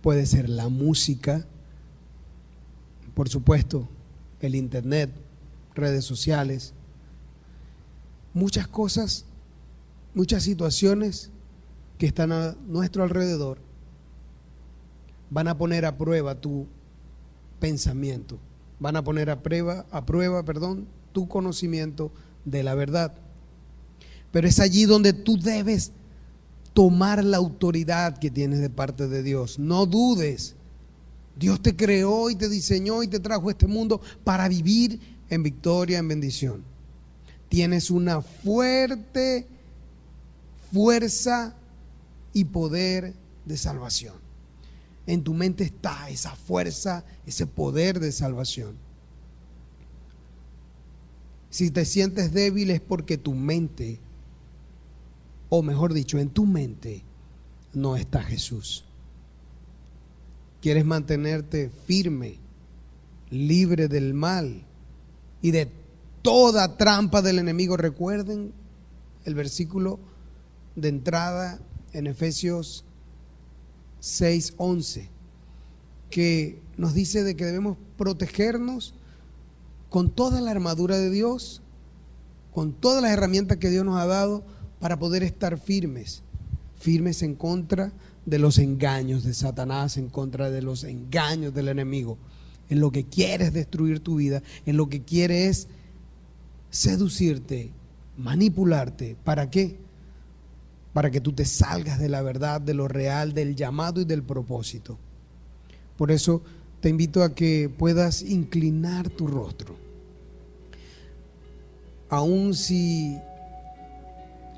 puede 0.00 0.24
ser 0.24 0.48
la 0.48 0.70
música, 0.70 1.46
por 3.14 3.28
supuesto, 3.28 3.88
el 4.40 4.54
Internet, 4.54 5.10
redes 5.74 6.04
sociales, 6.04 6.74
muchas 8.34 8.66
cosas, 8.68 9.24
muchas 10.14 10.42
situaciones 10.42 11.30
que 11.98 12.06
están 12.06 12.32
a 12.32 12.56
nuestro 12.66 13.02
alrededor 13.02 13.58
van 15.30 15.48
a 15.48 15.56
poner 15.56 15.84
a 15.86 15.96
prueba 15.96 16.34
tu 16.34 16.66
pensamiento. 17.58 18.38
Van 18.80 18.96
a 18.96 19.04
poner 19.04 19.30
a 19.30 19.42
prueba, 19.42 19.86
a 19.90 20.04
prueba, 20.04 20.42
perdón, 20.44 20.86
tu 21.12 21.28
conocimiento 21.28 22.10
de 22.44 22.62
la 22.62 22.74
verdad. 22.74 23.14
Pero 24.32 24.48
es 24.48 24.58
allí 24.60 24.84
donde 24.84 25.12
tú 25.12 25.38
debes 25.38 25.92
tomar 26.74 27.22
la 27.22 27.36
autoridad 27.36 28.18
que 28.18 28.30
tienes 28.30 28.60
de 28.60 28.70
parte 28.70 29.08
de 29.08 29.22
Dios. 29.22 29.58
No 29.58 29.86
dudes. 29.86 30.56
Dios 31.36 31.62
te 31.62 31.76
creó 31.76 32.30
y 32.30 32.36
te 32.36 32.48
diseñó 32.48 33.02
y 33.02 33.08
te 33.08 33.20
trajo 33.20 33.48
a 33.48 33.52
este 33.52 33.66
mundo 33.66 34.00
para 34.24 34.48
vivir 34.48 35.00
en 35.30 35.42
victoria, 35.42 35.98
en 35.98 36.08
bendición. 36.08 36.64
Tienes 37.48 37.90
una 37.90 38.22
fuerte 38.22 39.46
fuerza 40.72 41.54
y 42.32 42.44
poder 42.44 43.14
de 43.44 43.56
salvación. 43.56 44.14
En 45.06 45.24
tu 45.24 45.34
mente 45.34 45.64
está 45.64 46.08
esa 46.10 46.34
fuerza, 46.36 47.04
ese 47.26 47.46
poder 47.46 48.00
de 48.00 48.12
salvación. 48.12 48.76
Si 51.50 51.70
te 51.70 51.84
sientes 51.84 52.32
débil 52.32 52.70
es 52.70 52.80
porque 52.80 53.18
tu 53.18 53.34
mente, 53.34 53.98
o 55.50 55.62
mejor 55.62 55.92
dicho, 55.92 56.18
en 56.18 56.30
tu 56.30 56.46
mente 56.46 57.02
no 57.74 57.96
está 57.96 58.22
Jesús. 58.22 58.86
Quieres 60.62 60.84
mantenerte 60.84 61.72
firme, 61.86 62.38
libre 63.30 63.88
del 63.88 64.14
mal 64.14 64.62
y 65.42 65.50
de 65.50 65.68
toda 66.22 66.76
trampa 66.76 67.20
del 67.20 67.40
enemigo. 67.40 67.76
Recuerden 67.76 68.52
el 69.24 69.34
versículo 69.34 69.98
de 70.76 70.88
entrada 70.88 71.58
en 71.92 72.06
Efesios 72.06 72.84
6:11, 74.00 75.08
que 76.10 76.62
nos 76.76 76.94
dice 76.94 77.24
de 77.24 77.34
que 77.34 77.44
debemos 77.44 77.76
protegernos 77.98 78.94
con 79.90 80.10
toda 80.10 80.40
la 80.40 80.52
armadura 80.52 80.96
de 80.96 81.10
Dios, 81.10 81.60
con 82.54 82.72
todas 82.72 83.02
las 83.02 83.10
herramientas 83.10 83.58
que 83.58 83.68
Dios 83.68 83.84
nos 83.84 84.00
ha 84.00 84.06
dado 84.06 84.44
para 84.78 84.96
poder 84.96 85.24
estar 85.24 85.58
firmes, 85.58 86.22
firmes 86.78 87.20
en 87.22 87.34
contra 87.34 87.86
de 87.86 88.11
los 88.26 88.58
engaños 88.58 89.24
de 89.24 89.34
Satanás, 89.34 89.96
en 89.96 90.08
contra 90.08 90.50
de 90.50 90.62
los 90.62 90.84
engaños 90.84 91.54
del 91.54 91.68
enemigo, 91.68 92.18
en 92.70 92.80
lo 92.80 92.90
que 92.90 93.04
quiere 93.04 93.46
es 93.46 93.52
destruir 93.52 94.00
tu 94.00 94.16
vida, 94.16 94.42
en 94.66 94.76
lo 94.76 94.88
que 94.88 95.02
quiere 95.02 95.48
es 95.48 95.68
seducirte, 96.70 97.70
manipularte. 98.16 99.16
¿Para 99.24 99.50
qué? 99.50 99.76
Para 100.92 101.10
que 101.10 101.20
tú 101.20 101.32
te 101.32 101.44
salgas 101.44 101.98
de 101.98 102.08
la 102.08 102.22
verdad, 102.22 102.60
de 102.60 102.74
lo 102.74 102.88
real, 102.88 103.34
del 103.34 103.56
llamado 103.56 104.00
y 104.00 104.04
del 104.04 104.22
propósito. 104.22 104.98
Por 105.96 106.10
eso 106.10 106.42
te 106.80 106.88
invito 106.88 107.22
a 107.22 107.34
que 107.34 107.68
puedas 107.68 108.22
inclinar 108.22 109.08
tu 109.08 109.26
rostro. 109.26 109.76
Aun 112.08 112.54
si 112.54 113.16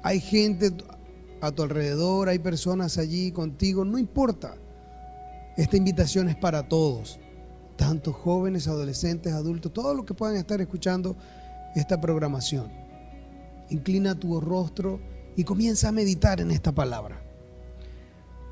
hay 0.03 0.21
gente 0.21 0.73
a 1.47 1.53
tu 1.53 1.63
alrededor, 1.63 2.29
hay 2.29 2.39
personas 2.39 2.99
allí 2.99 3.33
contigo, 3.33 3.85
no 3.85 3.99
importa. 3.99 4.57
Esta 5.57 5.77
invitación 5.77 6.29
es 6.29 6.37
para 6.37 6.69
todos, 6.69 7.21
tanto 7.77 8.13
jóvenes, 8.13 8.67
adolescentes, 8.67 9.33
adultos, 9.33 9.73
todos 9.73 9.95
los 9.95 10.05
que 10.05 10.15
puedan 10.15 10.37
estar 10.37 10.61
escuchando 10.61 11.17
esta 11.75 12.01
programación. 12.01 12.73
Inclina 13.71 14.15
tu 14.15 14.41
rostro 14.41 15.01
y 15.37 15.45
comienza 15.45 15.89
a 15.89 15.93
meditar 15.93 16.41
en 16.41 16.51
esta 16.51 16.73
palabra. 16.73 17.23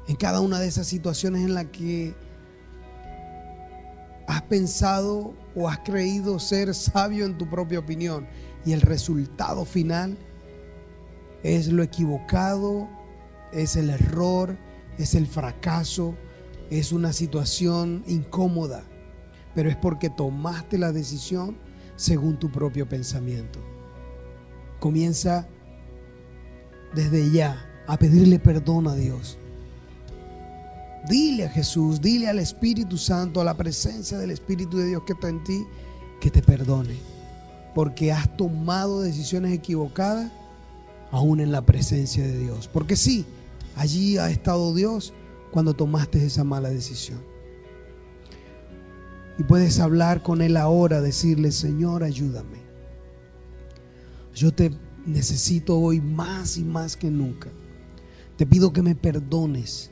En 0.09 0.17
cada 0.17 0.41
una 0.41 0.59
de 0.59 0.67
esas 0.67 0.87
situaciones 0.87 1.43
en 1.43 1.55
las 1.55 1.67
que 1.67 2.15
has 4.27 4.43
pensado 4.43 5.35
o 5.55 5.69
has 5.69 5.79
creído 5.81 6.39
ser 6.39 6.75
sabio 6.75 7.27
en 7.27 7.39
tu 7.39 7.49
propia 7.49 7.79
opinión 7.79 8.27
y 8.65 8.73
el 8.73 8.81
resultado 8.81 9.65
final 9.65 10.17
es 11.43 11.69
lo 11.69 11.83
equivocado, 11.83 12.89
es 13.53 13.77
el 13.77 13.91
error, 13.91 14.57
es 14.99 15.15
el 15.15 15.27
fracaso, 15.27 16.15
es 16.71 16.93
una 16.93 17.13
situación 17.13 18.05
incómoda, 18.07 18.85
pero 19.55 19.69
es 19.69 19.77
porque 19.77 20.11
tomaste 20.11 20.79
la 20.79 20.93
decisión 20.93 21.57
según 21.97 22.39
tu 22.39 22.51
propio 22.51 22.89
pensamiento. 22.89 23.61
Comienza 24.81 25.47
desde 26.95 27.31
ya 27.31 27.69
a 27.87 27.97
pedirle 27.99 28.39
perdón 28.39 28.89
a 28.89 28.95
Dios. 28.95 29.39
Dile 31.09 31.47
a 31.47 31.51
Jesús, 31.51 32.01
dile 32.01 32.29
al 32.29 32.39
Espíritu 32.39 32.97
Santo, 32.97 33.41
a 33.41 33.45
la 33.45 33.57
presencia 33.57 34.19
del 34.19 34.31
Espíritu 34.31 34.79
de 34.79 34.87
Dios 34.87 35.03
que 35.05 35.15
está 35.15 35.29
en 35.29 35.43
ti, 35.43 35.67
que 36.21 36.31
te 36.31 36.43
perdone. 36.43 36.97
Porque 37.75 38.13
has 38.13 38.37
tomado 38.37 39.01
decisiones 39.01 39.53
equivocadas 39.53 40.31
aún 41.13 41.39
en 41.39 41.53
la 41.53 41.65
presencia 41.65 42.27
de 42.27 42.37
Dios. 42.37 42.69
Porque 42.73 42.97
sí, 42.97 43.25
allí 43.77 44.19
ha 44.19 44.31
estado 44.31 44.75
Dios 44.75 45.13
cuando 45.53 45.75
tomaste 45.75 46.25
esa 46.25 46.43
mala 46.43 46.71
decisión. 46.71 47.21
Y 49.39 49.45
puedes 49.45 49.79
hablar 49.79 50.23
con 50.23 50.43
Él 50.43 50.57
ahora, 50.57 51.01
decirle, 51.01 51.53
Señor, 51.53 52.03
ayúdame. 52.03 52.59
Yo 54.35 54.53
te 54.53 54.73
necesito 55.07 55.79
hoy 55.79 56.01
más 56.01 56.57
y 56.57 56.65
más 56.65 56.97
que 56.97 57.11
nunca. 57.11 57.51
Te 58.37 58.47
pido 58.47 58.73
que 58.73 58.83
me 58.83 58.95
perdones 58.95 59.91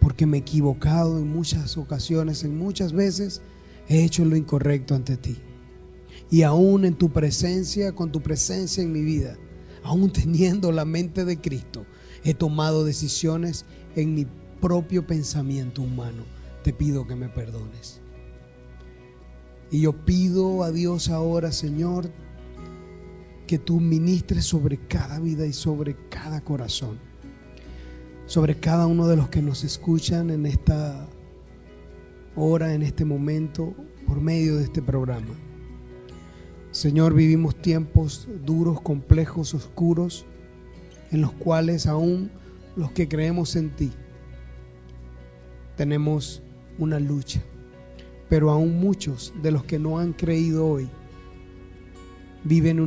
porque 0.00 0.26
me 0.26 0.38
he 0.38 0.40
equivocado 0.40 1.18
en 1.18 1.28
muchas 1.28 1.76
ocasiones, 1.76 2.42
en 2.42 2.58
muchas 2.58 2.92
veces 2.92 3.40
he 3.88 4.02
hecho 4.02 4.24
lo 4.24 4.34
incorrecto 4.36 4.94
ante 4.94 5.16
ti. 5.16 5.36
Y 6.32 6.44
aún 6.44 6.86
en 6.86 6.94
tu 6.94 7.10
presencia, 7.10 7.92
con 7.92 8.10
tu 8.10 8.22
presencia 8.22 8.82
en 8.82 8.90
mi 8.90 9.02
vida, 9.02 9.36
aún 9.84 10.10
teniendo 10.10 10.72
la 10.72 10.86
mente 10.86 11.26
de 11.26 11.38
Cristo, 11.38 11.84
he 12.24 12.32
tomado 12.32 12.86
decisiones 12.86 13.66
en 13.96 14.14
mi 14.14 14.26
propio 14.58 15.06
pensamiento 15.06 15.82
humano. 15.82 16.24
Te 16.64 16.72
pido 16.72 17.06
que 17.06 17.16
me 17.16 17.28
perdones. 17.28 18.00
Y 19.70 19.82
yo 19.82 19.92
pido 20.06 20.62
a 20.62 20.72
Dios 20.72 21.10
ahora, 21.10 21.52
Señor, 21.52 22.10
que 23.46 23.58
tú 23.58 23.78
ministres 23.78 24.46
sobre 24.46 24.78
cada 24.78 25.20
vida 25.20 25.44
y 25.44 25.52
sobre 25.52 25.98
cada 26.08 26.40
corazón, 26.40 26.98
sobre 28.24 28.58
cada 28.58 28.86
uno 28.86 29.06
de 29.06 29.16
los 29.16 29.28
que 29.28 29.42
nos 29.42 29.64
escuchan 29.64 30.30
en 30.30 30.46
esta 30.46 31.06
hora, 32.36 32.72
en 32.72 32.82
este 32.82 33.04
momento, 33.04 33.74
por 34.06 34.22
medio 34.22 34.56
de 34.56 34.64
este 34.64 34.80
programa. 34.80 35.51
Señor, 36.72 37.12
vivimos 37.12 37.54
tiempos 37.54 38.26
duros, 38.46 38.80
complejos, 38.80 39.52
oscuros, 39.52 40.24
en 41.10 41.20
los 41.20 41.30
cuales 41.32 41.86
aún 41.86 42.30
los 42.76 42.90
que 42.92 43.08
creemos 43.08 43.56
en 43.56 43.76
ti 43.76 43.92
tenemos 45.76 46.42
una 46.78 46.98
lucha, 46.98 47.42
pero 48.30 48.50
aún 48.50 48.80
muchos 48.80 49.34
de 49.42 49.50
los 49.50 49.64
que 49.64 49.78
no 49.78 49.98
han 49.98 50.14
creído 50.14 50.66
hoy 50.66 50.88
viven 52.42 52.78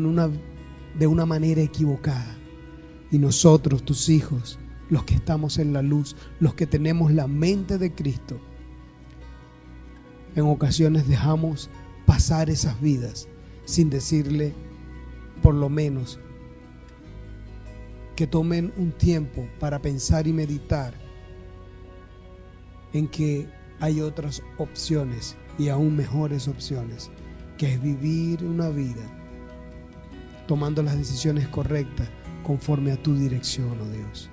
de 0.98 1.06
una 1.06 1.26
manera 1.28 1.62
equivocada. 1.62 2.36
Y 3.12 3.20
nosotros, 3.20 3.86
tus 3.86 4.10
hijos, 4.10 4.58
los 4.90 5.04
que 5.04 5.14
estamos 5.14 5.60
en 5.60 5.74
la 5.74 5.84
luz, 5.84 6.16
los 6.40 6.56
que 6.56 6.66
tenemos 6.66 7.12
la 7.12 7.28
mente 7.28 7.78
de 7.78 7.94
Cristo, 7.94 8.40
en 10.36 10.46
ocasiones 10.46 11.08
dejamos 11.08 11.70
pasar 12.08 12.50
esas 12.50 12.82
vidas 12.82 13.30
sin 13.66 13.90
decirle, 13.90 14.54
por 15.42 15.54
lo 15.54 15.70
menos, 15.70 16.20
que 18.16 18.28
tomen 18.28 18.74
un 18.78 18.92
tiempo 18.92 19.48
para 19.60 19.82
pensar 19.82 20.28
y 20.28 20.34
meditar 20.34 20.94
en 22.94 23.08
que 23.08 23.50
hay 23.80 24.00
otras 24.02 24.42
opciones 24.58 25.36
y 25.58 25.70
aún 25.70 25.96
mejores 25.96 26.48
opciones, 26.48 27.12
que 27.58 27.74
es 27.74 27.82
vivir 27.82 28.44
una 28.44 28.70
vida 28.70 29.04
tomando 30.48 30.84
las 30.84 30.98
decisiones 30.98 31.48
correctas 31.48 32.10
conforme 32.44 32.92
a 32.92 33.02
tu 33.02 33.16
dirección, 33.16 33.80
oh 33.82 33.90
Dios. 33.90 34.30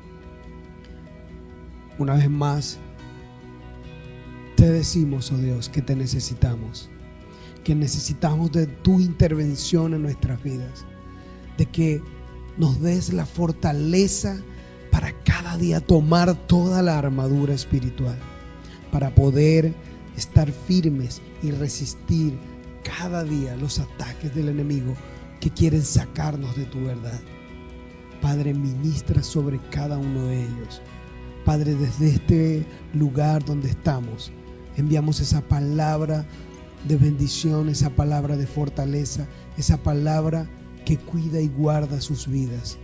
Una 1.99 2.15
vez 2.15 2.31
más, 2.31 2.79
te 4.57 4.71
decimos, 4.71 5.33
oh 5.33 5.39
Dios, 5.39 5.69
que 5.69 5.83
te 5.83 5.97
necesitamos, 5.97 6.91
que 7.65 7.75
necesitamos 7.75 8.53
de 8.53 8.67
tu 8.67 9.01
intervención 9.01 9.95
en 9.95 10.03
nuestras 10.03 10.43
vidas, 10.43 10.85
de 11.57 11.67
que 11.67 12.03
nos 12.57 12.81
des 12.81 13.13
la 13.13 13.27
fortaleza 13.27 14.41
para 14.91 15.13
cada 15.25 15.57
día 15.57 15.81
tomar 15.81 16.35
toda 16.47 16.83
la 16.83 16.99
armadura 16.99 17.55
espiritual, 17.55 18.19
para 18.91 19.15
poder 19.15 19.75
estar 20.17 20.51
firmes 20.53 21.23
y 21.43 21.51
resistir 21.51 22.39
cada 22.83 23.25
día 23.25 23.57
los 23.57 23.79
ataques 23.79 24.35
del 24.35 24.49
enemigo 24.49 24.95
que 25.41 25.51
quieren 25.51 25.83
sacarnos 25.83 26.57
de 26.57 26.67
tu 26.67 26.85
verdad. 26.85 27.21
Padre, 28.21 28.55
ministra 28.55 29.23
sobre 29.23 29.59
cada 29.71 29.99
uno 29.99 30.27
de 30.27 30.45
ellos. 30.45 30.81
Padre, 31.45 31.75
desde 31.75 32.11
este 32.11 32.67
lugar 32.95 33.45
donde 33.45 33.69
estamos, 33.69 34.31
enviamos 34.77 35.21
esa 35.21 35.41
palabra 35.41 36.25
de 36.89 36.97
bendición, 36.97 37.69
esa 37.69 37.91
palabra 37.91 38.37
de 38.37 38.47
fortaleza, 38.47 39.27
esa 39.57 39.83
palabra 39.83 40.49
que 40.85 40.97
cuida 40.97 41.41
y 41.41 41.49
guarda 41.49 42.01
sus 42.01 42.27
vidas. 42.27 42.79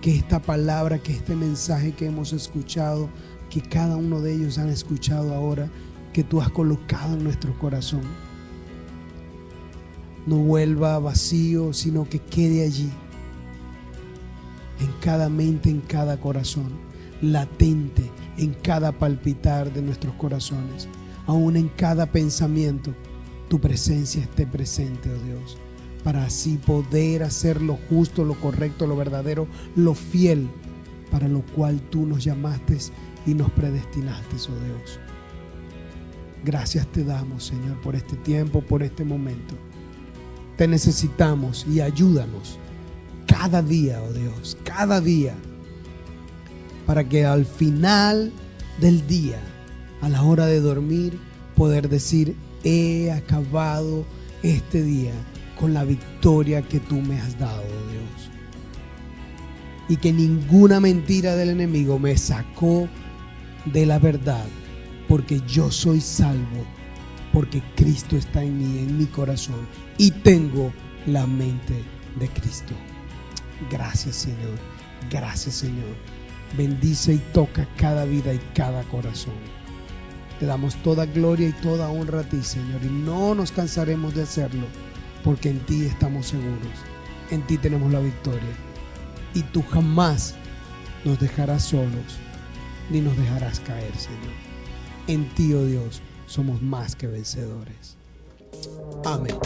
Que 0.00 0.16
esta 0.16 0.40
palabra, 0.40 0.98
que 0.98 1.12
este 1.12 1.34
mensaje 1.34 1.92
que 1.92 2.06
hemos 2.06 2.32
escuchado, 2.32 3.08
que 3.50 3.60
cada 3.60 3.96
uno 3.96 4.20
de 4.20 4.34
ellos 4.34 4.58
han 4.58 4.68
escuchado 4.68 5.34
ahora, 5.34 5.70
que 6.12 6.22
tú 6.22 6.40
has 6.40 6.50
colocado 6.50 7.14
en 7.14 7.24
nuestro 7.24 7.58
corazón, 7.58 8.02
no 10.26 10.36
vuelva 10.36 10.98
vacío, 10.98 11.72
sino 11.72 12.08
que 12.08 12.18
quede 12.18 12.64
allí, 12.64 12.90
en 14.80 14.92
cada 15.00 15.28
mente, 15.28 15.70
en 15.70 15.80
cada 15.80 16.20
corazón, 16.20 16.70
latente, 17.22 18.10
en 18.36 18.54
cada 18.54 18.92
palpitar 18.92 19.72
de 19.72 19.82
nuestros 19.82 20.14
corazones, 20.14 20.88
aún 21.26 21.56
en 21.56 21.68
cada 21.68 22.06
pensamiento, 22.06 22.94
tu 23.48 23.60
presencia 23.60 24.22
esté 24.22 24.46
presente, 24.46 25.10
oh 25.10 25.24
Dios, 25.24 25.58
para 26.02 26.24
así 26.24 26.56
poder 26.56 27.22
hacer 27.22 27.60
lo 27.62 27.78
justo, 27.88 28.24
lo 28.24 28.34
correcto, 28.34 28.86
lo 28.86 28.96
verdadero, 28.96 29.46
lo 29.74 29.94
fiel, 29.94 30.48
para 31.10 31.28
lo 31.28 31.42
cual 31.54 31.80
tú 31.90 32.06
nos 32.06 32.24
llamaste 32.24 32.78
y 33.26 33.34
nos 33.34 33.50
predestinaste, 33.52 34.36
oh 34.36 34.64
Dios. 34.64 35.00
Gracias 36.44 36.86
te 36.88 37.02
damos, 37.02 37.44
Señor, 37.44 37.80
por 37.80 37.96
este 37.96 38.16
tiempo, 38.16 38.60
por 38.60 38.82
este 38.82 39.04
momento. 39.04 39.54
Te 40.56 40.68
necesitamos 40.68 41.66
y 41.68 41.80
ayúdanos 41.80 42.58
cada 43.26 43.62
día, 43.62 44.00
oh 44.02 44.12
Dios, 44.12 44.56
cada 44.64 45.00
día, 45.00 45.34
para 46.86 47.08
que 47.08 47.24
al 47.24 47.44
final 47.44 48.32
del 48.80 49.06
día, 49.06 49.40
a 50.00 50.08
la 50.08 50.22
hora 50.22 50.46
de 50.46 50.60
dormir, 50.60 51.18
poder 51.54 51.88
decir, 51.88 52.36
he 52.64 53.10
acabado 53.10 54.04
este 54.42 54.82
día 54.82 55.12
con 55.58 55.74
la 55.74 55.84
victoria 55.84 56.62
que 56.62 56.80
tú 56.80 56.96
me 56.96 57.20
has 57.20 57.38
dado, 57.38 57.62
Dios. 57.62 58.30
Y 59.88 59.96
que 59.96 60.12
ninguna 60.12 60.80
mentira 60.80 61.36
del 61.36 61.50
enemigo 61.50 61.98
me 61.98 62.16
sacó 62.16 62.88
de 63.66 63.86
la 63.86 63.98
verdad, 63.98 64.44
porque 65.08 65.40
yo 65.46 65.70
soy 65.70 66.00
salvo 66.00 66.64
porque 67.36 67.62
Cristo 67.74 68.16
está 68.16 68.42
en 68.42 68.56
mí, 68.56 68.78
en 68.78 68.96
mi 68.96 69.04
corazón, 69.04 69.68
y 69.98 70.10
tengo 70.10 70.72
la 71.06 71.26
mente 71.26 71.74
de 72.18 72.28
Cristo. 72.28 72.72
Gracias 73.70 74.16
Señor, 74.16 74.58
gracias 75.10 75.56
Señor. 75.56 75.94
Bendice 76.56 77.12
y 77.12 77.18
toca 77.34 77.68
cada 77.76 78.06
vida 78.06 78.32
y 78.32 78.38
cada 78.54 78.82
corazón. 78.84 79.34
Te 80.38 80.46
damos 80.46 80.74
toda 80.82 81.06
gloria 81.06 81.48
y 81.48 81.52
toda 81.52 81.88
honra 81.88 82.20
a 82.20 82.24
ti, 82.24 82.42
Señor, 82.42 82.82
y 82.82 82.88
no 82.88 83.34
nos 83.34 83.52
cansaremos 83.52 84.14
de 84.14 84.22
hacerlo, 84.22 84.66
porque 85.24 85.48
en 85.48 85.60
ti 85.60 85.86
estamos 85.86 86.26
seguros, 86.26 86.72
en 87.30 87.42
ti 87.46 87.56
tenemos 87.56 87.90
la 87.90 88.00
victoria, 88.00 88.54
y 89.34 89.42
tú 89.42 89.62
jamás 89.70 90.34
nos 91.04 91.18
dejarás 91.18 91.64
solos, 91.64 92.18
ni 92.90 93.00
nos 93.00 93.16
dejarás 93.16 93.60
caer, 93.60 93.96
Señor. 93.96 94.34
En 95.06 95.28
ti, 95.34 95.54
oh 95.54 95.64
Dios, 95.64 96.02
somos 96.26 96.60
más 96.60 96.96
que 96.96 97.06
vencedores. 97.06 97.96
Amén. 99.04 99.36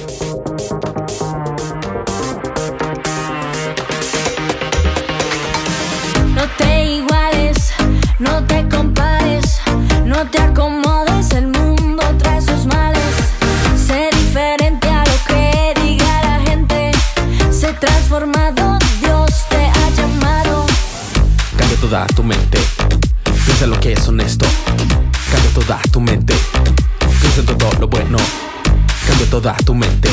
No 6.35 6.49
te 6.57 6.85
iguales, 6.95 7.73
no 8.19 8.47
te 8.47 8.69
compares, 8.69 9.61
no 10.07 10.31
te 10.31 10.39
acomodes, 10.41 10.80
toda 21.81 22.07
tu 22.09 22.23
mente, 22.23 22.59
piensa 23.47 23.67
lo 23.67 23.81
que 23.81 23.93
es 23.95 24.07
honesto. 24.07 24.47
Cambia 25.31 25.51
toda 25.55 25.81
tu 25.91 26.01
mente, 26.01 26.35
piensa 27.21 27.41
en 27.41 27.47
todo 27.47 27.73
lo 27.81 27.89
bueno. 27.89 28.19
Cambia 29.07 29.31
toda 29.31 29.55
tu 29.65 29.75
mente, 29.75 30.11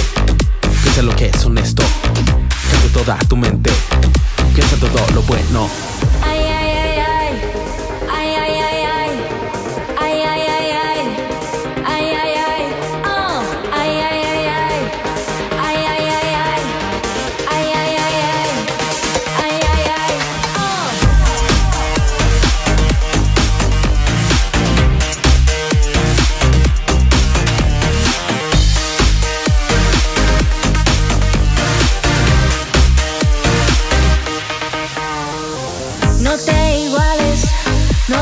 piensa 0.81 1.01
lo 1.01 1.13
que 1.15 1.25
es 1.25 1.45
honesto. 1.45 1.83
Cambia 2.71 2.91
toda 2.93 3.17
tu 3.27 3.35
mente, 3.35 3.71
piensa 4.55 4.75
en 4.75 4.79
todo 4.79 5.05
lo 5.13 5.21
bueno. 5.23 5.69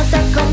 hasta 0.05 0.21
con 0.33 0.44